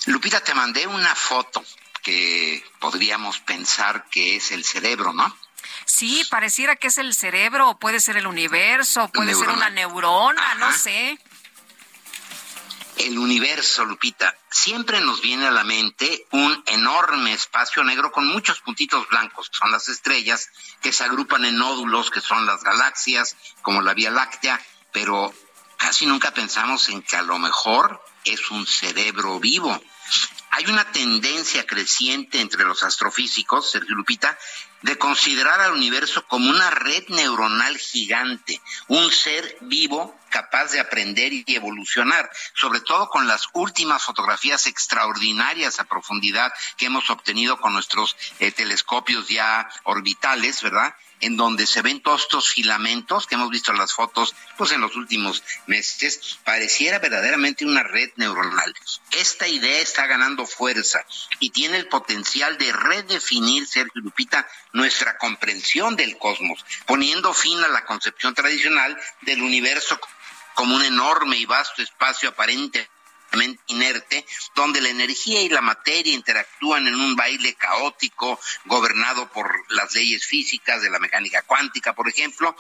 [0.07, 1.63] Lupita, te mandé una foto
[2.01, 5.37] que podríamos pensar que es el cerebro, ¿no?
[5.85, 10.71] Sí, pareciera que es el cerebro, puede ser el universo, puede ser una neurona, no
[10.73, 11.19] sé.
[12.97, 18.59] El universo, Lupita, siempre nos viene a la mente un enorme espacio negro con muchos
[18.61, 20.49] puntitos blancos, que son las estrellas,
[20.81, 25.33] que se agrupan en nódulos, que son las galaxias, como la Vía Láctea, pero
[25.77, 29.81] casi nunca pensamos en que a lo mejor es un cerebro vivo.
[30.51, 34.37] Hay una tendencia creciente entre los astrofísicos, Sergio Lupita,
[34.81, 41.33] de considerar al universo como una red neuronal gigante, un ser vivo capaz de aprender
[41.33, 47.73] y evolucionar, sobre todo con las últimas fotografías extraordinarias a profundidad que hemos obtenido con
[47.73, 50.95] nuestros eh, telescopios ya orbitales, ¿verdad?
[51.21, 54.81] En donde se ven todos estos filamentos que hemos visto en las fotos pues en
[54.81, 58.75] los últimos meses, pareciera verdaderamente una red neuronal.
[59.11, 61.05] Esta idea está ganando fuerza
[61.39, 67.67] y tiene el potencial de redefinir, Sergio Lupita, nuestra comprensión del cosmos, poniendo fin a
[67.67, 69.99] la concepción tradicional del universo
[70.53, 72.89] como un enorme y vasto espacio aparente
[73.67, 74.25] inerte,
[74.55, 80.25] donde la energía y la materia interactúan en un baile caótico, gobernado por las leyes
[80.25, 82.55] físicas de la mecánica cuántica, por ejemplo,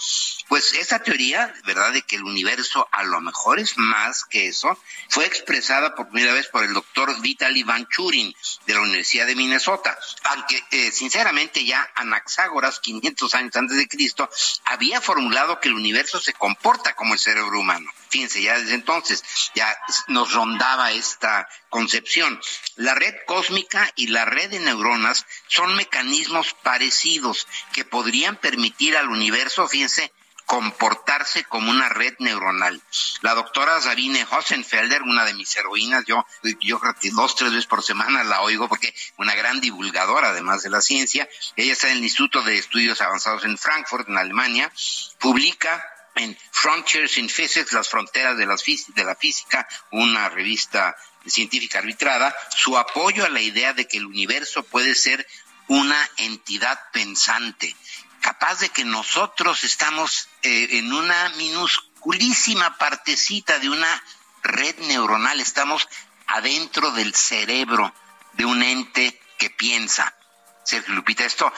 [0.47, 4.77] pues esa teoría, ¿verdad?, de que el universo a lo mejor es más que eso,
[5.09, 8.35] fue expresada por primera vez por el doctor Vitaly Van Churin
[8.65, 14.29] de la Universidad de Minnesota, aunque eh, sinceramente ya Anaxágoras, 500 años antes de Cristo,
[14.65, 17.91] había formulado que el universo se comporta como el cerebro humano.
[18.09, 19.23] Fíjense, ya desde entonces
[19.55, 19.73] ya
[20.07, 20.31] nos
[20.61, 22.39] rondaba esta concepción.
[22.75, 29.09] La red cósmica y la red de neuronas son mecanismos parecidos que podrían permitir al
[29.09, 30.11] universo, fíjense,
[30.45, 32.79] comportarse como una red neuronal.
[33.21, 36.25] La doctora Sabine Hossenfelder, una de mis heroínas, yo,
[36.59, 40.61] yo creo que dos, tres veces por semana la oigo porque una gran divulgadora además
[40.61, 44.71] de la ciencia, ella está en el Instituto de Estudios Avanzados en Frankfurt, en Alemania,
[45.19, 45.83] publica
[46.15, 52.77] en Frontiers in Physics, las fronteras de, de la física, una revista científica arbitrada, su
[52.77, 55.25] apoyo a la idea de que el universo puede ser
[55.67, 57.75] una entidad pensante,
[58.21, 64.03] capaz de que nosotros estamos eh, en una minusculísima partecita de una
[64.43, 65.87] red neuronal, estamos
[66.27, 67.93] adentro del cerebro
[68.33, 70.15] de un ente que piensa.
[70.63, 71.51] Sergio Lupita, esto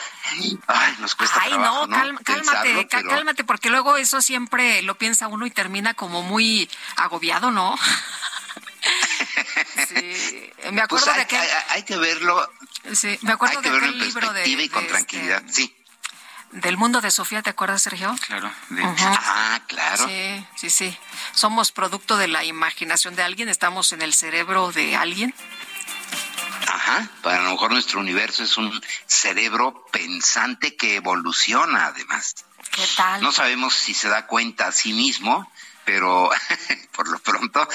[0.68, 1.88] ay, nos cuesta ay, no,
[2.24, 7.78] cálmate, cálmate, porque luego eso siempre lo piensa uno y termina como muy agobiado, ¿no?
[9.88, 11.38] sí, me acuerdo pues de que
[11.70, 12.50] hay, que verlo.
[12.94, 15.76] Sí, me acuerdo de verlo en perspectiva y con tranquilidad, este, sí.
[16.54, 18.16] Del mundo de Sofía, ¿te acuerdas, Sergio?
[18.28, 18.52] Claro.
[19.00, 20.08] Ah, claro.
[20.08, 20.98] Sí, sí, sí.
[21.34, 25.34] Somos producto de la imaginación de alguien, estamos en el cerebro de alguien.
[26.68, 32.36] Ajá, para lo mejor nuestro universo es un cerebro pensante que evoluciona además.
[32.72, 33.22] ¿Qué tal?
[33.22, 35.52] No sabemos si se da cuenta a sí mismo,
[35.86, 36.30] pero
[36.96, 37.68] por lo pronto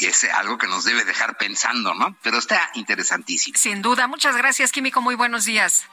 [0.00, 2.16] es algo que nos debe dejar pensando, ¿no?
[2.22, 3.56] Pero está interesantísimo.
[3.58, 4.06] Sin duda.
[4.06, 5.00] Muchas gracias, Químico.
[5.00, 5.84] Muy buenos días.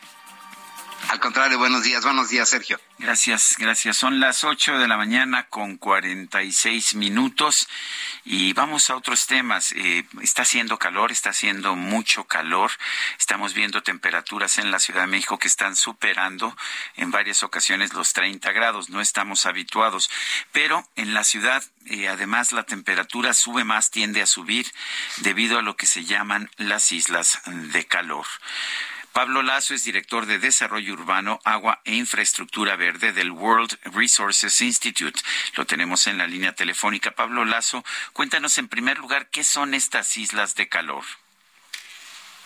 [1.09, 2.79] Al contrario, buenos días, buenos días, Sergio.
[2.97, 3.97] Gracias, gracias.
[3.97, 7.67] Son las 8 de la mañana con 46 minutos
[8.23, 9.73] y vamos a otros temas.
[9.73, 12.71] Eh, está haciendo calor, está haciendo mucho calor.
[13.19, 16.55] Estamos viendo temperaturas en la Ciudad de México que están superando
[16.95, 18.89] en varias ocasiones los 30 grados.
[18.89, 20.09] No estamos habituados,
[20.51, 24.71] pero en la ciudad eh, además la temperatura sube más, tiende a subir
[25.17, 28.25] debido a lo que se llaman las islas de calor.
[29.13, 35.19] Pablo Lazo es director de Desarrollo Urbano, Agua e Infraestructura Verde del World Resources Institute.
[35.55, 37.11] Lo tenemos en la línea telefónica.
[37.11, 41.03] Pablo Lazo, cuéntanos en primer lugar qué son estas islas de calor.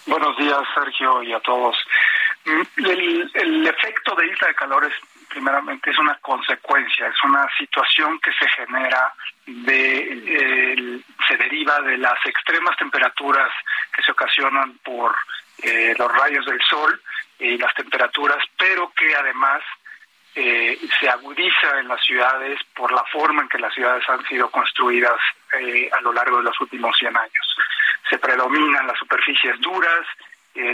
[0.08, 1.78] Buenos días, Sergio, y a todos.
[2.44, 4.94] Mm, el, efecto de isla de calor es,
[5.30, 9.14] primeramente, es una consecuencia, es una situación que se genera
[9.46, 13.52] de, se deriva de las extremas temperaturas
[13.94, 15.16] que se ocasionan por
[15.64, 17.02] eh, los rayos del sol
[17.40, 19.62] y las temperaturas, pero que además
[20.36, 24.50] eh, se agudiza en las ciudades por la forma en que las ciudades han sido
[24.52, 25.20] construidas
[25.60, 27.58] eh, a lo largo de los últimos 100 años.
[28.10, 30.06] Se predominan las superficies duras,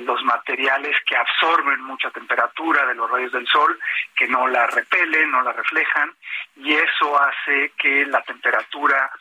[0.05, 3.77] los materiales que absorben mucha temperatura de los rayos del sol,
[4.15, 6.09] que no la repelen, no la reflejan,
[6.55, 9.11] y eso hace que la temperatura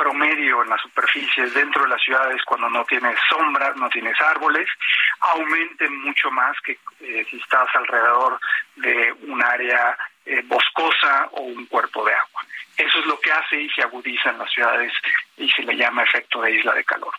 [0.00, 4.66] promedio en las superficies dentro de las ciudades cuando no tienes sombras, no tienes árboles,
[5.20, 8.40] aumenten mucho más que eh, si estás alrededor
[8.76, 9.94] de un área
[10.24, 12.46] eh, boscosa o un cuerpo de agua.
[12.78, 14.92] Eso es lo que hace y se agudiza en las ciudades
[15.36, 17.12] y se le llama efecto de isla de calor.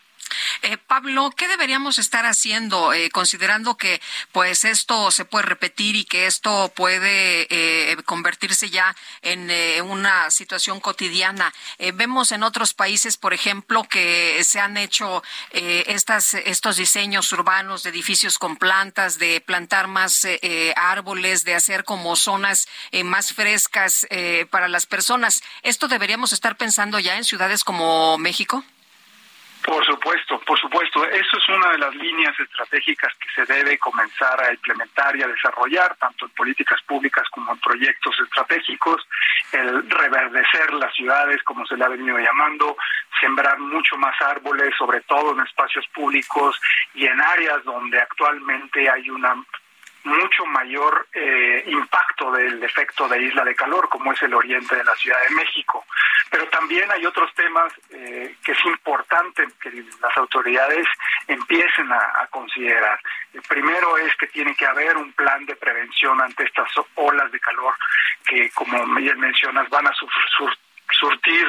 [0.64, 4.00] Eh, Pablo, ¿qué deberíamos estar haciendo eh, considerando que
[4.32, 9.50] pues esto se puede repetir y que esto puede eh, convertirse ya en
[9.84, 11.52] una situación cotidiana?
[11.94, 17.90] vemos en otros países, por ejemplo, que se han hecho estas, estos diseños urbanos de
[17.90, 20.28] edificios con plantas, de plantar más
[20.76, 22.68] árboles, de hacer como zonas
[23.04, 24.08] más frescas
[24.50, 25.44] para las personas.
[25.64, 28.64] ¿Esto deberíamos estar pensando ya en ciudades como México?
[29.66, 31.06] Por supuesto, por supuesto.
[31.06, 35.28] Eso es una de las líneas estratégicas que se debe comenzar a implementar y a
[35.28, 39.08] desarrollar, tanto en políticas públicas como en proyectos estratégicos,
[39.52, 42.76] el reverdecer las ciudades, como se le ha venido llamando,
[43.20, 46.60] sembrar mucho más árboles, sobre todo en espacios públicos
[46.96, 49.36] y en áreas donde actualmente hay una
[50.03, 54.84] mucho mayor eh, impacto del efecto de isla de calor, como es el oriente de
[54.84, 55.86] la Ciudad de México.
[56.30, 59.69] Pero también hay otros temas eh, que es importante que
[60.02, 60.88] las autoridades
[61.28, 62.99] empiecen a, considerar.
[63.34, 67.40] El primero es que tiene que haber un plan de prevención ante estas olas de
[67.40, 67.76] calor
[68.26, 71.48] que, como bien mencionas, van a surtir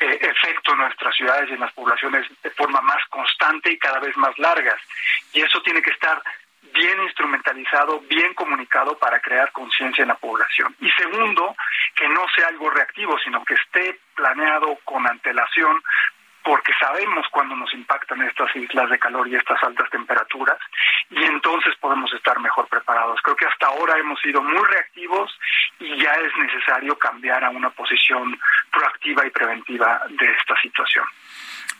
[0.00, 3.98] eh, efecto en nuestras ciudades y en las poblaciones de forma más constante y cada
[3.98, 4.80] vez más largas.
[5.32, 6.22] Y eso tiene que estar
[6.72, 10.74] bien instrumentalizado, bien comunicado para crear conciencia en la población.
[10.80, 11.56] Y segundo,
[11.94, 15.82] que no sea algo reactivo, sino que esté planeado con antelación
[16.48, 20.58] porque sabemos cuándo nos impactan estas islas de calor y estas altas temperaturas
[21.10, 23.20] y entonces podemos estar mejor preparados.
[23.22, 25.30] Creo que hasta ahora hemos sido muy reactivos
[25.78, 28.38] y ya es necesario cambiar a una posición
[28.72, 31.04] proactiva y preventiva de esta situación.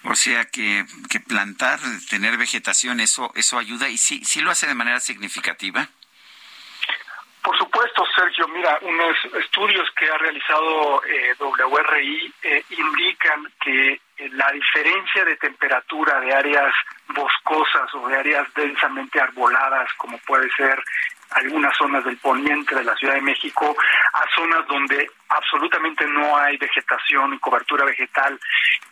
[0.05, 4.67] O sea que, que plantar, tener vegetación, eso, eso ayuda y sí, sí lo hace
[4.67, 5.89] de manera significativa.
[7.43, 8.47] Por supuesto, Sergio.
[8.49, 15.37] Mira, unos estudios que ha realizado eh, WRI eh, indican que eh, la diferencia de
[15.37, 16.75] temperatura de áreas
[17.09, 20.83] boscosas o de áreas densamente arboladas, como puede ser
[21.31, 23.77] algunas zonas del poniente de la Ciudad de México,
[24.13, 28.39] a zonas donde absolutamente no hay vegetación y cobertura vegetal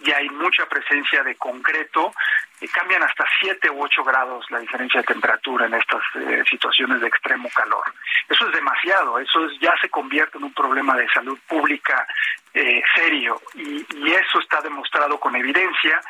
[0.00, 2.12] y hay mucha presencia de concreto,
[2.60, 7.00] y cambian hasta 7 u 8 grados la diferencia de temperatura en estas eh, situaciones
[7.00, 7.84] de extremo calor.
[8.28, 12.06] Eso es demasiado, eso ya se convierte en un problema de salud pública
[12.54, 16.00] eh, serio y, eso está demostrado con evidencia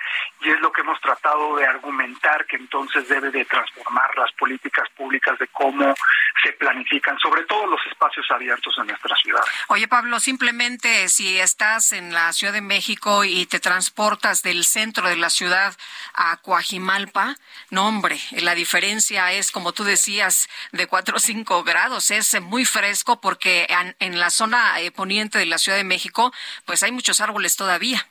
[0.41, 4.89] y es lo que hemos tratado de argumentar que entonces debe de transformar las políticas
[4.91, 5.93] públicas de cómo
[6.41, 9.43] se planifican, sobre todo los espacios abiertos en nuestra ciudad.
[9.69, 15.09] Oye Pablo, simplemente si estás en la Ciudad de México y te transportas del centro
[15.09, 15.77] de la ciudad
[16.15, 17.37] a Coajimalpa,
[17.71, 22.65] no hombre, la diferencia es como tú decías de 4 o 5 grados, es muy
[22.65, 23.67] fresco porque
[23.99, 26.33] en, la zona eh, poniente de la Ciudad de México
[26.65, 28.07] pues hay muchos árboles todavía.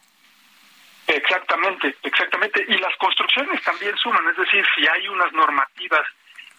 [1.08, 2.66] Exactamente, exactamente.
[2.68, 6.06] Y las construcciones también suman, es decir, si hay unas normativas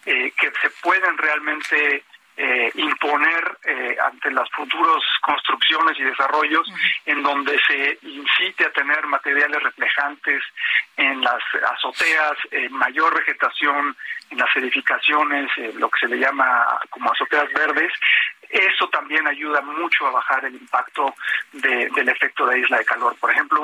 [0.05, 2.05] eh, que se pueden realmente
[2.37, 6.67] eh, imponer eh, ante las futuras construcciones y desarrollos
[7.07, 10.43] en donde se incite a tener materiales reflejantes
[10.97, 11.43] en las
[11.73, 12.37] azoteas,
[12.71, 13.97] mayor vegetación
[14.31, 17.93] en las edificaciones, lo que se le llama como azoteas verdes,
[18.51, 21.15] eso también ayuda mucho a bajar el impacto
[21.53, 23.17] del efecto de isla de calor.
[23.17, 23.63] Por ejemplo,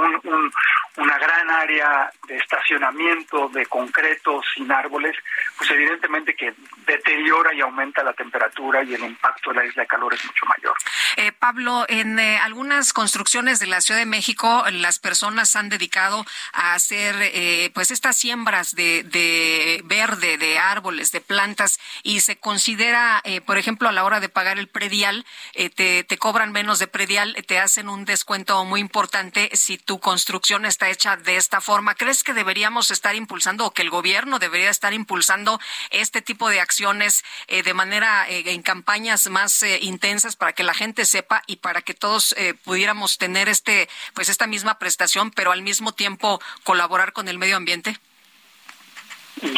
[0.96, 5.16] una gran área de estacionamiento de concreto sin árboles,
[5.56, 6.54] pues evidentemente que
[6.86, 10.46] deteriora y aumenta la temperatura y el impacto de la isla de calor es mucho
[10.46, 10.76] mayor.
[11.16, 16.24] Eh, Pablo, en eh, algunas construcciones de la Ciudad de México, las personas han dedicado
[16.52, 22.36] a hacer eh, pues estas siembras de, de verde, de árboles, de plantas, y se
[22.36, 25.24] considera, por ejemplo, a la hora de pagar el predial,
[25.54, 30.00] eh, te, te, cobran menos de predial, te hacen un descuento muy importante si tu
[30.00, 31.94] construcción está hecha de esta forma.
[31.94, 36.60] ¿Crees que deberíamos estar impulsando o que el gobierno debería estar impulsando este tipo de
[36.60, 41.56] acciones eh, de manera eh, en campañas más intensas para que la gente sepa y
[41.56, 42.34] para que todos
[42.64, 47.56] pudiéramos tener este pues esta misma prestación, pero al mismo tiempo colaborar con el medio
[47.56, 47.96] ambiente?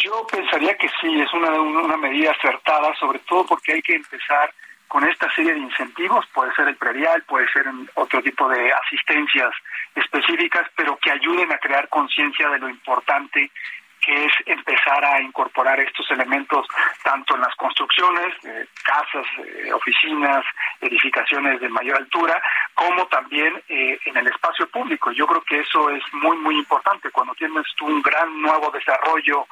[0.03, 4.53] Yo pensaría que sí, es una, una medida acertada, sobre todo porque hay que empezar
[4.95, 7.65] con esta serie de incentivos, puede ser el predial, puede ser
[7.95, 9.51] otro tipo de asistencias
[9.93, 13.51] específicas, pero que ayuden a crear conciencia de lo importante
[13.99, 16.65] que es empezar a incorporar estos elementos
[17.03, 20.45] tanto en las construcciones, eh, casas, eh, oficinas,
[20.79, 22.41] edificaciones de mayor altura,
[22.73, 25.11] como también eh, en el espacio público.
[25.11, 27.11] Yo creo que eso es muy, muy importante.
[27.11, 29.45] Cuando tienes tú un gran nuevo desarrollo,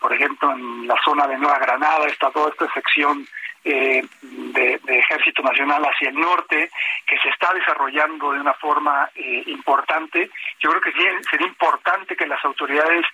[0.00, 3.26] por ejemplo, en la zona de Nueva Granada, está toda esta sección
[3.70, 6.70] de, de, Ejército Nacional hacia el norte,
[7.06, 9.10] que se está desarrollando de una forma
[9.46, 10.30] importante.
[10.60, 13.04] Yo creo que sería importante que las autoridades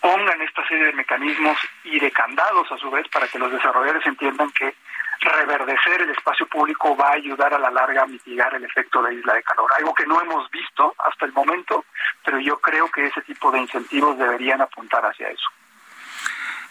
[0.00, 4.06] pongan esta serie de mecanismos y de candados a su vez para que los desarrolladores
[4.06, 4.74] entiendan que
[5.20, 9.14] reverdecer el espacio público va a ayudar a la larga a mitigar el efecto de
[9.14, 11.86] isla de calor, algo que no hemos visto hasta el momento,
[12.24, 15.48] pero yo creo que ese tipo de incentivos deberían apuntar hacia eso.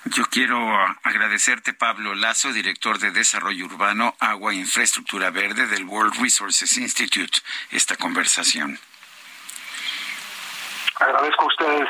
[0.05, 0.57] Yo quiero
[1.03, 7.39] agradecerte, Pablo Lazo, director de Desarrollo Urbano, Agua e Infraestructura Verde del World Resources Institute,
[7.71, 8.79] esta conversación.
[10.99, 11.89] Agradezco a ustedes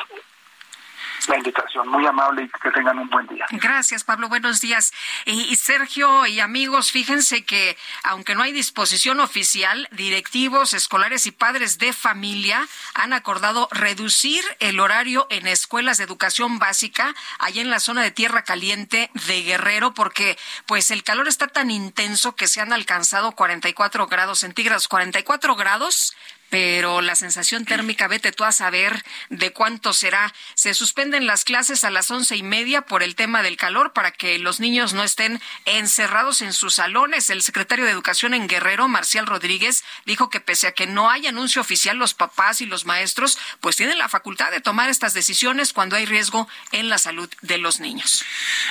[1.28, 1.88] la invitación.
[1.88, 3.46] Muy amable y que tengan un buen día.
[3.52, 4.30] Gracias, Pablo.
[4.30, 4.94] Buenos días.
[5.26, 11.78] Y, Sergio y amigos, fíjense que aunque no hay disposición oficial, directivos, escolares y padres
[11.78, 17.80] de familia han acordado reducir el horario en escuelas de educación básica allá en la
[17.80, 22.62] zona de Tierra Caliente de Guerrero porque pues el calor está tan intenso que se
[22.62, 26.16] han alcanzado 44 grados centígrados, 44 grados
[26.56, 30.34] pero la sensación térmica, vete tú a saber de cuánto será.
[30.54, 34.12] Se suspenden las clases a las once y media por el tema del calor para
[34.12, 37.30] que los niños no estén encerrados en sus salones.
[37.30, 41.28] El secretario de Educación en Guerrero, Marcial Rodríguez, dijo que pese a que no hay
[41.28, 45.74] anuncio oficial, los papás y los maestros pues tienen la facultad de tomar estas decisiones
[45.74, 48.24] cuando hay riesgo en la salud de los niños.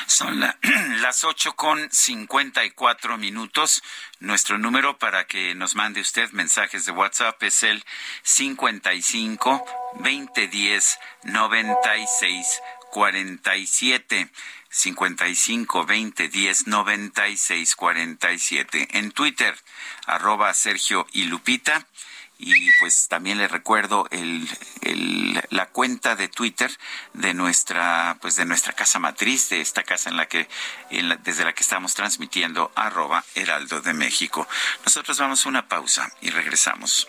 [0.07, 0.41] Son
[1.03, 3.83] las ocho con cincuenta y cuatro minutos.
[4.25, 7.85] Nuestro número para que nos mande usted mensajes de WhatsApp es el
[8.23, 9.63] 55
[9.99, 14.31] 2010 96 47.
[14.71, 18.89] 55 20 10 96 47.
[18.93, 19.55] En Twitter,
[20.07, 21.87] arroba Sergio y Lupita
[22.39, 24.49] y pues también le recuerdo el,
[24.83, 26.71] el, la cuenta de Twitter
[27.13, 30.49] de nuestra pues de nuestra casa matriz de esta casa en la que
[31.23, 34.49] desde la que estamos transmitiendo arroba Heraldo de México.
[34.85, 37.09] Nosotros vamos a una pausa y regresamos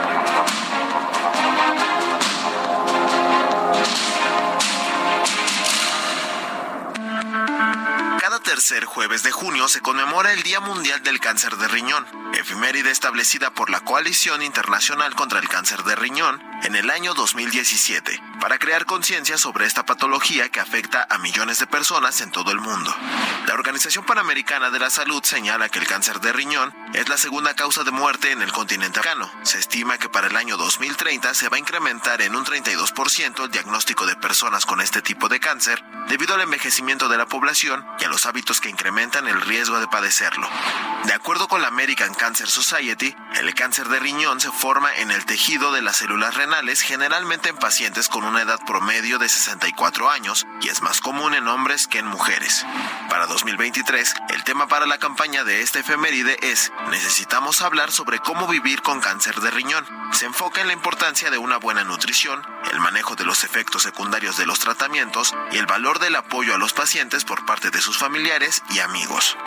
[8.51, 13.53] Tercer jueves de junio se conmemora el Día Mundial del Cáncer de Riñón, efeméride establecida
[13.53, 18.85] por la Coalición Internacional contra el Cáncer de Riñón en el año 2017 para crear
[18.85, 22.95] conciencia sobre esta patología que afecta a millones de personas en todo el mundo.
[23.47, 27.55] La Organización Panamericana de la Salud señala que el cáncer de riñón es la segunda
[27.55, 29.31] causa de muerte en el continente africano.
[29.43, 33.51] Se estima que para el año 2030 se va a incrementar en un 32% el
[33.51, 38.05] diagnóstico de personas con este tipo de cáncer debido al envejecimiento de la población y
[38.05, 40.47] a los hábitos que incrementan el riesgo de padecerlo.
[41.05, 45.25] De acuerdo con la American Cancer Society, el cáncer de riñón se forma en el
[45.25, 46.50] tejido de las células renales
[46.81, 51.47] generalmente en pacientes con una edad promedio de 64 años y es más común en
[51.47, 52.65] hombres que en mujeres.
[53.09, 58.47] Para 2023, el tema para la campaña de esta efeméride es Necesitamos hablar sobre cómo
[58.47, 59.85] vivir con cáncer de riñón.
[60.11, 62.41] Se enfoca en la importancia de una buena nutrición,
[62.71, 66.57] el manejo de los efectos secundarios de los tratamientos y el valor del apoyo a
[66.57, 69.37] los pacientes por parte de sus familiares y amigos.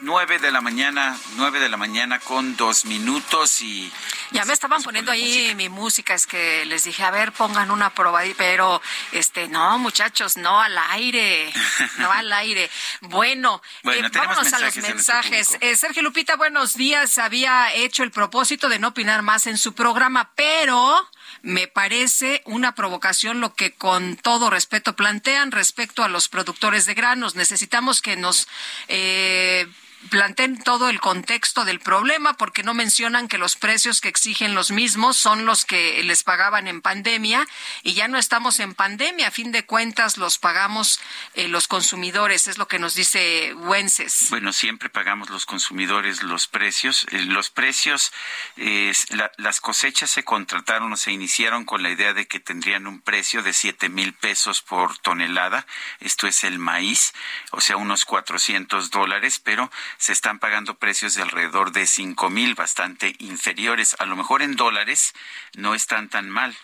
[0.00, 3.92] Las nueve de la mañana, nueve de la mañana con dos minutos y...
[4.32, 7.90] Ya me estaban poniendo ahí mi música, es que les dije, a ver, pongan una
[7.90, 8.80] probadita, pero
[9.12, 11.52] este, no, muchachos, no al aire,
[11.98, 12.70] no al aire.
[13.00, 15.58] Bueno, Bueno, eh, vámonos a los mensajes.
[15.60, 17.18] Eh, Sergio Lupita, buenos días.
[17.18, 21.08] Había hecho el propósito de no opinar más en su programa, pero
[21.42, 26.94] me parece una provocación lo que con todo respeto plantean respecto a los productores de
[26.94, 27.34] granos.
[27.34, 28.46] Necesitamos que nos
[28.88, 29.66] eh,
[30.08, 34.70] planteen todo el contexto del problema porque no mencionan que los precios que exigen los
[34.70, 37.46] mismos son los que les pagaban en pandemia
[37.82, 39.28] y ya no estamos en pandemia.
[39.28, 41.00] A fin de cuentas los pagamos
[41.34, 44.28] eh, los consumidores, es lo que nos dice Wences.
[44.30, 47.06] Bueno, siempre pagamos los consumidores los precios.
[47.10, 48.12] Eh, Los precios,
[48.56, 52.86] eh, la- las cosechas se contrataron o se iniciaron con la idea de que tendrían
[52.86, 55.66] un precio de siete mil pesos por tonelada.
[56.00, 57.12] Esto es el maíz,
[57.50, 62.54] o sea, unos 400 dólares, pero se están pagando precios de alrededor de cinco mil,
[62.54, 63.96] bastante inferiores.
[63.98, 65.12] A lo mejor en dólares
[65.56, 66.56] no están tan mal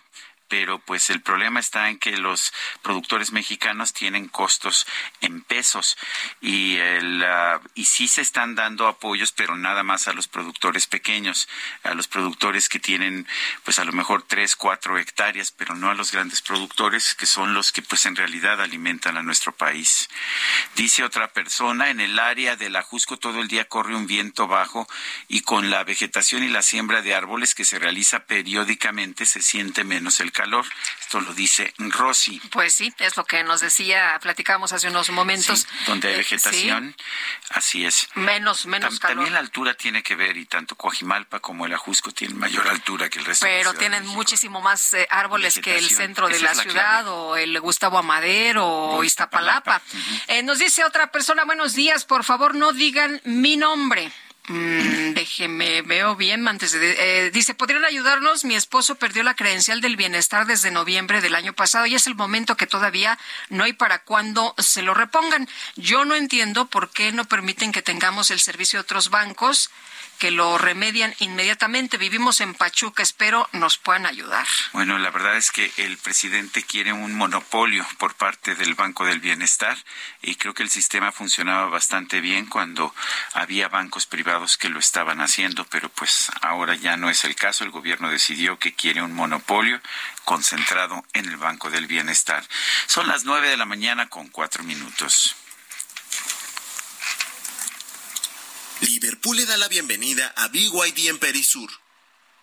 [0.48, 2.52] pero pues el problema está en que los
[2.82, 4.86] productores mexicanos tienen costos
[5.20, 5.96] en pesos
[6.40, 10.86] y el ah, y sí se están dando apoyos pero nada más a los productores
[10.86, 11.48] pequeños
[11.82, 13.26] a los productores que tienen
[13.64, 17.54] pues a lo mejor tres cuatro hectáreas pero no a los grandes productores que son
[17.54, 20.08] los que pues en realidad alimentan a nuestro país.
[20.74, 24.88] Dice otra persona en el área del Ajusco todo el día corre un viento bajo
[25.28, 29.84] y con la vegetación y la siembra de árboles que se realiza periódicamente se siente
[29.84, 30.64] menos el calor.
[31.00, 32.40] Esto lo dice Rosy.
[32.50, 35.60] Pues sí, es lo que nos decía, platicamos hace unos momentos.
[35.60, 36.94] Sí, donde hay Eh, vegetación,
[37.50, 38.08] así es.
[38.14, 39.14] menos, menos Tam- calor.
[39.16, 43.08] También la altura tiene que ver y tanto Coajimalpa como el Ajusco tienen mayor altura
[43.08, 43.46] que el resto.
[43.46, 47.36] Pero de tienen muchísimo más eh, árboles que el centro de Esa la, ciudad o
[47.36, 49.80] el Gustavo Amadero o O Iztapalapa.
[50.28, 54.12] Eh, nos dice otra persona, buenos días, por favor no digan mi nombre.
[54.48, 57.26] Mm, déjeme, veo bien antes de...
[57.26, 58.44] eh, dice, ¿podrían ayudarnos?
[58.44, 62.14] Mi esposo perdió la credencial del bienestar desde noviembre del año pasado y es el
[62.14, 63.18] momento que todavía
[63.48, 65.48] no hay para cuando se lo repongan.
[65.74, 69.70] Yo no entiendo por qué no permiten que tengamos el servicio de otros bancos
[70.18, 71.98] que lo remedian inmediatamente.
[71.98, 74.46] Vivimos en Pachuca, espero nos puedan ayudar.
[74.72, 79.20] Bueno, la verdad es que el presidente quiere un monopolio por parte del Banco del
[79.20, 79.76] Bienestar
[80.22, 82.94] y creo que el sistema funcionaba bastante bien cuando
[83.32, 87.64] había bancos privados que lo estaban haciendo, pero pues ahora ya no es el caso.
[87.64, 89.80] El gobierno decidió que quiere un monopolio
[90.24, 92.44] concentrado en el Banco del Bienestar.
[92.86, 95.36] Son las nueve de la mañana con cuatro minutos.
[98.80, 101.70] Liverpool le da la bienvenida a BYD en Perisur.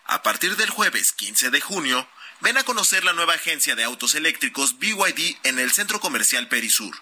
[0.04, 2.08] A partir del jueves 15 de junio,
[2.40, 6.96] ven a conocer la nueva agencia de autos eléctricos BYD en el centro comercial Perisur.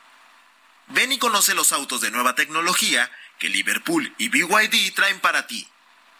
[0.88, 5.66] Ven y conoce los autos de nueva tecnología que Liverpool y BYD traen para ti.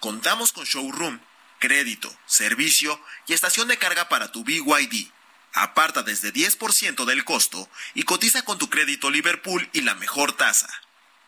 [0.00, 1.20] Contamos con showroom,
[1.58, 5.10] crédito, servicio y estación de carga para tu BYD.
[5.52, 10.70] Aparta desde 10% del costo y cotiza con tu crédito Liverpool y la mejor tasa.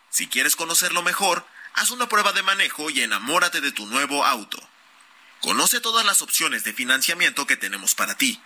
[0.09, 1.45] Si quieres conocerlo mejor,
[1.75, 4.57] haz una prueba de manejo y enamórate de tu nuevo auto.
[5.41, 8.41] Conoce todas las opciones de financiamiento que tenemos para ti.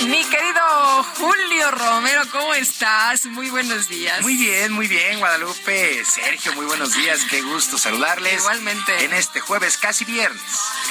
[0.07, 3.25] Mi querido Julio Romero, ¿cómo estás?
[3.25, 4.21] Muy buenos días.
[4.21, 6.03] Muy bien, muy bien, Guadalupe.
[6.05, 7.21] Sergio, muy buenos días.
[7.29, 8.39] Qué gusto saludarles.
[8.39, 9.05] Igualmente.
[9.05, 10.41] En este jueves casi viernes.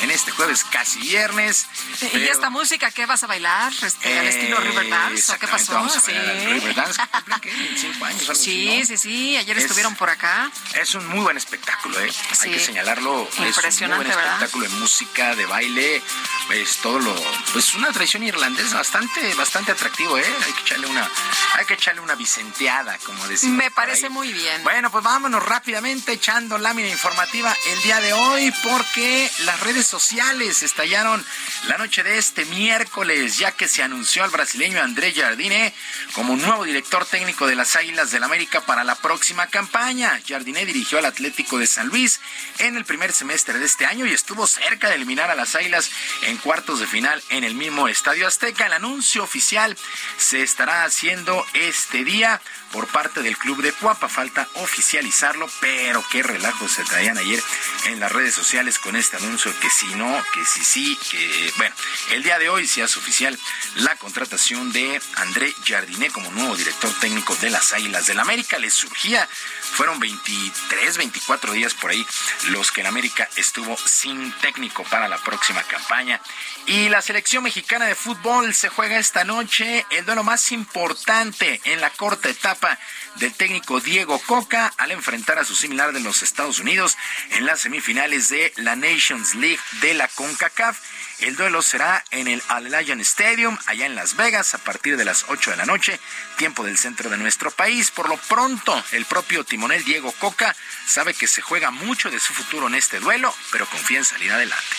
[0.02, 1.66] En este jueves casi viernes.
[2.12, 3.72] ¿Y esta música qué vas a bailar?
[3.82, 5.74] Este, ¿Al Eh, estilo Riverdance o qué pasó?
[5.74, 6.12] vamos a Sí.
[6.12, 6.60] al.
[6.60, 8.86] 25 años, algo así, Sí, ¿no?
[8.86, 9.36] sí, sí.
[9.36, 10.50] Ayer Es- estuvieron por acá.
[10.74, 12.10] Es un muy buen espectáculo, ¿eh?
[12.12, 12.48] Sí.
[12.48, 13.22] Hay que señalarlo.
[13.28, 14.34] Es un muy Impresionante, buen ¿verdad?
[14.34, 16.02] espectáculo de música, de baile.
[16.46, 17.14] pues todo lo,
[17.52, 19.70] pues una tradición irlandesa bastante, bastante
[20.00, 20.36] ¿eh?
[20.46, 21.10] Hay que echarle una,
[21.54, 23.56] hay que echarle una vicenteada, como decimos.
[23.56, 24.62] Me parece muy bien.
[24.64, 30.62] Bueno, pues vámonos rápidamente echando lámina informativa el día de hoy, porque las redes sociales
[30.62, 31.24] estallaron
[31.68, 35.74] la noche de este miércoles, ya que se anunció al brasileño André Jardine
[36.12, 40.20] como nuevo director técnico de las Águilas del América para la próxima campaña.
[40.26, 42.20] Jardine dirigió al Atlético de San Luis
[42.58, 45.90] en el primer semestre de este año y estuvo cerca de eliminar a las Águilas
[46.22, 48.66] en cuartos de final en el mismo Estadio Azteca.
[48.66, 49.76] El anuncio oficial
[50.16, 52.40] se estará haciendo este día
[52.72, 54.08] por parte del club de Cuapa.
[54.08, 57.42] Falta oficializarlo, pero qué relajo se traían ayer
[57.86, 61.74] en las redes sociales con este anuncio que si no, que si sí, que bueno,
[62.10, 63.38] el día de hoy se hace oficial
[63.76, 68.58] la contratación de André Jardiné como nuevo director técnico de las Águilas del América.
[68.58, 69.28] Les surgía,
[69.72, 72.06] fueron 23, 24 días por ahí
[72.48, 76.20] los que el América estuvo sin técnico para la próxima campaña.
[76.66, 81.80] Y la selección mexicana de fútbol se juega esta noche el duelo más importante en
[81.80, 82.78] la corta etapa
[83.16, 86.96] del técnico Diego Coca al enfrentar a su similar de los Estados Unidos
[87.30, 90.78] en las semifinales de la Nations League de la CONCACAF.
[91.20, 95.26] El duelo será en el Allianz Stadium, allá en Las Vegas, a partir de las
[95.28, 96.00] 8 de la noche,
[96.36, 97.90] tiempo del centro de nuestro país.
[97.90, 102.32] Por lo pronto, el propio timonel Diego Coca sabe que se juega mucho de su
[102.32, 104.76] futuro en este duelo, pero confía en salir adelante.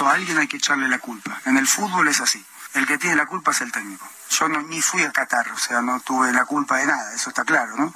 [0.00, 1.40] A alguien hay que echarle la culpa.
[1.46, 2.44] En el fútbol es así.
[2.74, 4.08] El que tiene la culpa es el técnico.
[4.30, 7.30] Yo no, ni fui a Qatar, o sea, no tuve la culpa de nada, eso
[7.30, 7.94] está claro, ¿no?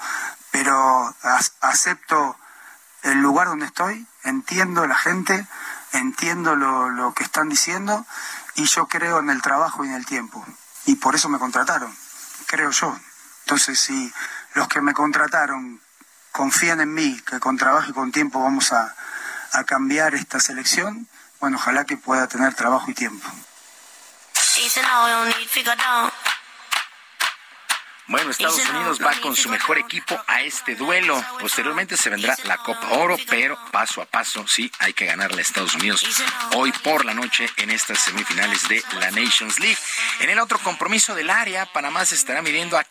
[0.50, 1.14] Pero
[1.60, 2.36] acepto
[3.02, 5.46] el lugar donde estoy, entiendo la gente,
[5.92, 8.04] entiendo lo, que están diciendo
[8.56, 10.44] y yo creo en el trabajo y en el tiempo.
[10.84, 11.94] Y por eso me contrataron,
[12.46, 12.98] creo yo.
[13.44, 14.12] Entonces, si
[14.54, 15.80] los que me contrataron
[16.32, 18.94] confían en mí, que con trabajo y con tiempo vamos a
[19.64, 21.08] cambiar esta selección,
[21.40, 23.26] bueno, ojalá que pueda tener trabajo y tiempo.
[24.56, 26.10] Season all you need figure down.
[28.08, 31.20] Bueno, Estados Unidos va con su mejor equipo a este duelo.
[31.40, 35.42] Posteriormente se vendrá la Copa Oro, pero paso a paso sí hay que ganarle a
[35.42, 36.06] Estados Unidos
[36.54, 39.76] hoy por la noche en estas semifinales de la Nations League.
[40.20, 42.84] En el otro compromiso del área, Panamá se estará midiendo a,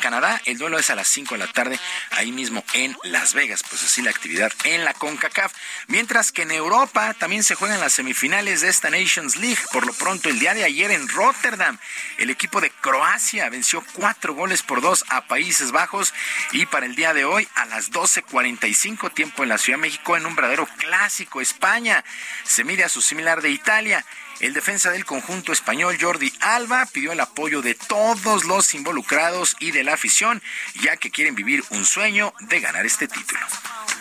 [0.00, 0.40] Canadá.
[0.46, 1.78] El duelo es a las 5 de la tarde,
[2.12, 3.62] ahí mismo en Las Vegas.
[3.68, 5.52] Pues así la actividad en la CONCACAF.
[5.88, 9.60] Mientras que en Europa también se juegan las semifinales de esta Nations League.
[9.74, 11.78] Por lo pronto, el día de ayer en Rotterdam,
[12.16, 16.14] el equipo de Croacia venció cuatro goles por dos a Países Bajos
[16.52, 20.16] y para el día de hoy a las 12.45 tiempo en la Ciudad de México
[20.16, 22.04] en un verdadero clásico España.
[22.44, 24.06] Se mide a su similar de Italia.
[24.38, 29.72] El defensa del conjunto español Jordi Alba pidió el apoyo de todos los involucrados y
[29.72, 30.40] de la afición,
[30.82, 33.44] ya que quieren vivir un sueño de ganar este título.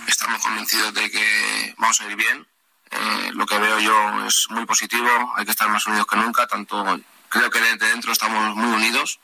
[0.06, 2.48] Estamos convencidos de que vamos a ir bien.
[2.92, 5.34] Eh, lo que veo yo es muy positivo.
[5.36, 6.46] Hay que estar más unidos que nunca.
[6.46, 9.20] Tanto creo que desde dentro estamos muy unidos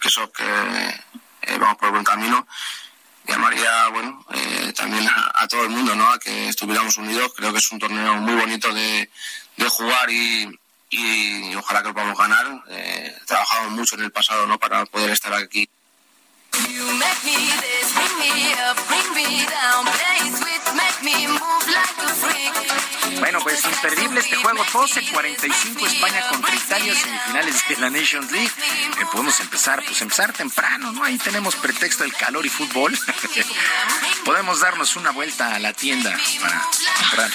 [0.00, 2.46] que eso que eh, vamos por el buen camino.
[3.26, 6.08] Llamaría, bueno, eh, también a, todo el mundo, ¿no?
[6.10, 7.32] A que estuviéramos unidos.
[7.36, 9.10] Creo que es un torneo muy bonito de,
[9.56, 10.48] de jugar y,
[10.90, 12.62] y, ojalá que lo podamos ganar.
[12.68, 14.58] Eh, trabajamos mucho en el pasado, ¿no?
[14.58, 15.68] Para poder estar aquí.
[23.18, 24.64] Bueno, pues imperdible este juego.
[24.64, 28.50] 12-45 España contra Italia, semifinales de la Nations League.
[29.00, 31.04] Eh, podemos empezar, pues empezar temprano, ¿no?
[31.04, 32.98] Ahí tenemos pretexto del calor y fútbol.
[34.24, 36.62] podemos darnos una vuelta a la tienda para
[37.00, 37.30] comprar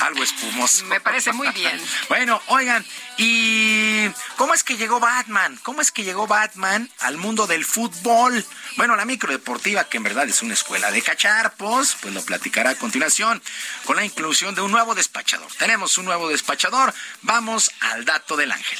[0.00, 0.84] algo espumoso.
[0.86, 1.80] Me parece muy bien.
[2.08, 2.84] bueno, oigan,
[3.18, 5.58] ¿y cómo es que llegó Batman?
[5.62, 8.44] ¿Cómo es que llegó Batman al mundo del fútbol?
[8.76, 12.74] Bueno, la microdeportiva, que en verdad es una escuela de cacharpos, pues lo platicará a
[12.74, 13.42] continuación
[13.84, 15.50] con la inclusión de un nuevo despachador.
[15.58, 16.94] Tenemos un nuevo despachador.
[17.22, 18.78] Vamos al dato del ángel.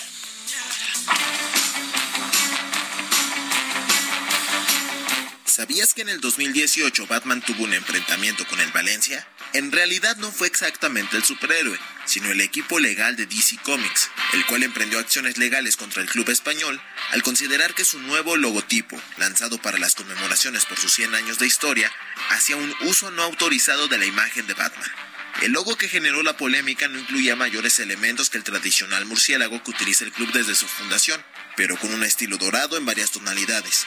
[5.45, 9.27] ¿Sabías que en el 2018 Batman tuvo un enfrentamiento con el Valencia?
[9.55, 14.47] En realidad no fue exactamente el superhéroe, sino el equipo legal de DC Comics, el
[14.47, 16.81] cual emprendió acciones legales contra el club español
[17.11, 21.47] al considerar que su nuevo logotipo, lanzado para las conmemoraciones por sus 100 años de
[21.47, 21.93] historia,
[22.31, 24.91] hacía un uso no autorizado de la imagen de Batman.
[25.43, 29.71] El logo que generó la polémica no incluía mayores elementos que el tradicional murciélago que
[29.71, 31.23] utiliza el club desde su fundación,
[31.57, 33.87] pero con un estilo dorado en varias tonalidades.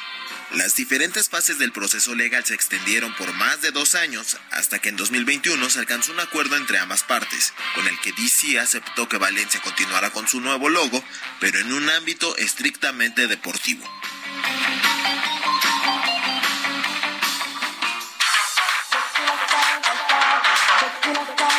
[0.51, 4.89] Las diferentes fases del proceso legal se extendieron por más de dos años hasta que
[4.89, 9.17] en 2021 se alcanzó un acuerdo entre ambas partes, con el que DC aceptó que
[9.17, 11.03] Valencia continuara con su nuevo logo,
[11.39, 13.85] pero en un ámbito estrictamente deportivo.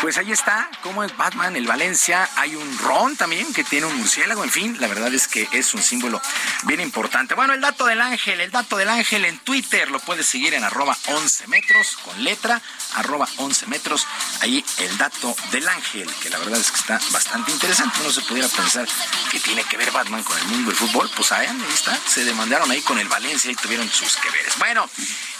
[0.07, 3.97] Pues ahí está, como es Batman, el Valencia, hay un Ron también que tiene un
[3.97, 6.23] murciélago, en fin, la verdad es que es un símbolo
[6.63, 7.35] bien importante.
[7.35, 10.63] Bueno, el dato del ángel, el dato del ángel en Twitter, lo puedes seguir en
[10.63, 12.63] arroba 11 metros con letra,
[12.95, 14.07] arroba 11 metros,
[14.43, 18.21] ahí el dato del ángel, que la verdad es que está bastante interesante, no se
[18.21, 18.87] pudiera pensar
[19.33, 22.71] que tiene que ver Batman con el mundo del fútbol, pues ahí está, se demandaron
[22.71, 24.57] ahí con el Valencia y tuvieron sus que veres.
[24.59, 24.89] Bueno,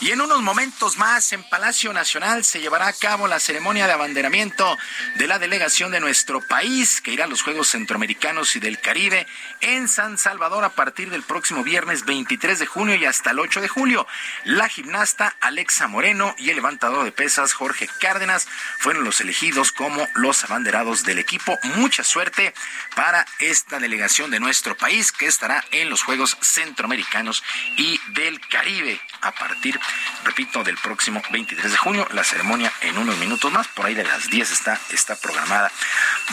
[0.01, 3.93] y en unos momentos más en Palacio Nacional se llevará a cabo la ceremonia de
[3.93, 8.79] abanderamiento de la delegación de nuestro país que irá a los Juegos Centroamericanos y del
[8.79, 9.27] Caribe
[9.61, 13.61] en San Salvador a partir del próximo viernes 23 de junio y hasta el 8
[13.61, 14.07] de julio.
[14.45, 18.47] La gimnasta Alexa Moreno y el levantador de pesas Jorge Cárdenas
[18.79, 21.59] fueron los elegidos como los abanderados del equipo.
[21.75, 22.55] Mucha suerte
[22.95, 27.43] para esta delegación de nuestro país que estará en los Juegos Centroamericanos
[27.77, 29.79] y del Caribe a partir,
[30.23, 32.07] repito, del próximo 23 de junio.
[32.11, 35.71] La ceremonia en unos minutos más, por ahí de las 10 está, está programada.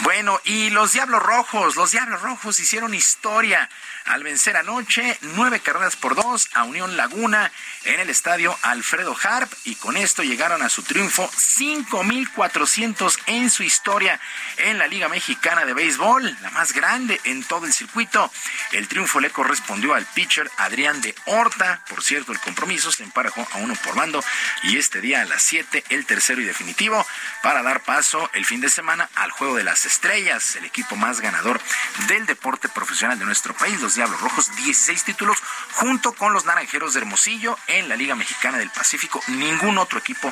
[0.03, 3.69] Bueno, y los Diablos Rojos, los Diablos Rojos hicieron historia
[4.05, 7.51] al vencer anoche nueve carreras por dos a Unión Laguna
[7.83, 13.63] en el estadio Alfredo Harp y con esto llegaron a su triunfo 5.400 en su
[13.63, 14.19] historia
[14.57, 18.31] en la Liga Mexicana de Béisbol, la más grande en todo el circuito.
[18.71, 21.81] El triunfo le correspondió al pitcher Adrián de Horta.
[21.89, 24.23] Por cierto, el compromiso se emparejó a uno por mando
[24.63, 27.05] y este día a las 7 el tercero y definitivo
[27.41, 31.21] para dar paso el fin de semana al Juego de las Estrellas, el equipo más
[31.21, 31.59] ganador
[32.07, 33.79] del deporte profesional de nuestro país.
[33.95, 35.37] Diablos Rojos, 16 títulos,
[35.73, 39.21] junto con los Naranjeros de Hermosillo en la Liga Mexicana del Pacífico.
[39.27, 40.31] Ningún otro equipo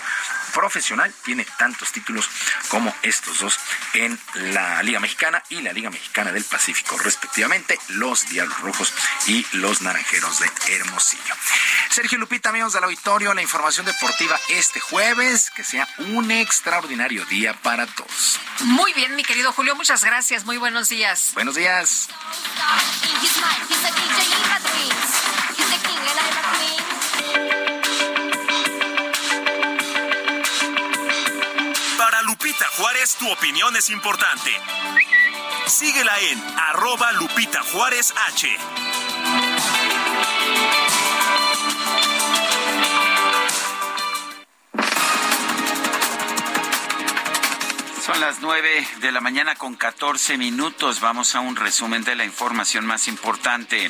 [0.54, 2.30] profesional tiene tantos títulos
[2.70, 3.60] como estos dos
[3.94, 8.94] en la Liga Mexicana y la Liga Mexicana del Pacífico, respectivamente, los Diablos Rojos
[9.28, 11.36] y los Naranjeros de Hermosillo.
[11.90, 17.54] Sergio Lupita, amigos del auditorio, la información deportiva este jueves, que sea un extraordinario día
[17.54, 18.40] para todos.
[18.62, 21.32] Muy bien, mi querido Julio, muchas gracias, muy buenos días.
[21.34, 22.10] Buenos días.
[32.44, 34.52] Lupita Juárez, tu opinión es importante.
[35.65, 38.57] Síguela en arroba Lupita Juárez H.
[48.06, 50.99] Son las nueve de la mañana con 14 minutos.
[50.99, 53.90] Vamos a un resumen de la información más importante.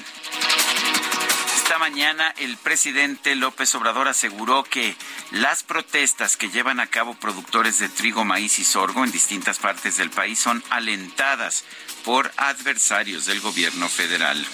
[1.63, 4.97] Esta mañana el presidente López Obrador aseguró que
[5.31, 9.95] las protestas que llevan a cabo productores de trigo, maíz y sorgo en distintas partes
[9.95, 11.63] del país son alentadas
[12.03, 14.45] por adversarios del gobierno federal.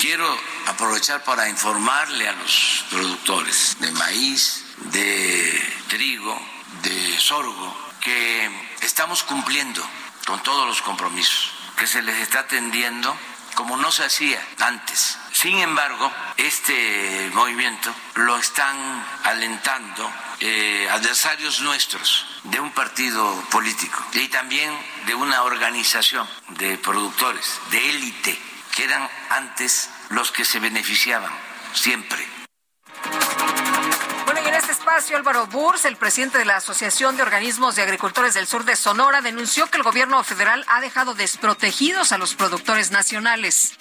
[0.00, 0.26] Quiero
[0.66, 6.40] aprovechar para informarle a los productores de maíz, de trigo,
[6.82, 9.86] de sorgo, que estamos cumpliendo
[10.26, 13.14] con todos los compromisos, que se les está atendiendo
[13.54, 15.18] como no se hacía antes.
[15.32, 18.76] Sin embargo, este movimiento lo están
[19.24, 20.10] alentando
[20.40, 24.72] eh, adversarios nuestros de un partido político y también
[25.06, 28.38] de una organización de productores de élite
[28.74, 31.32] que eran antes los que se beneficiaban
[31.72, 32.26] siempre
[34.96, 38.76] espacio, Álvaro Burs, el presidente de la Asociación de Organismos de Agricultores del Sur de
[38.76, 43.76] Sonora, denunció que el gobierno federal ha dejado desprotegidos a los productores nacionales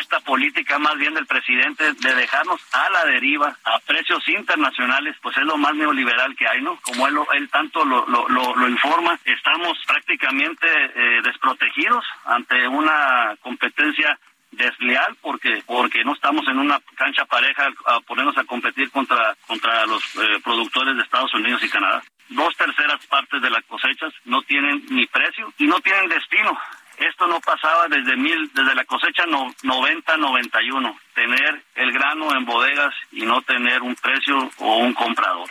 [0.00, 5.36] esta política más bien del presidente de dejarnos a la deriva a precios internacionales, pues
[5.36, 6.78] es lo más neoliberal que hay, ¿no?
[6.82, 14.18] Como él, tanto lo, lo, lo, informa, estamos prácticamente eh, desprotegidos ante una competencia
[14.56, 19.86] desleal porque porque no estamos en una cancha pareja a ponernos a competir contra contra
[19.86, 22.02] los eh, productores de Estados Unidos y Canadá.
[22.28, 26.58] Dos terceras partes de las cosechas no tienen ni precio y no tienen destino.
[26.96, 32.94] Esto no pasaba desde mil, desde la cosecha no, 90-91, tener el grano en bodegas
[33.10, 35.50] y no tener un precio o un comprador.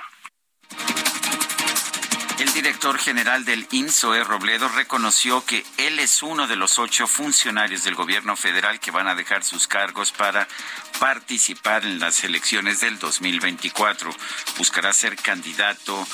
[2.39, 7.83] El director general del INSOE, Robledo, reconoció que él es uno de los ocho funcionarios
[7.83, 10.47] del gobierno federal que van a dejar sus cargos para
[10.99, 14.09] participar en las elecciones del 2024.
[14.57, 16.07] Buscará ser candidato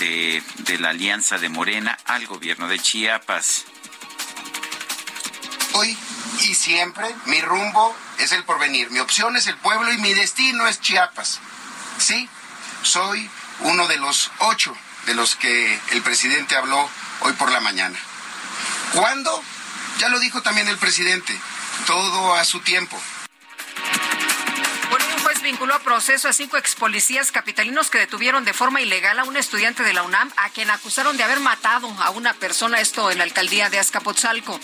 [0.00, 3.64] de, de la Alianza de Morena al gobierno de Chiapas.
[5.74, 5.96] Hoy
[6.40, 10.66] y siempre mi rumbo es el porvenir, mi opción es el pueblo y mi destino
[10.66, 11.38] es Chiapas.
[11.98, 12.28] Sí,
[12.82, 13.30] soy
[13.60, 14.76] uno de los ocho
[15.10, 16.88] de los que el presidente habló
[17.22, 17.98] hoy por la mañana.
[18.94, 19.42] ¿Cuándo?
[19.98, 21.36] Ya lo dijo también el presidente,
[21.84, 22.96] todo a su tiempo
[25.42, 29.36] vinculó a proceso a cinco ex policías capitalinos que detuvieron de forma ilegal a un
[29.36, 33.18] estudiante de la UNAM a quien acusaron de haber matado a una persona, esto en
[33.18, 34.60] la alcaldía de Azcapotzalco.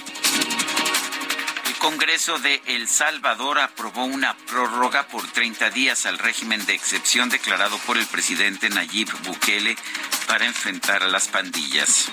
[1.88, 7.78] Congreso de El Salvador aprobó una prórroga por 30 días al régimen de excepción declarado
[7.86, 9.76] por el presidente Nayib Bukele
[10.26, 12.08] para enfrentar a las pandillas.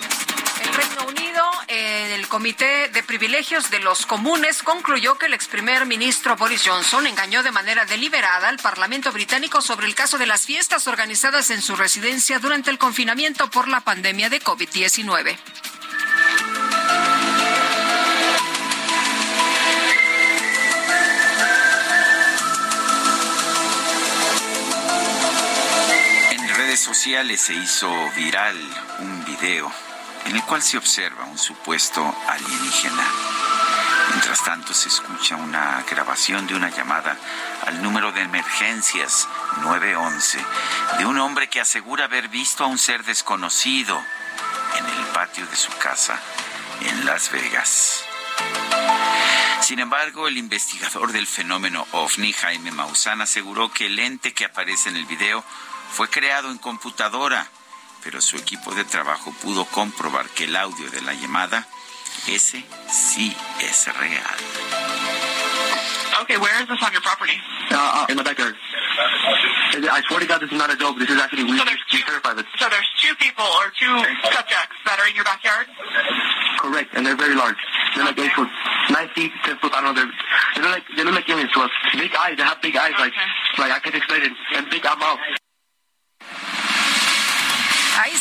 [0.61, 5.47] El Reino Unido, eh, el Comité de Privilegios de los Comunes concluyó que el ex
[5.47, 10.27] primer ministro Boris Johnson engañó de manera deliberada al Parlamento británico sobre el caso de
[10.27, 15.35] las fiestas organizadas en su residencia durante el confinamiento por la pandemia de COVID-19.
[26.73, 28.57] Redes sociales se hizo viral
[28.97, 29.71] un video
[30.25, 33.03] en el cual se observa un supuesto alienígena.
[34.09, 37.15] Mientras tanto se escucha una grabación de una llamada
[37.67, 39.27] al número de emergencias
[39.61, 40.43] 911
[40.97, 44.01] de un hombre que asegura haber visto a un ser desconocido
[44.75, 46.19] en el patio de su casa
[46.81, 48.03] en Las Vegas.
[49.61, 54.89] Sin embargo, el investigador del fenómeno ovni, Jaime Maussan, aseguró que el ente que aparece
[54.89, 55.43] en el video
[55.93, 57.47] fue creado en computadora
[58.03, 61.65] pero su equipo de trabajo pudo comprobar que el audio de la llamada,
[62.27, 64.35] ese sí es real.
[66.21, 67.33] Okay, where is this on your property?
[67.71, 68.55] Uh, uh, in my backyard.
[69.73, 70.99] I swear to God, this is not a joke.
[70.99, 72.45] This is actually we, So there's we certify this.
[72.59, 73.91] So there's two people or two
[74.29, 75.67] subjects that are in your backyard?
[76.59, 77.57] Correct, and they're very large.
[77.95, 78.47] They're like eight foot,
[78.91, 79.73] nine feet, ten foot.
[79.73, 80.05] I don't know.
[80.05, 80.11] They're
[80.55, 81.71] they look like they look like aliens to us.
[81.97, 82.37] Big eyes.
[82.37, 83.13] They have big eyes, like
[83.57, 85.19] like I can't explain it, and big mouth.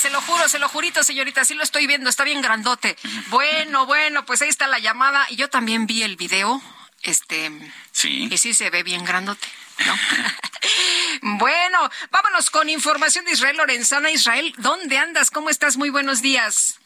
[0.03, 2.97] Se lo juro, se lo jurito, señorita, sí lo estoy viendo, está bien grandote.
[3.29, 5.25] Bueno, bueno, pues ahí está la llamada.
[5.31, 6.61] Y yo también vi el video,
[7.05, 7.53] este...
[7.93, 8.27] Sí.
[8.29, 9.47] Y sí se ve bien grandote,
[9.87, 9.95] ¿no?
[11.39, 14.11] bueno, vámonos con información de Israel Lorenzana.
[14.11, 15.31] Israel, ¿dónde andas?
[15.31, 15.77] ¿Cómo estás?
[15.77, 16.81] Muy buenos días.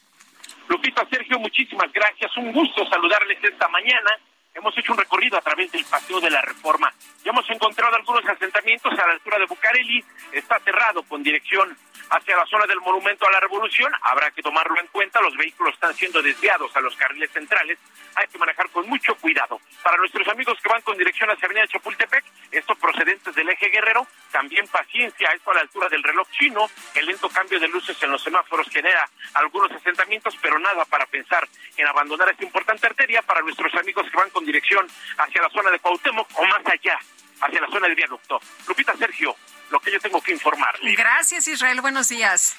[0.68, 2.36] Lupita, Sergio, muchísimas gracias.
[2.36, 4.10] Un gusto saludarles esta mañana.
[4.52, 6.92] Hemos hecho un recorrido a través del Paseo de la Reforma.
[7.24, 10.04] Ya hemos encontrado algunos asentamientos a la altura de Bucareli.
[10.32, 11.78] Está cerrado con dirección
[12.10, 13.92] hacia la zona del Monumento a la Revolución.
[14.02, 15.20] Habrá que tomarlo en cuenta.
[15.20, 17.78] Los vehículos están siendo desviados a los carriles centrales.
[18.14, 19.60] Hay que manejar con mucho cuidado.
[19.82, 24.06] Para nuestros amigos que van con dirección hacia Avenida Chapultepec, estos procedentes del eje Guerrero,
[24.30, 25.30] también paciencia.
[25.32, 26.68] Esto a la altura del reloj chino.
[26.94, 31.46] El lento cambio de luces en los semáforos genera algunos asentamientos, pero nada para pensar
[31.76, 34.86] en abandonar esta importante arteria para nuestros amigos que van con dirección
[35.18, 36.98] hacia la zona de Cuauhtémoc o más allá,
[37.40, 38.40] hacia la zona del viaducto.
[38.66, 39.36] Lupita Sergio,
[39.70, 40.76] lo que yo tengo que informar.
[40.82, 41.80] Gracias, Israel.
[41.80, 42.56] Buenos días.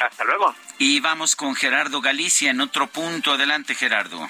[0.00, 0.54] Hasta luego.
[0.78, 3.32] Y vamos con Gerardo Galicia en otro punto.
[3.32, 4.28] Adelante, Gerardo.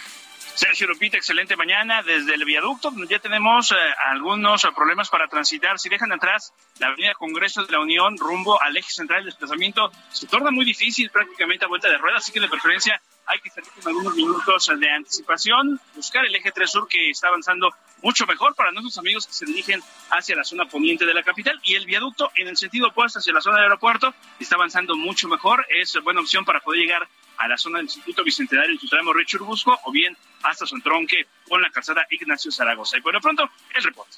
[0.55, 3.75] Sergio Lupita, excelente mañana desde el viaducto, donde ya tenemos eh,
[4.11, 5.79] algunos eh, problemas para transitar.
[5.79, 9.91] Si dejan atrás la avenida Congreso de la Unión rumbo al eje central del desplazamiento,
[10.11, 13.51] se torna muy difícil prácticamente a vuelta de ruedas, así que de preferencia hay que
[13.51, 17.71] salir con algunos minutos de anticipación, buscar el eje 3 sur que está avanzando
[18.03, 19.81] mucho mejor para nuestros amigos que se dirigen
[20.11, 23.33] hacia la zona poniente de la capital y el viaducto en el sentido opuesto hacia
[23.33, 27.09] la zona del aeropuerto está avanzando mucho mejor, es buena opción para poder llegar
[27.39, 30.75] a la zona del Instituto Bicentenario en su tramo Río Churubusco o bien hasta su
[30.75, 32.99] entronque con la calzada Ignacio Zaragoza.
[32.99, 34.17] Y por lo pronto, el reporte.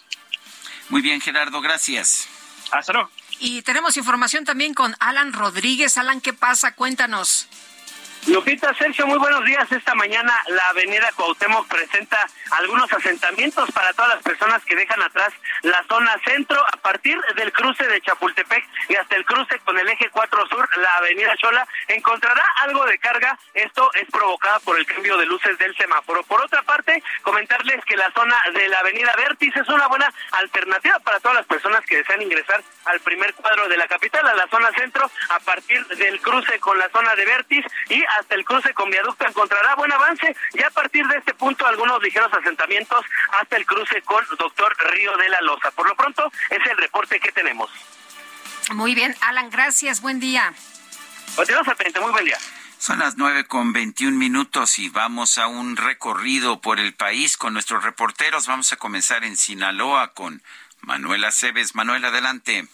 [0.88, 2.28] Muy bien, Gerardo, gracias.
[2.70, 3.10] Hasta luego.
[3.40, 5.96] Y tenemos información también con Alan Rodríguez.
[5.98, 6.74] Alan, ¿qué pasa?
[6.74, 7.48] Cuéntanos.
[8.26, 9.70] Lupita, Sergio, muy buenos días.
[9.70, 15.32] Esta mañana la avenida Cuauhtémoc presenta algunos asentamientos para todas las personas que dejan atrás
[15.62, 19.88] la zona centro a partir del cruce de Chapultepec y hasta el cruce con el
[19.88, 23.38] eje 4 sur, la avenida Chola, encontrará algo de carga.
[23.52, 26.22] Esto es provocada por el cambio de luces del semáforo.
[26.22, 30.98] Por otra parte, comentarles que la zona de la avenida Vértiz es una buena alternativa
[31.00, 34.48] para todas las personas que desean ingresar al primer cuadro de la capital, a la
[34.48, 38.72] zona centro, a partir del cruce con la zona de Vértiz y hasta el cruce
[38.74, 40.36] con viaducto encontrará buen avance.
[40.54, 43.04] Ya a partir de este punto, algunos ligeros asentamientos
[43.40, 45.70] hasta el cruce con Doctor Río de la Loza.
[45.72, 47.70] Por lo pronto, es el reporte que tenemos.
[48.70, 50.00] Muy bien, Alan, gracias.
[50.00, 50.54] Buen día.
[51.36, 52.00] Continuamos al pendiente.
[52.00, 52.38] Muy buen día.
[52.78, 57.54] Son las nueve con veintiún minutos y vamos a un recorrido por el país con
[57.54, 58.46] nuestros reporteros.
[58.46, 60.42] Vamos a comenzar en Sinaloa con
[60.80, 61.74] Manuela Cebes.
[61.74, 62.68] Manuel, adelante.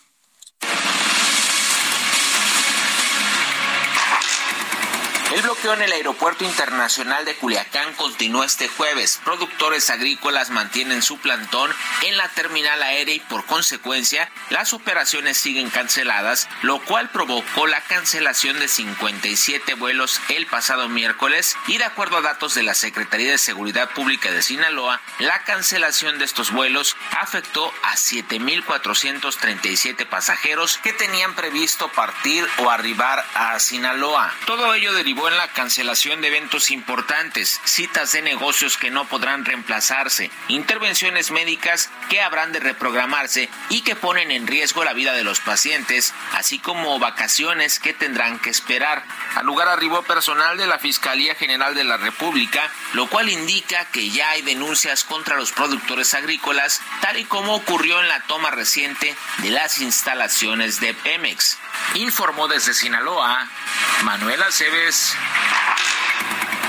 [5.32, 9.20] El bloqueo en el Aeropuerto Internacional de Culiacán continúa este jueves.
[9.24, 11.70] Productores agrícolas mantienen su plantón
[12.02, 17.81] en la terminal aérea y por consecuencia las operaciones siguen canceladas, lo cual provocó la
[17.81, 23.31] cancelación de 57 vuelos el pasado miércoles y de acuerdo a datos de la Secretaría
[23.31, 30.93] de Seguridad Pública de Sinaloa, la cancelación de estos vuelos afectó a 7.437 pasajeros que
[30.93, 34.35] tenían previsto partir o arribar a Sinaloa.
[34.44, 39.44] Todo ello derivó en la cancelación de eventos importantes, citas de negocios que no podrán
[39.44, 45.24] reemplazarse, intervenciones médicas que habrán de reprogramarse y que ponen en riesgo la vida de
[45.24, 49.05] los pacientes, así como vacaciones que tendrán que esperar.
[49.34, 54.10] Al lugar arribó personal de la Fiscalía General de la República, lo cual indica que
[54.10, 59.16] ya hay denuncias contra los productores agrícolas, tal y como ocurrió en la toma reciente
[59.38, 61.59] de las instalaciones de Pemex.
[61.94, 63.48] Informó desde Sinaloa
[64.02, 65.09] Manuel Aceves.
[65.12, 66.59] Noticias.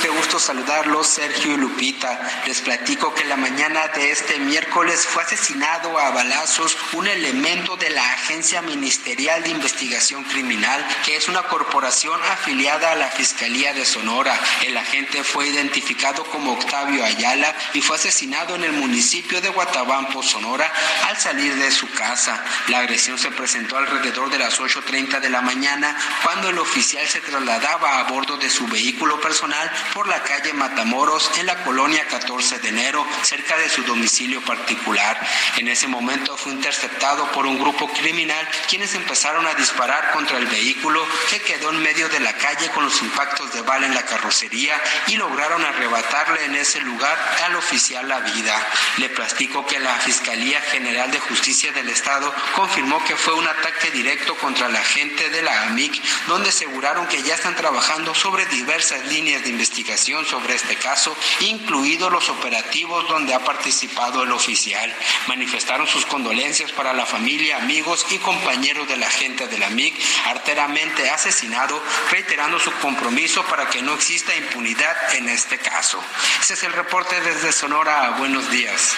[0.00, 2.18] Qué gusto saludarlos, Sergio y Lupita.
[2.46, 7.90] Les platico que la mañana de este miércoles fue asesinado a balazos un elemento de
[7.90, 13.84] la Agencia Ministerial de Investigación Criminal, que es una corporación afiliada a la Fiscalía de
[13.84, 14.40] Sonora.
[14.64, 20.22] El agente fue identificado como Octavio Ayala y fue asesinado en el municipio de Guatabampo,
[20.22, 20.72] Sonora,
[21.08, 22.42] al salir de su casa.
[22.68, 27.20] La agresión se presentó alrededor de las 8.30 de la mañana, cuando el oficial se
[27.20, 32.58] trasladaba a bordo de su vehículo personal por la calle Matamoros en la colonia 14
[32.58, 35.20] de enero, cerca de su domicilio particular.
[35.56, 40.46] En ese momento fue interceptado por un grupo criminal quienes empezaron a disparar contra el
[40.46, 44.04] vehículo que quedó en medio de la calle con los impactos de bala en la
[44.04, 48.66] carrocería y lograron arrebatarle en ese lugar al oficial la vida.
[48.98, 53.90] Le platico que la Fiscalía General de Justicia del Estado confirmó que fue un ataque
[53.90, 59.04] directo contra la gente de la AMIC, donde aseguraron que ya están trabajando sobre diversas
[59.06, 59.79] líneas de investigación
[60.26, 64.94] sobre este caso, incluidos los operativos donde ha participado el oficial.
[65.26, 69.94] Manifestaron sus condolencias para la familia, amigos y compañeros de la gente de la MIG
[70.26, 76.02] arteramente asesinado, reiterando su compromiso para que no exista impunidad en este caso.
[76.40, 78.10] Ese es el reporte desde Sonora.
[78.18, 78.96] Buenos días.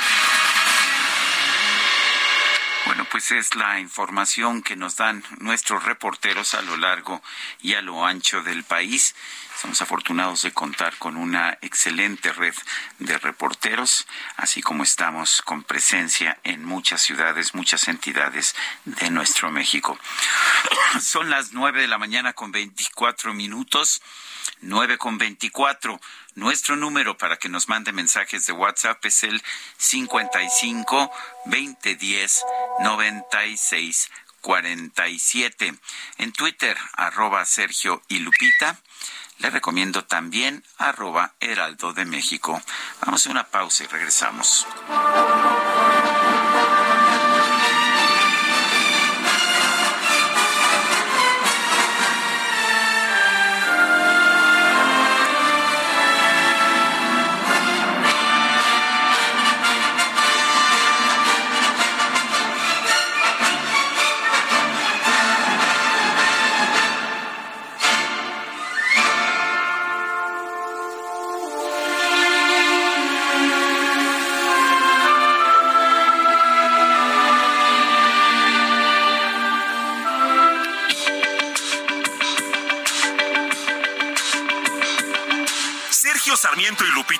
[2.87, 7.23] Bueno, pues es la información que nos dan nuestros reporteros a lo largo
[7.61, 9.15] y a lo ancho del país.
[9.63, 12.53] Estamos afortunados de contar con una excelente red
[12.99, 18.57] de reporteros, así como estamos con presencia en muchas ciudades, muchas entidades
[18.87, 19.97] de nuestro México.
[21.01, 24.03] Son las nueve de la mañana con veinticuatro minutos,
[24.63, 26.01] nueve con veinticuatro.
[26.35, 29.41] Nuestro número para que nos mande mensajes de WhatsApp es el
[29.77, 31.13] 55
[31.45, 32.45] 2010
[32.81, 34.11] 96
[34.43, 35.75] 47.
[36.19, 38.79] En Twitter, arroba Sergio y Lupita.
[39.43, 42.63] Le recomiendo también arroba Heraldo de México.
[43.05, 44.69] Vamos a una pausa y regresamos.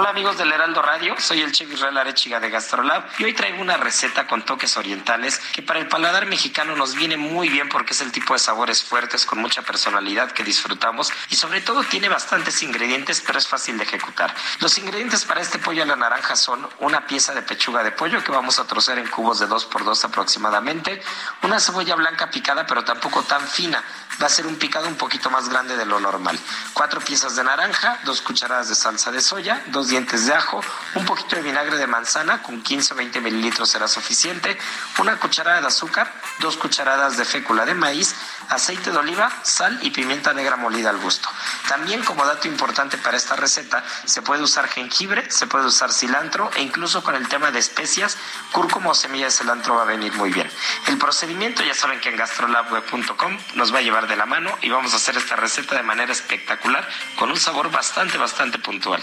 [0.00, 3.60] Hola amigos del Heraldo Radio, soy el chef Israel Arechiga de Gastrolab y hoy traigo
[3.60, 7.92] una receta con toques orientales que para el paladar mexicano nos viene muy bien porque
[7.92, 12.08] es el tipo de sabores fuertes con mucha personalidad que disfrutamos y sobre todo tiene
[12.08, 14.34] bastantes ingredientes pero es fácil de ejecutar.
[14.60, 18.24] Los ingredientes para este pollo a la naranja son una pieza de pechuga de pollo
[18.24, 21.02] que vamos a trocear en cubos de 2 por 2 aproximadamente,
[21.42, 23.84] una cebolla blanca picada pero tampoco tan fina,
[24.22, 26.38] va a ser un picado un poquito más grande de lo normal,
[26.72, 30.60] cuatro piezas de naranja, dos cucharadas de salsa de soya, dos dientes de ajo,
[30.94, 34.56] un poquito de vinagre de manzana, con 15 o 20 mililitros será suficiente,
[34.98, 38.14] una cucharada de azúcar, dos cucharadas de fécula de maíz,
[38.48, 41.28] aceite de oliva, sal y pimienta negra molida al gusto.
[41.68, 46.50] También como dato importante para esta receta, se puede usar jengibre, se puede usar cilantro
[46.56, 48.16] e incluso con el tema de especias,
[48.52, 50.50] cúrcuma o semilla de cilantro va a venir muy bien.
[50.86, 54.70] El procedimiento ya saben que en gastrolabweb.com nos va a llevar de la mano y
[54.70, 59.02] vamos a hacer esta receta de manera espectacular con un sabor bastante, bastante puntual.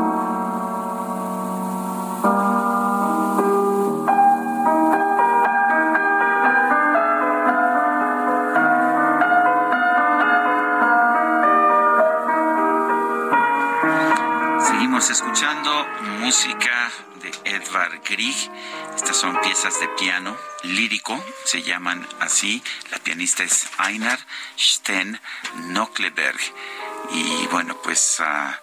[19.79, 22.63] de piano lírico, se llaman así.
[22.89, 24.17] La pianista es Einar
[24.57, 25.19] Sten
[25.67, 26.39] Nockleberg.
[27.11, 28.57] Y bueno, pues ah,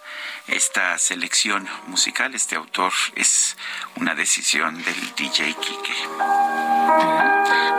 [0.47, 3.55] esta selección musical, este autor, es
[3.97, 5.95] una decisión del DJ Kike.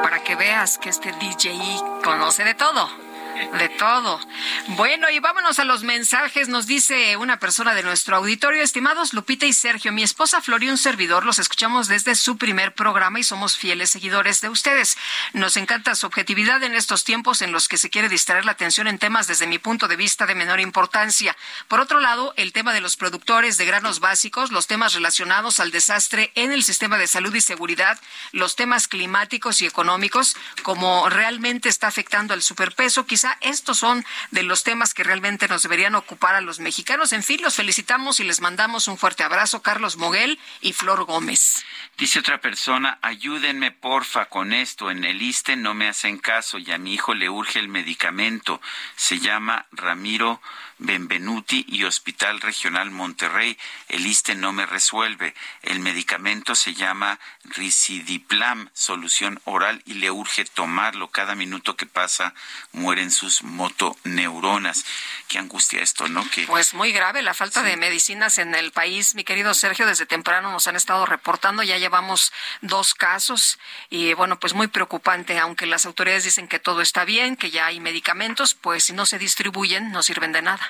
[0.03, 1.59] Para que veas que este DJ
[2.05, 3.10] conoce de todo.
[3.41, 4.21] De todo.
[4.69, 6.49] Bueno, y vámonos a los mensajes.
[6.49, 10.77] Nos dice una persona de nuestro auditorio, estimados Lupita y Sergio, mi esposa Flor un
[10.77, 14.99] servidor los escuchamos desde su primer programa y somos fieles seguidores de ustedes.
[15.33, 18.87] Nos encanta su objetividad en estos tiempos en los que se quiere distraer la atención
[18.87, 21.35] en temas desde mi punto de vista de menor importancia.
[21.67, 25.71] Por otro lado, el tema de los productores de granos básicos, los temas relacionados al
[25.71, 27.99] desastre en el sistema de salud y seguridad,
[28.33, 34.43] los temas climáticos y económicos, como realmente está afectando al superpeso, quizá estos son de
[34.43, 37.13] los temas que realmente nos deberían ocupar a los mexicanos.
[37.13, 41.65] En fin, los felicitamos y les mandamos un fuerte abrazo, Carlos Moguel y Flor Gómez.
[41.97, 44.91] Dice otra persona, ayúdenme porfa con esto.
[44.91, 48.61] En el ISTE no me hacen caso y a mi hijo le urge el medicamento.
[48.97, 50.41] Se llama Ramiro
[50.81, 53.57] Benvenuti y Hospital Regional Monterrey.
[53.89, 55.35] El ISTE no me resuelve.
[55.63, 61.09] El medicamento se llama Ricidiplam, solución oral, y le urge tomarlo.
[61.09, 62.35] Cada minuto que pasa
[62.73, 64.85] mueren sus motoneuronas.
[65.29, 66.29] Qué angustia esto, ¿no?
[66.31, 66.47] Que...
[66.47, 69.87] Pues muy grave la falta de medicinas en el país, mi querido Sergio.
[69.87, 72.33] Desde temprano nos han estado reportando, ya llevamos
[72.63, 73.59] dos casos
[73.89, 77.67] y bueno, pues muy preocupante, aunque las autoridades dicen que todo está bien, que ya
[77.67, 80.70] hay medicamentos, pues si no se distribuyen no sirven de nada.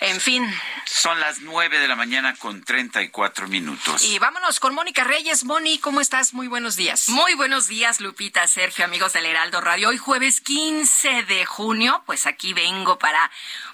[0.00, 0.52] En fin.
[0.84, 4.02] Son las nueve de la mañana con treinta y cuatro minutos.
[4.04, 5.44] Y vámonos con Mónica Reyes.
[5.44, 6.34] Moni, ¿cómo estás?
[6.34, 7.08] Muy buenos días.
[7.08, 9.90] Muy buenos días, Lupita, Sergio, amigos del Heraldo Radio.
[9.90, 13.30] Hoy jueves 15 de junio, pues aquí vengo para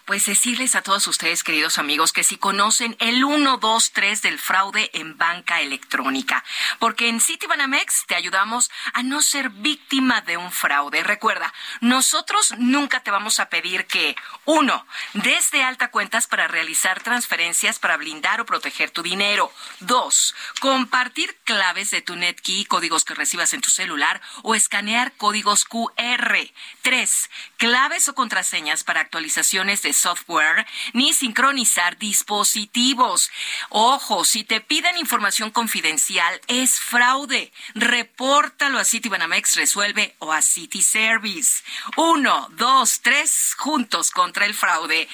[0.08, 4.38] pues decirles a todos ustedes, queridos amigos, que si conocen el 1, 2, 3 del
[4.38, 6.42] fraude en banca electrónica,
[6.78, 11.02] porque en Citibanamex te ayudamos a no ser víctima de un fraude.
[11.02, 11.52] Recuerda,
[11.82, 17.96] nosotros nunca te vamos a pedir que, uno, desde alta cuentas para realizar transferencias para
[17.96, 19.52] blindar o proteger tu dinero.
[19.80, 25.64] Dos, compartir claves de tu NetKey, códigos que recibas en tu celular o escanear códigos
[25.64, 26.38] QR.
[26.82, 33.30] Tres, claves o contraseñas para actualizaciones de software ni sincronizar dispositivos.
[33.68, 37.52] Ojo, si te piden información confidencial, es fraude.
[37.74, 41.62] Repórtalo a Citibanamex Resuelve o a City Service.
[41.96, 45.08] Uno, dos, tres, juntos contra el fraude.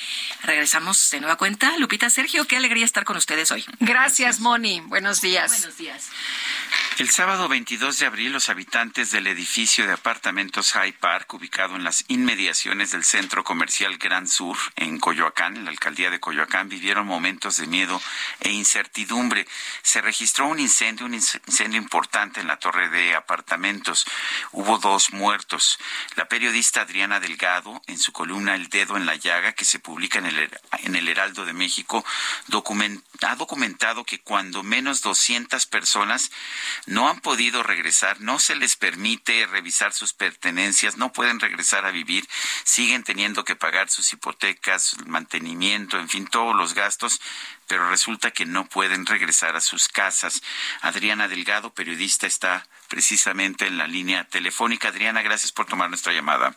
[0.45, 1.77] Regresamos de nueva cuenta.
[1.79, 3.65] Lupita, Sergio, qué alegría estar con ustedes hoy.
[3.81, 4.81] Gracias, Moni.
[4.81, 5.51] Buenos días.
[5.51, 6.11] Buenos días.
[6.99, 11.83] El sábado 22 de abril, los habitantes del edificio de apartamentos High Park, ubicado en
[11.83, 17.07] las inmediaciones del centro comercial Gran Sur, en Coyoacán, en la alcaldía de Coyoacán, vivieron
[17.07, 18.01] momentos de miedo
[18.41, 19.47] e incertidumbre.
[19.83, 24.07] Se registró un incendio, un incendio importante en la torre de apartamentos.
[24.53, 25.79] Hubo dos muertos.
[26.15, 29.79] La periodista Adriana Delgado, en su columna El Dedo en la la llaga que se
[29.79, 30.34] publica en el,
[30.83, 32.05] en el Heraldo de México
[33.23, 36.31] ha documentado que cuando menos 200 personas
[36.87, 41.91] no han podido regresar, no se les permite revisar sus pertenencias, no pueden regresar a
[41.91, 42.29] vivir,
[42.65, 47.21] siguen teniendo que pagar sus hipotecas, mantenimiento, en fin, todos los gastos,
[47.67, 50.43] pero resulta que no pueden regresar a sus casas.
[50.81, 54.89] Adriana Delgado, periodista, está precisamente en la línea telefónica.
[54.89, 56.55] Adriana, gracias por tomar nuestra llamada.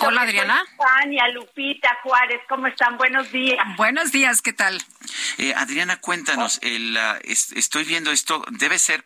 [0.00, 0.64] Hola Adriana.
[0.76, 2.96] Tania, Lupita, Juárez, ¿cómo están?
[2.96, 3.58] Buenos días.
[3.76, 4.80] Buenos días, ¿qué tal?
[5.38, 9.04] Eh, Adriana, cuéntanos, el, estoy viendo esto, debe ser,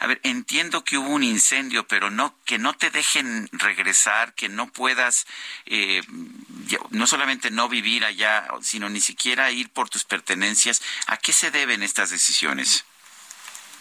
[0.00, 4.48] a ver, entiendo que hubo un incendio, pero no que no te dejen regresar, que
[4.48, 5.26] no puedas,
[5.66, 6.02] eh,
[6.90, 10.82] no solamente no vivir allá, sino ni siquiera ir por tus pertenencias.
[11.06, 12.84] ¿A qué se deben estas decisiones?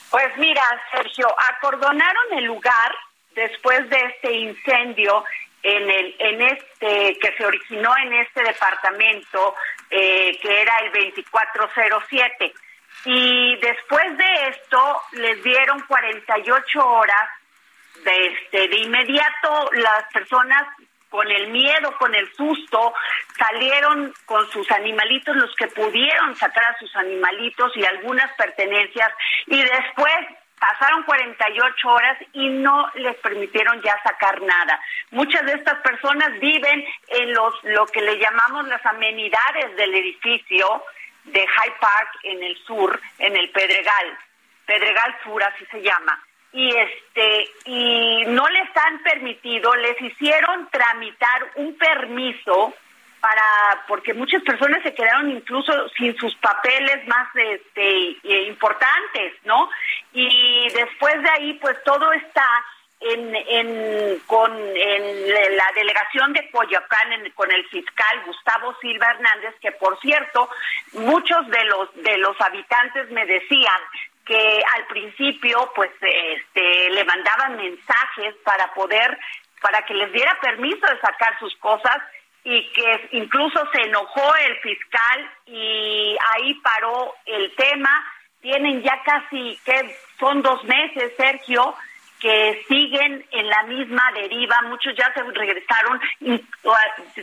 [0.09, 2.93] Pues mira, Sergio, acordonaron el lugar
[3.35, 5.23] después de este incendio
[5.63, 9.55] en el en este que se originó en este departamento
[9.89, 12.53] eh, que era el 2407
[13.05, 17.29] y después de esto les dieron 48 horas
[18.03, 20.67] de este de inmediato las personas
[21.13, 22.91] con el miedo, con el susto,
[23.37, 29.11] salieron con sus animalitos, los que pudieron sacar a sus animalitos y algunas pertenencias,
[29.45, 30.15] y después
[30.63, 34.79] pasaron 48 horas y no les permitieron ya sacar nada.
[35.11, 40.83] Muchas de estas personas viven en los lo que le llamamos las amenidades del edificio
[41.25, 44.17] de High Park en el sur, en el Pedregal,
[44.65, 46.23] Pedregal Sur así se llama.
[46.53, 52.73] Y este y no les han permitido, les hicieron tramitar un permiso
[53.23, 59.69] para porque muchas personas se quedaron incluso sin sus papeles más este eh, importantes, ¿no?
[60.11, 62.45] Y después de ahí pues todo está
[62.99, 69.71] en, en con en la delegación de Coyoacán con el fiscal Gustavo Silva Hernández que
[69.71, 70.49] por cierto
[70.91, 73.81] muchos de los de los habitantes me decían
[74.25, 79.17] que al principio pues este le mandaban mensajes para poder
[79.61, 82.03] para que les diera permiso de sacar sus cosas
[82.43, 88.05] y que incluso se enojó el fiscal y ahí paró el tema.
[88.41, 91.73] Tienen ya casi, que son dos meses, Sergio,
[92.19, 95.99] que siguen en la misma deriva, muchos ya se regresaron.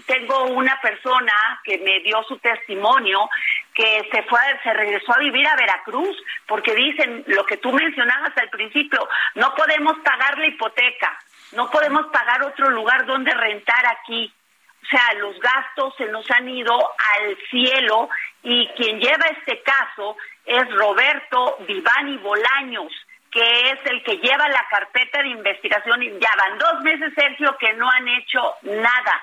[0.06, 1.32] Tengo una persona
[1.64, 3.28] que me dio su testimonio
[3.74, 6.16] que se fue, se regresó a vivir a Veracruz,
[6.46, 11.18] porque dicen lo que tú mencionabas al principio, no podemos pagar la hipoteca,
[11.52, 14.30] no podemos pagar otro lugar donde rentar aquí
[14.90, 18.08] sea, los gastos se nos han ido al cielo
[18.42, 22.92] y quien lleva este caso es Roberto Vivani Bolaños,
[23.30, 27.56] que es el que lleva la carpeta de investigación y ya van dos meses, Sergio,
[27.58, 29.22] que no han hecho nada.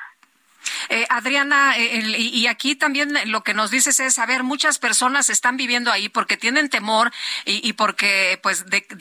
[0.90, 5.30] Eh, Adriana, eh, y aquí también lo que nos dices es, a ver, muchas personas
[5.30, 7.12] están viviendo ahí porque tienen temor
[7.46, 8.98] y, porque, pues, de, que,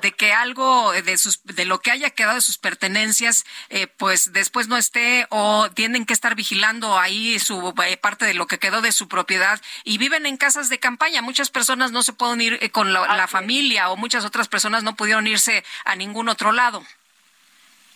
[0.00, 4.32] de que algo de, sus, de lo que haya quedado de sus pertenencias, eh, pues,
[4.32, 8.80] después no esté o tienen que estar vigilando ahí su parte de lo que quedó
[8.80, 11.22] de su propiedad y viven en casas de campaña.
[11.22, 15.26] Muchas personas no se pueden ir con la familia o muchas otras personas no pudieron
[15.26, 16.84] irse a ningún otro lado.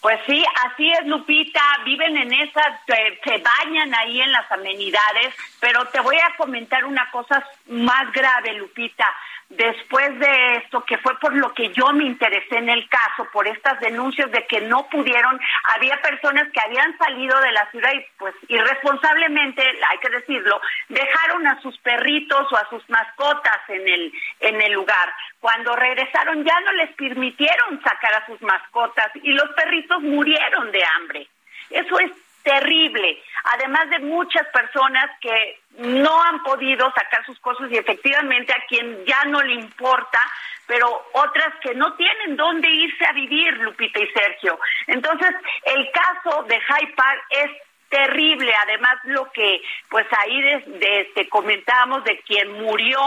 [0.00, 1.60] Pues sí, así es, Lupita.
[1.84, 7.10] Viven en esas, se, bañan ahí en las amenidades, pero te voy a comentar una
[7.10, 9.06] cosa más grave, Lupita
[9.48, 13.46] después de esto, que fue por lo que yo me interesé en el caso, por
[13.46, 15.40] estas denuncias de que no pudieron,
[15.74, 21.46] había personas que habían salido de la ciudad y pues irresponsablemente, hay que decirlo, dejaron
[21.46, 25.14] a sus perritos o a sus mascotas en el, en el lugar.
[25.40, 30.82] Cuando regresaron ya no les permitieron sacar a sus mascotas y los perritos murieron de
[30.84, 31.28] hambre.
[31.70, 32.10] Eso es
[32.46, 38.64] terrible, además de muchas personas que no han podido sacar sus cosas y efectivamente a
[38.66, 40.20] quien ya no le importa,
[40.66, 44.58] pero otras que no tienen dónde irse a vivir, Lupita y Sergio.
[44.86, 45.30] Entonces,
[45.64, 47.50] el caso de Hyde Park es
[47.88, 53.00] terrible, además lo que pues ahí de, este, comentábamos de quien murió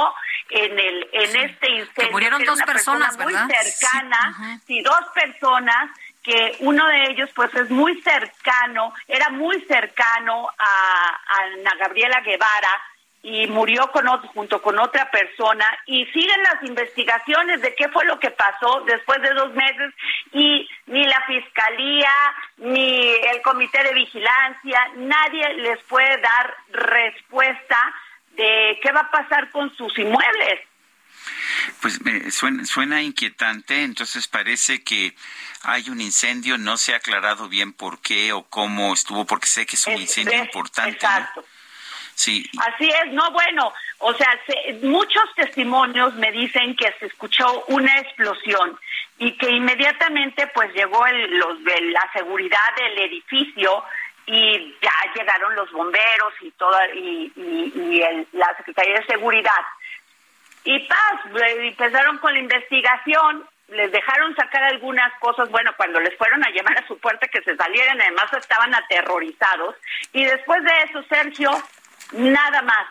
[0.49, 5.91] en el en este incendio, murieron dos personas, muy cercana, sí, dos personas
[6.23, 12.81] que uno de ellos pues es muy cercano, era muy cercano a, Ana Gabriela Guevara
[13.21, 18.17] y murió con junto con otra persona y siguen las investigaciones de qué fue lo
[18.19, 19.93] que pasó después de dos meses
[20.31, 22.11] y ni la fiscalía
[22.57, 27.77] ni el comité de vigilancia nadie les puede dar respuesta
[28.35, 30.68] de qué va a pasar con sus inmuebles
[31.81, 35.15] Pues me suena, suena inquietante, entonces parece que
[35.63, 39.65] hay un incendio, no se ha aclarado bien por qué o cómo estuvo, porque sé
[39.65, 40.91] que es un incendio importante.
[40.91, 41.43] Exacto.
[42.15, 42.49] Sí.
[42.59, 44.27] Así es, no, bueno, o sea,
[44.81, 48.77] muchos testimonios me dicen que se escuchó una explosión
[49.19, 53.83] y que inmediatamente pues llegó el, los de la seguridad del edificio
[54.25, 59.61] y ya llegaron los bomberos y toda y, y, la Secretaría de Seguridad
[60.63, 61.21] y paz
[61.65, 66.77] empezaron con la investigación les dejaron sacar algunas cosas, bueno, cuando les fueron a llamar
[66.77, 69.75] a su puerta que se salieran, además estaban aterrorizados.
[70.13, 71.51] Y después de eso, Sergio,
[72.13, 72.87] nada más.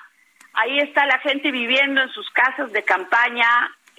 [0.54, 3.46] Ahí está la gente viviendo en sus casas de campaña,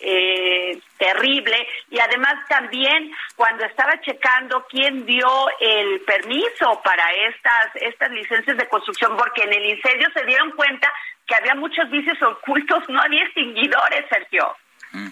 [0.01, 1.67] eh, terrible.
[1.89, 5.29] Y además también cuando estaba checando quién dio
[5.59, 10.91] el permiso para estas estas licencias de construcción porque en el incendio se dieron cuenta
[11.25, 14.55] que había muchos vicios ocultos no había extinguidores Sergio.
[14.91, 15.09] Mm.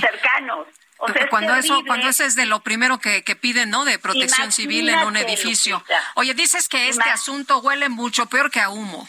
[0.00, 0.66] cercanos.
[1.00, 3.98] O sea, cuando eso cuando eso es de lo primero que, que piden no de
[3.98, 5.82] protección civil en un edificio.
[6.16, 9.08] Oye dices que este asunto huele mucho peor que a humo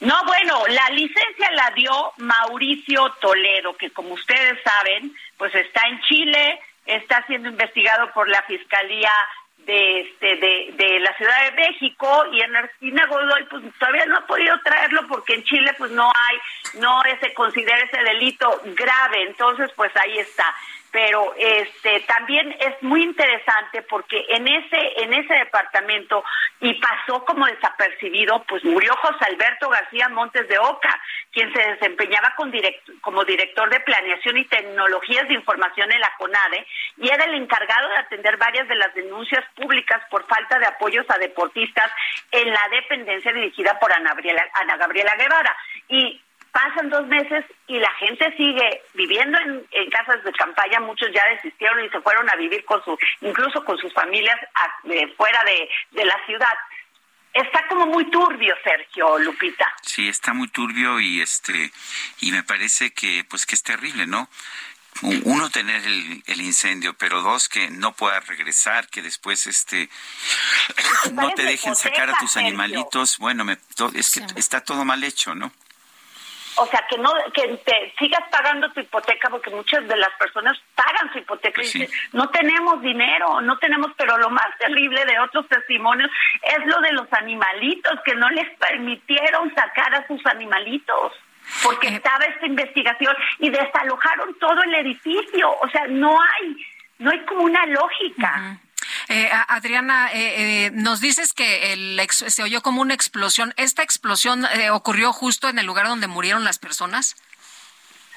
[0.00, 6.00] no, bueno, la licencia la dio Mauricio Toledo, que como ustedes saben, pues está en
[6.02, 9.12] Chile, está siendo investigado por la Fiscalía
[9.58, 14.16] de, este, de, de la Ciudad de México y en Argentina Godoy pues todavía no
[14.16, 19.22] ha podido traerlo porque en Chile pues no hay, no se considera ese delito grave,
[19.28, 20.46] entonces pues ahí está
[20.92, 26.24] pero este también es muy interesante porque en ese en ese departamento
[26.60, 31.00] y pasó como desapercibido pues murió José Alberto García Montes de Oca
[31.32, 32.34] quien se desempeñaba
[33.00, 36.66] como director de planeación y tecnologías de información en la CONADE
[36.98, 41.06] y era el encargado de atender varias de las denuncias públicas por falta de apoyos
[41.08, 41.90] a deportistas
[42.30, 45.56] en la dependencia dirigida por Ana Gabriela, Ana Gabriela Guevara.
[45.88, 46.20] Y
[46.52, 51.84] pasan dos meses y la gente sigue viviendo en, casas de campaña, muchos ya desistieron
[51.84, 54.38] y se fueron a vivir con su, incluso con sus familias
[55.16, 56.54] fuera de, de la ciudad.
[57.32, 59.72] Está como muy turbio, Sergio Lupita.
[59.82, 61.70] Sí, está muy turbio y este
[62.20, 64.28] y me parece que pues que es terrible, ¿no?
[65.02, 69.88] uno tener el, el, incendio, pero dos que no pueda regresar, que después este
[71.12, 73.18] no te dejen sacar a tus animalitos.
[73.18, 73.56] Bueno, me,
[73.94, 75.52] es que está todo mal hecho, ¿no?
[76.56, 80.58] O sea, que no que te sigas pagando tu hipoteca porque muchas de las personas
[80.74, 85.04] pagan su hipoteca y pues dicen, no tenemos dinero, no tenemos, pero lo más terrible
[85.04, 86.10] de otros testimonios
[86.42, 91.12] es lo de los animalitos, que no les permitieron sacar a sus animalitos
[91.62, 91.94] porque eh.
[91.96, 96.56] estaba esta investigación y desalojaron todo el edificio, o sea, no hay
[96.98, 98.58] no hay como una lógica.
[99.12, 103.52] Eh, Adriana, eh, eh, nos dices que el se oyó como una explosión.
[103.56, 107.16] ¿Esta explosión eh, ocurrió justo en el lugar donde murieron las personas?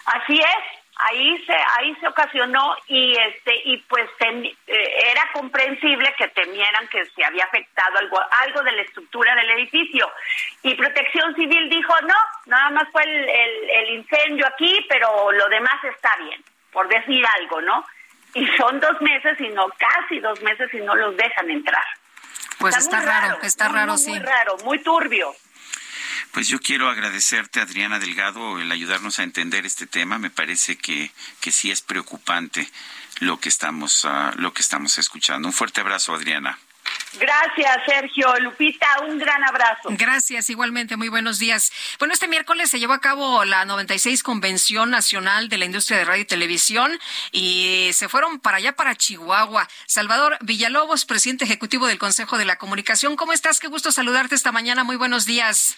[0.06, 4.08] Así es, ahí se ahí se ocasionó y este y pues
[4.68, 10.08] era comprensible que temieran que se había afectado algo algo de la estructura del edificio
[10.62, 12.16] y Protección Civil dijo no
[12.46, 17.84] nada más fue el incendio aquí pero lo demás está bien por decir algo no
[18.34, 21.86] y son dos meses y no casi dos meses y no los dejan entrar.
[22.60, 24.12] Pues está, raro, está raro, sí.
[24.12, 25.34] Muy raro, muy turbio.
[26.32, 30.18] Pues yo quiero agradecerte, Adriana Delgado, el ayudarnos a entender este tema.
[30.18, 32.68] Me parece que, que sí es preocupante
[33.20, 35.48] lo que estamos, uh, lo que estamos escuchando.
[35.48, 36.58] Un fuerte abrazo, Adriana.
[37.20, 38.34] Gracias, Sergio.
[38.40, 39.90] Lupita, un gran abrazo.
[39.92, 40.98] Gracias, igualmente.
[40.98, 41.72] Muy buenos días.
[42.00, 46.06] Bueno, este miércoles se llevó a cabo la 96 Convención Nacional de la Industria de
[46.06, 47.00] Radio y Televisión
[47.32, 49.68] y se fueron para allá, para Chihuahua.
[49.86, 53.16] Salvador Villalobos, presidente ejecutivo del Consejo de la Comunicación.
[53.16, 53.60] ¿Cómo estás?
[53.60, 54.84] Qué gusto saludarte esta mañana.
[54.84, 55.78] Muy buenos días.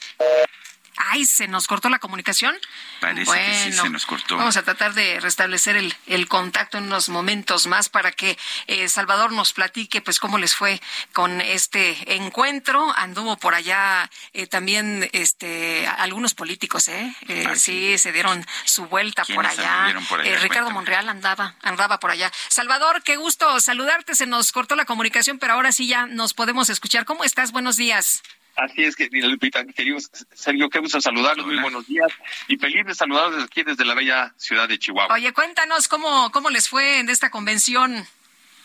[0.97, 2.55] Ay, se nos cortó la comunicación.
[2.99, 4.37] Parece que sí se nos cortó.
[4.37, 8.87] Vamos a tratar de restablecer el, el contacto en unos momentos más para que eh,
[8.87, 10.81] Salvador nos platique pues cómo les fue
[11.13, 12.93] con este encuentro.
[12.95, 17.15] Anduvo por allá eh, también este algunos políticos, ¿eh?
[17.27, 17.97] eh ah, sí.
[17.97, 19.95] se dieron su vuelta por allá.
[20.09, 20.39] por allá.
[20.39, 22.31] Ricardo Monreal andaba, andaba por allá.
[22.47, 24.15] Salvador, qué gusto saludarte.
[24.15, 27.05] Se nos cortó la comunicación, pero ahora sí ya nos podemos escuchar.
[27.05, 27.51] ¿Cómo estás?
[27.51, 28.21] Buenos días.
[28.55, 29.97] Así es, que, Lupita, querido
[30.33, 32.11] Sergio, qué gusto saludarlos, muy buenos días
[32.47, 35.13] y feliz de saludarlos desde aquí, desde la bella ciudad de Chihuahua.
[35.13, 38.07] Oye, cuéntanos cómo, cómo les fue en esta convención.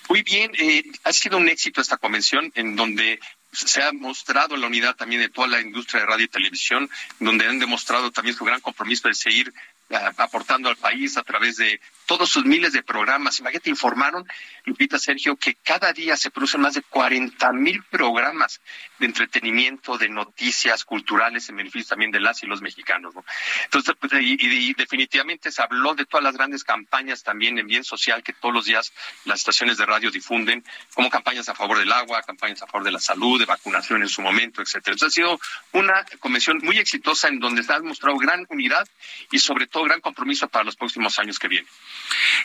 [0.08, 3.20] Muy bien, eh, ha sido un éxito esta convención en donde
[3.52, 6.88] se ha mostrado la unidad también de toda la industria de radio y televisión,
[7.18, 9.52] donde han demostrado también su gran compromiso de seguir
[10.18, 13.38] aportando al país a través de todos sus miles de programas.
[13.38, 14.26] Imagínate, informaron,
[14.64, 18.60] Lupita Sergio, que cada día se producen más de 40 mil programas
[18.98, 23.14] de entretenimiento, de noticias culturales en beneficio también de las y los mexicanos.
[23.14, 23.24] ¿no?
[23.64, 28.22] Entonces, pues, y, definitivamente se habló de todas las grandes campañas también en bien social
[28.22, 28.92] que todos los días
[29.24, 30.64] las estaciones de radio difunden,
[30.94, 34.08] como campañas a favor del agua, campañas a favor de la salud, de vacunación en
[34.08, 34.96] su momento, etcétera.
[35.00, 35.40] Ha sido
[35.72, 38.86] una convención muy exitosa en donde se ha demostrado gran unidad
[39.30, 41.70] y sobre todo gran compromiso para los próximos años que vienen.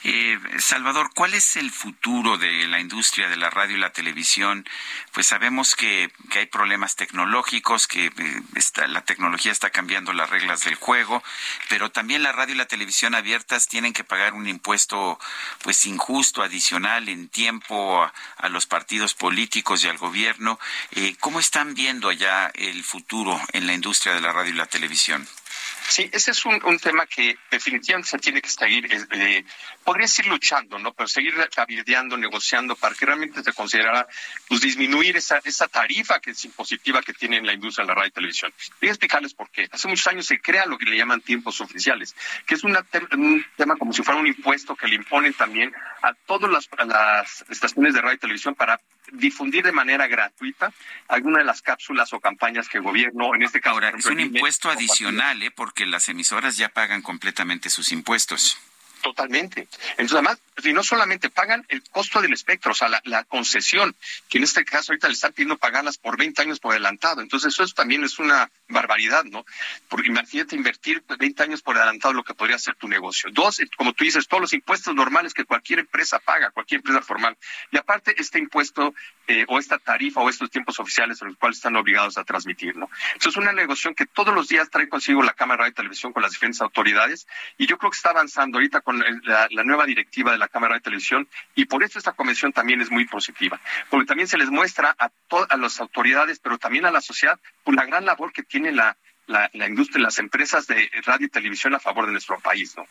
[0.03, 4.68] Eh, Salvador, ¿cuál es el futuro de la industria de la radio y la televisión?
[5.11, 10.76] Pues sabemos que, hay problemas tecnológicos, que eh, la tecnología está cambiando las reglas del
[10.76, 11.24] juego,
[11.69, 15.19] pero también la radio y la televisión abiertas tienen que pagar un impuesto
[15.64, 20.60] pues injusto, adicional en tiempo a, los partidos políticos y al gobierno.
[20.92, 24.68] Eh, ¿Cómo están viendo allá el futuro en la industria de la radio y la
[24.68, 25.27] televisión?
[25.88, 29.45] Sí, ese es un, un, tema que definitivamente se tiene que seguir, eh,
[29.83, 30.93] podría seguir luchando, ¿no?
[30.93, 34.07] Pero seguir cabildeando, negociando para que realmente se considerara,
[34.47, 37.95] pues, disminuir esa, esa tarifa que es impositiva que tiene en la industria de la
[37.95, 38.53] radio y televisión.
[38.81, 39.67] Voy a explicarles por qué.
[39.72, 42.15] Hace muchos años se crea lo que le llaman tiempos oficiales,
[42.45, 42.75] que es un
[43.55, 47.93] tema como si fuera un impuesto que le imponen también a todas las, las estaciones
[47.93, 48.80] de radio y televisión para
[49.11, 50.72] difundir de manera gratuita
[51.08, 53.75] alguna de las cápsulas o campañas que el gobierno, en este caso...
[53.75, 55.51] Ahora, es un impuesto adicional, ¿eh?
[55.51, 58.58] Porque las emisoras ya pagan completamente sus impuestos.
[59.06, 59.67] Totalmente.
[59.92, 63.95] Entonces, además, y no solamente pagan el costo del espectro, o sea, la, concesión,
[64.30, 67.22] que en este caso ahorita le están pidiendo pagarlas por 20 años por adelantado.
[67.22, 69.45] Entonces, eso también es una barbaridad, ¿no?
[69.90, 73.30] Porque imagínate invertir 20 años por adelantado lo que podría ser tu negocio.
[73.32, 77.38] Dos, como tú dices, todos los impuestos normales que cualquier empresa paga, cualquier empresa formal.
[77.69, 78.95] Y aparte, este impuesto
[79.27, 82.75] eh, o esta tarifa o estos tiempos oficiales en los cuales están obligados a transmitir,
[82.75, 82.90] ¿no?
[83.19, 86.24] Eso es una negociación que todos los días trae consigo la Cámara de Televisión con
[86.24, 87.27] las diferentes autoridades
[87.58, 90.82] y yo creo que está avanzando ahorita con la, nueva directiva de la Cámara de
[90.82, 93.59] Televisión y por eso esta convención también es muy positiva,
[93.90, 95.09] porque también se les muestra a,
[95.49, 98.98] a las autoridades, pero también a la sociedad, por la gran labor que tiene la,
[99.27, 102.85] la, la industria, las empresas de radio y televisión a favor de nuestro país, ¿no?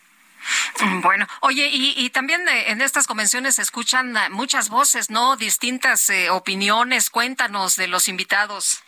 [0.81, 5.37] Mm, bueno, oye, y, también eh, en estas convenciones se escuchan eh, muchas voces, ¿no?
[5.37, 7.09] Distintas eh, opiniones.
[7.09, 8.83] Cuéntanos de los invitados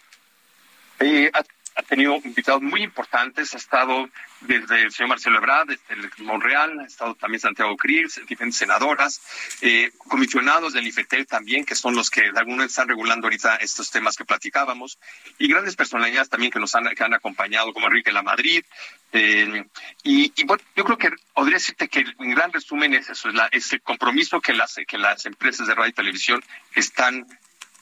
[1.77, 4.09] ha tenido invitados muy importantes, ha estado
[4.41, 9.21] desde el señor Marcelo Ebrard, desde el Monreal, ha estado también Santiago Cris, diferentes senadoras,
[9.61, 13.91] eh, comisionados del IFETEL también, que son los que de alguna están regulando ahorita estos
[13.91, 14.97] temas que platicábamos,
[15.37, 18.65] y grandes personalidades también que nos han, que han acompañado, como Enrique La Madrid.
[19.11, 19.65] Eh,
[20.03, 23.81] y, bueno, yo creo que podría decirte que en gran resumen es eso, es, el
[23.81, 27.27] compromiso que las, que las empresas de radio y televisión están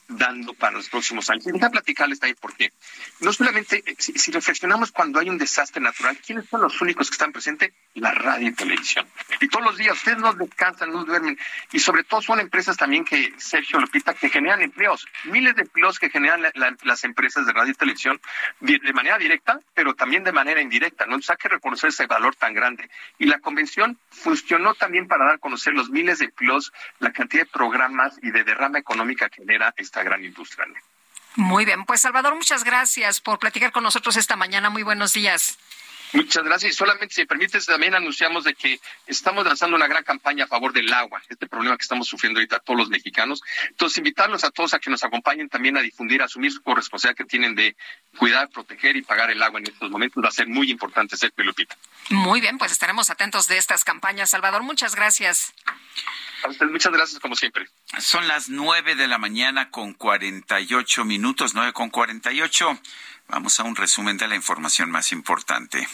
[0.08, 1.46] dando para los próximos años.
[1.46, 2.72] Y a platicarles ahí por qué.
[3.20, 7.14] No solamente, eh, si, reflexionamos cuando hay un desastre natural, ¿quiénes son los únicos que
[7.14, 7.72] están presentes?
[7.94, 9.06] La radio y televisión.
[9.40, 11.38] Y todos los días ustedes no descansan, no duermen.
[11.72, 15.06] Y sobre todo son empresas también que, Sergio Lupita, que generan empleos.
[15.24, 16.42] Miles de empleos que generan
[16.82, 18.20] las empresas de radio y televisión
[18.60, 21.06] de, manera directa, pero también de manera indirecta.
[21.06, 21.14] ¿no?
[21.14, 22.88] Entonces hay que reconocer ese valor tan grande.
[23.18, 27.44] Y la convención funcionó también para dar a conocer los miles de empleos, la cantidad
[27.44, 30.66] de programas y de derrama económica que genera esta gran industria.
[31.36, 34.70] Muy bien, pues Salvador, muchas gracias por platicar con nosotros esta mañana.
[34.70, 35.58] Muy buenos días.
[36.12, 36.72] Muchas gracias.
[36.72, 40.46] Y solamente, si me permites, también anunciamos de que estamos lanzando una gran campaña a
[40.46, 43.42] favor del agua, este problema que estamos sufriendo ahorita todos los mexicanos.
[43.68, 47.16] Entonces, invitarlos a todos a que nos acompañen también a difundir, a asumir su corresponsabilidad
[47.16, 47.76] que tienen de
[48.16, 50.24] cuidar, proteger y pagar el agua en estos momentos.
[50.24, 51.76] Va a ser muy importante ser Lupita.
[52.10, 54.30] Muy bien, pues estaremos atentos de estas campañas.
[54.30, 55.52] Salvador, muchas gracias.
[56.44, 57.68] A usted, muchas gracias, como siempre.
[57.98, 62.42] Son las nueve de la mañana con cuarenta y ocho minutos, nueve con cuarenta y
[62.42, 62.78] ocho.
[63.28, 65.88] Vamos a un resumen de la información más importante.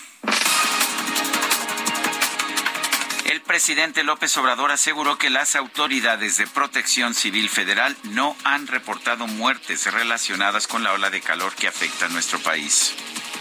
[3.24, 9.26] El presidente López Obrador aseguró que las autoridades de protección civil federal no han reportado
[9.26, 12.94] muertes relacionadas con la ola de calor que afecta a nuestro país.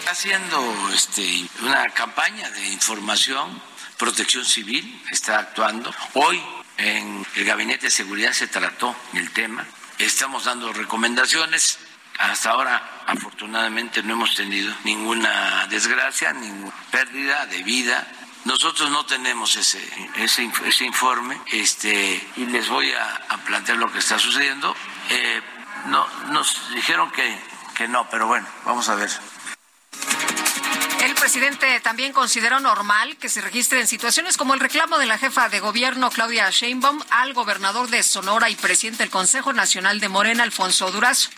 [0.09, 3.61] Haciendo este, una campaña de información,
[3.97, 5.93] protección civil está actuando.
[6.13, 6.41] Hoy
[6.77, 9.65] en el Gabinete de Seguridad se trató el tema.
[9.97, 11.79] Estamos dando recomendaciones.
[12.17, 18.07] Hasta ahora, afortunadamente, no hemos tenido ninguna desgracia, ninguna pérdida de vida.
[18.45, 19.81] Nosotros no tenemos ese,
[20.15, 24.75] ese, informe este, y les voy a, plantear lo que está sucediendo.
[25.09, 25.41] Eh,
[25.87, 27.39] no, nos dijeron que,
[27.75, 29.09] que no, pero bueno, vamos a ver.
[31.21, 35.59] Presidente también consideró normal que se registren situaciones como el reclamo de la jefa de
[35.59, 40.89] gobierno Claudia Sheinbaum al gobernador de Sonora y presidente del Consejo Nacional de Morena, Alfonso
[40.89, 41.29] Durazo.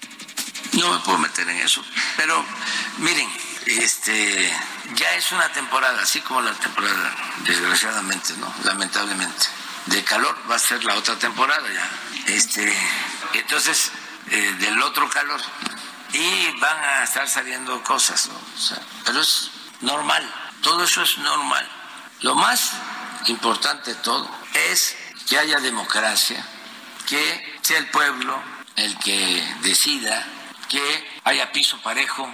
[0.71, 1.83] No me puedo meter en eso,
[2.15, 2.45] pero
[2.99, 3.29] miren,
[3.65, 4.49] este,
[4.95, 8.53] ya es una temporada, así como la temporada, desgraciadamente, ¿no?
[8.63, 9.47] Lamentablemente.
[9.87, 12.33] De calor va a ser la otra temporada ya.
[12.33, 12.73] Este,
[13.33, 13.91] entonces,
[14.31, 15.41] eh, del otro calor.
[16.13, 18.39] Y van a estar saliendo cosas, ¿no?
[19.03, 19.51] pero es
[19.83, 20.23] normal,
[20.61, 21.67] todo eso es normal.
[22.21, 22.71] Lo más
[23.27, 24.29] importante de todo
[24.71, 24.95] es
[25.27, 26.45] que haya democracia,
[27.07, 28.41] que sea el pueblo
[28.75, 30.25] el que decida,
[30.69, 32.27] que haya piso parejo,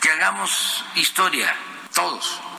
[0.00, 1.54] que hagamos historia,
[1.94, 2.51] todos.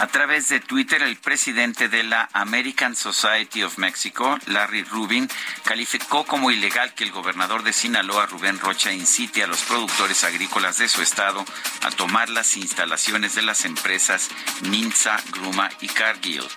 [0.00, 5.28] A través de Twitter, el presidente de la American Society of Mexico, Larry Rubin,
[5.62, 10.78] calificó como ilegal que el gobernador de Sinaloa, Rubén Rocha, incite a los productores agrícolas
[10.78, 11.44] de su estado
[11.82, 14.30] a tomar las instalaciones de las empresas
[14.62, 16.48] Ninza, Gruma y Cargill.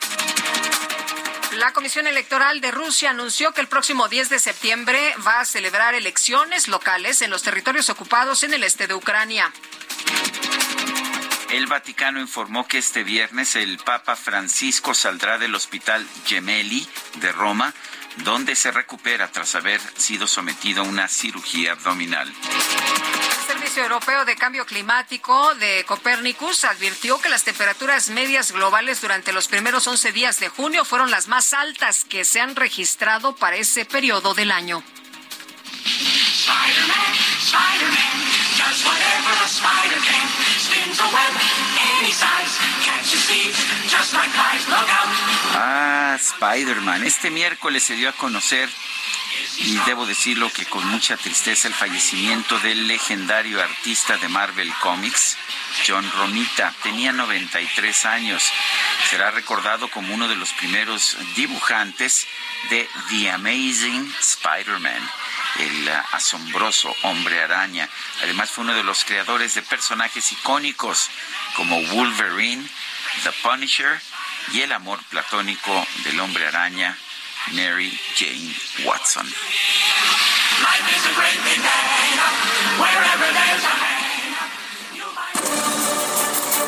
[1.58, 5.96] La Comisión Electoral de Rusia anunció que el próximo 10 de septiembre va a celebrar
[5.96, 9.52] elecciones locales en los territorios ocupados en el este de Ucrania.
[11.54, 17.72] El Vaticano informó que este viernes el Papa Francisco saldrá del Hospital Gemelli de Roma,
[18.24, 22.34] donde se recupera tras haber sido sometido a una cirugía abdominal.
[23.46, 29.48] Servicio Europeo de Cambio Climático de Copernicus advirtió que las temperaturas medias globales durante los
[29.48, 33.86] primeros 11 días de junio fueron las más altas que se han registrado para ese
[33.86, 34.84] periodo del año.
[45.56, 47.04] Ah, Spider-Man.
[47.04, 48.70] Este miércoles se dio a conocer
[49.58, 55.38] y debo decirlo que con mucha tristeza el fallecimiento del legendario artista de Marvel Comics,
[55.88, 56.74] John Romita.
[56.82, 58.44] Tenía 93 años.
[59.10, 62.28] Será recordado como uno de los primeros dibujantes
[62.70, 65.10] de The Amazing Spider-Man,
[65.60, 67.88] el asombroso hombre araña.
[68.24, 71.10] Además fue uno de los creadores de personajes icónicos
[71.56, 72.68] como Wolverine,
[73.24, 74.02] The Punisher
[74.52, 76.98] y el amor platónico del hombre araña
[77.52, 78.56] Mary Jane
[78.86, 79.28] Watson.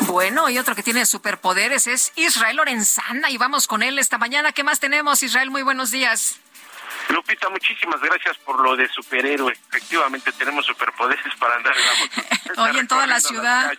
[0.00, 4.52] Bueno, y otro que tiene superpoderes es Israel Lorenzana y vamos con él esta mañana.
[4.52, 5.50] ¿Qué más tenemos, Israel?
[5.50, 6.38] Muy buenos días.
[7.08, 9.52] Lupita, muchísimas gracias por lo de superhéroe.
[9.52, 11.74] Efectivamente, tenemos superpoderes para andar
[12.56, 13.72] Hoy en toda la ciudad.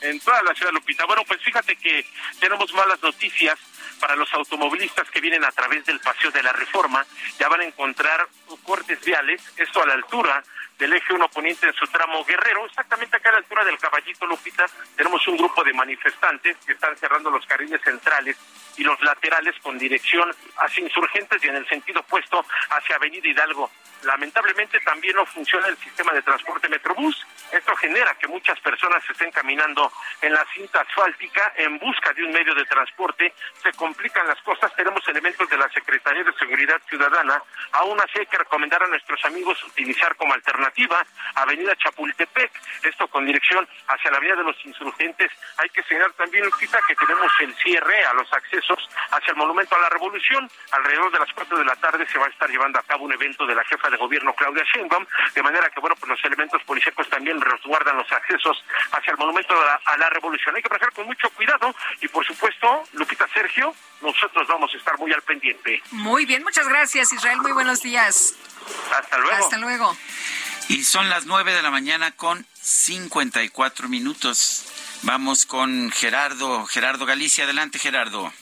[0.00, 1.04] En toda la ciudad, Lupita.
[1.06, 2.06] Bueno, pues fíjate que
[2.38, 3.58] tenemos malas noticias
[4.00, 7.04] para los automovilistas que vienen a través del Paseo de la Reforma.
[7.38, 8.26] Ya van a encontrar
[8.64, 10.42] cortes viales, esto a la altura
[10.78, 14.26] del eje 1 poniente en su tramo Guerrero, exactamente acá a la altura del Caballito
[14.26, 14.64] Lupita,
[14.96, 18.36] tenemos un grupo de manifestantes que están cerrando los carriles centrales
[18.78, 23.70] y los laterales con dirección hacia insurgentes y en el sentido opuesto hacia Avenida Hidalgo.
[24.02, 27.26] Lamentablemente también no funciona el sistema de transporte Metrobús.
[27.52, 32.32] Esto genera que muchas personas estén caminando en la cinta asfáltica en busca de un
[32.32, 33.34] medio de transporte.
[33.62, 34.74] Se complican las cosas.
[34.74, 37.42] Tenemos elementos de la Secretaría de Seguridad Ciudadana.
[37.72, 41.04] Aún así hay que recomendar a nuestros amigos utilizar como alternativa
[41.34, 42.50] Avenida Chapultepec.
[42.82, 45.30] Esto con dirección hacia la Avenida de los Insurgentes.
[45.58, 49.76] Hay que señalar también, Lupita, que tenemos el cierre a los accesos hacia el Monumento
[49.76, 50.50] a la Revolución.
[50.72, 53.12] Alrededor de las cuatro de la tarde se va a estar llevando a cabo un
[53.12, 55.04] evento de la jefa de gobierno Claudia Sheinbaum,
[55.34, 58.62] de manera que bueno, pues los elementos policíacos también resguardan los accesos
[58.92, 59.54] hacia el Monumento
[59.84, 60.56] a la, Revolución.
[60.56, 64.98] Hay que pasar con mucho cuidado y por supuesto, Lupita Sergio, nosotros vamos a estar
[64.98, 65.82] muy al pendiente.
[65.92, 68.34] Muy bien, muchas gracias Israel, muy buenos días.
[68.92, 69.36] Hasta luego.
[69.36, 69.96] Hasta luego.
[70.68, 74.66] Y son las nueve de la mañana con 54 minutos.
[75.02, 77.44] Vamos con Gerardo, Gerardo Galicia.
[77.44, 78.32] Adelante, Gerardo.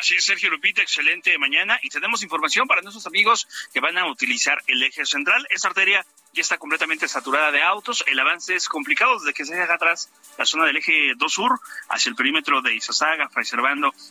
[0.00, 4.06] Así es, Sergio Lupita, excelente mañana y tenemos información para nuestros amigos que van a
[4.06, 5.46] utilizar el eje central.
[5.50, 8.04] Esta arteria ya está completamente saturada de autos.
[8.06, 11.60] El avance es complicado desde que se deja atrás la zona del eje 2 sur
[11.88, 13.44] hacia el perímetro de Izazaga, Fray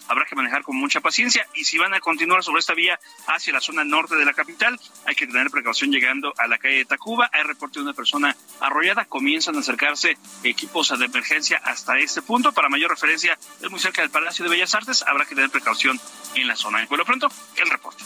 [0.07, 3.53] Habrá que manejar con mucha paciencia y si van a continuar sobre esta vía hacia
[3.53, 6.85] la zona norte de la capital, hay que tener precaución llegando a la calle de
[6.85, 7.29] Tacuba.
[7.31, 9.05] Hay reporte de una persona arrollada.
[9.05, 12.51] Comienzan a acercarse equipos de emergencia hasta este punto.
[12.51, 15.03] Para mayor referencia, es muy cerca del Palacio de Bellas Artes.
[15.03, 15.99] Habrá que tener precaución
[16.35, 16.81] en la zona.
[16.81, 18.03] En lo pronto, el reporte.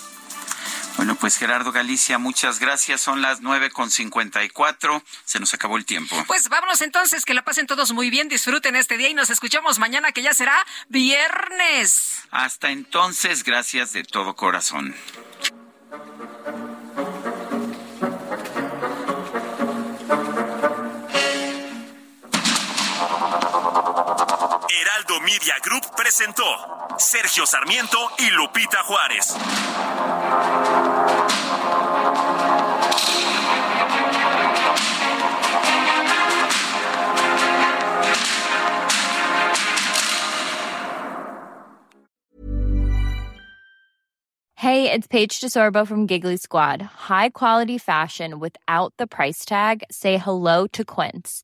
[0.98, 3.02] Bueno, pues Gerardo Galicia, muchas gracias.
[3.02, 5.04] Son las nueve con cincuenta y cuatro.
[5.26, 6.16] Se nos acabó el tiempo.
[6.28, 9.80] Pues vámonos entonces, que la pasen todos muy bien, disfruten este día y nos escuchamos
[9.80, 10.56] mañana, que ya será
[10.90, 12.24] viernes.
[12.32, 14.96] Hasta entonces, gracias de todo corazón.
[25.24, 26.44] Media Group presentó
[26.98, 29.34] Sergio Sarmiento y Lupita Juárez.
[44.58, 46.82] Hey, it's Paige DeSorbo from Giggly Squad.
[46.82, 49.84] High quality fashion without the price tag.
[49.90, 51.44] Say hello to Quince.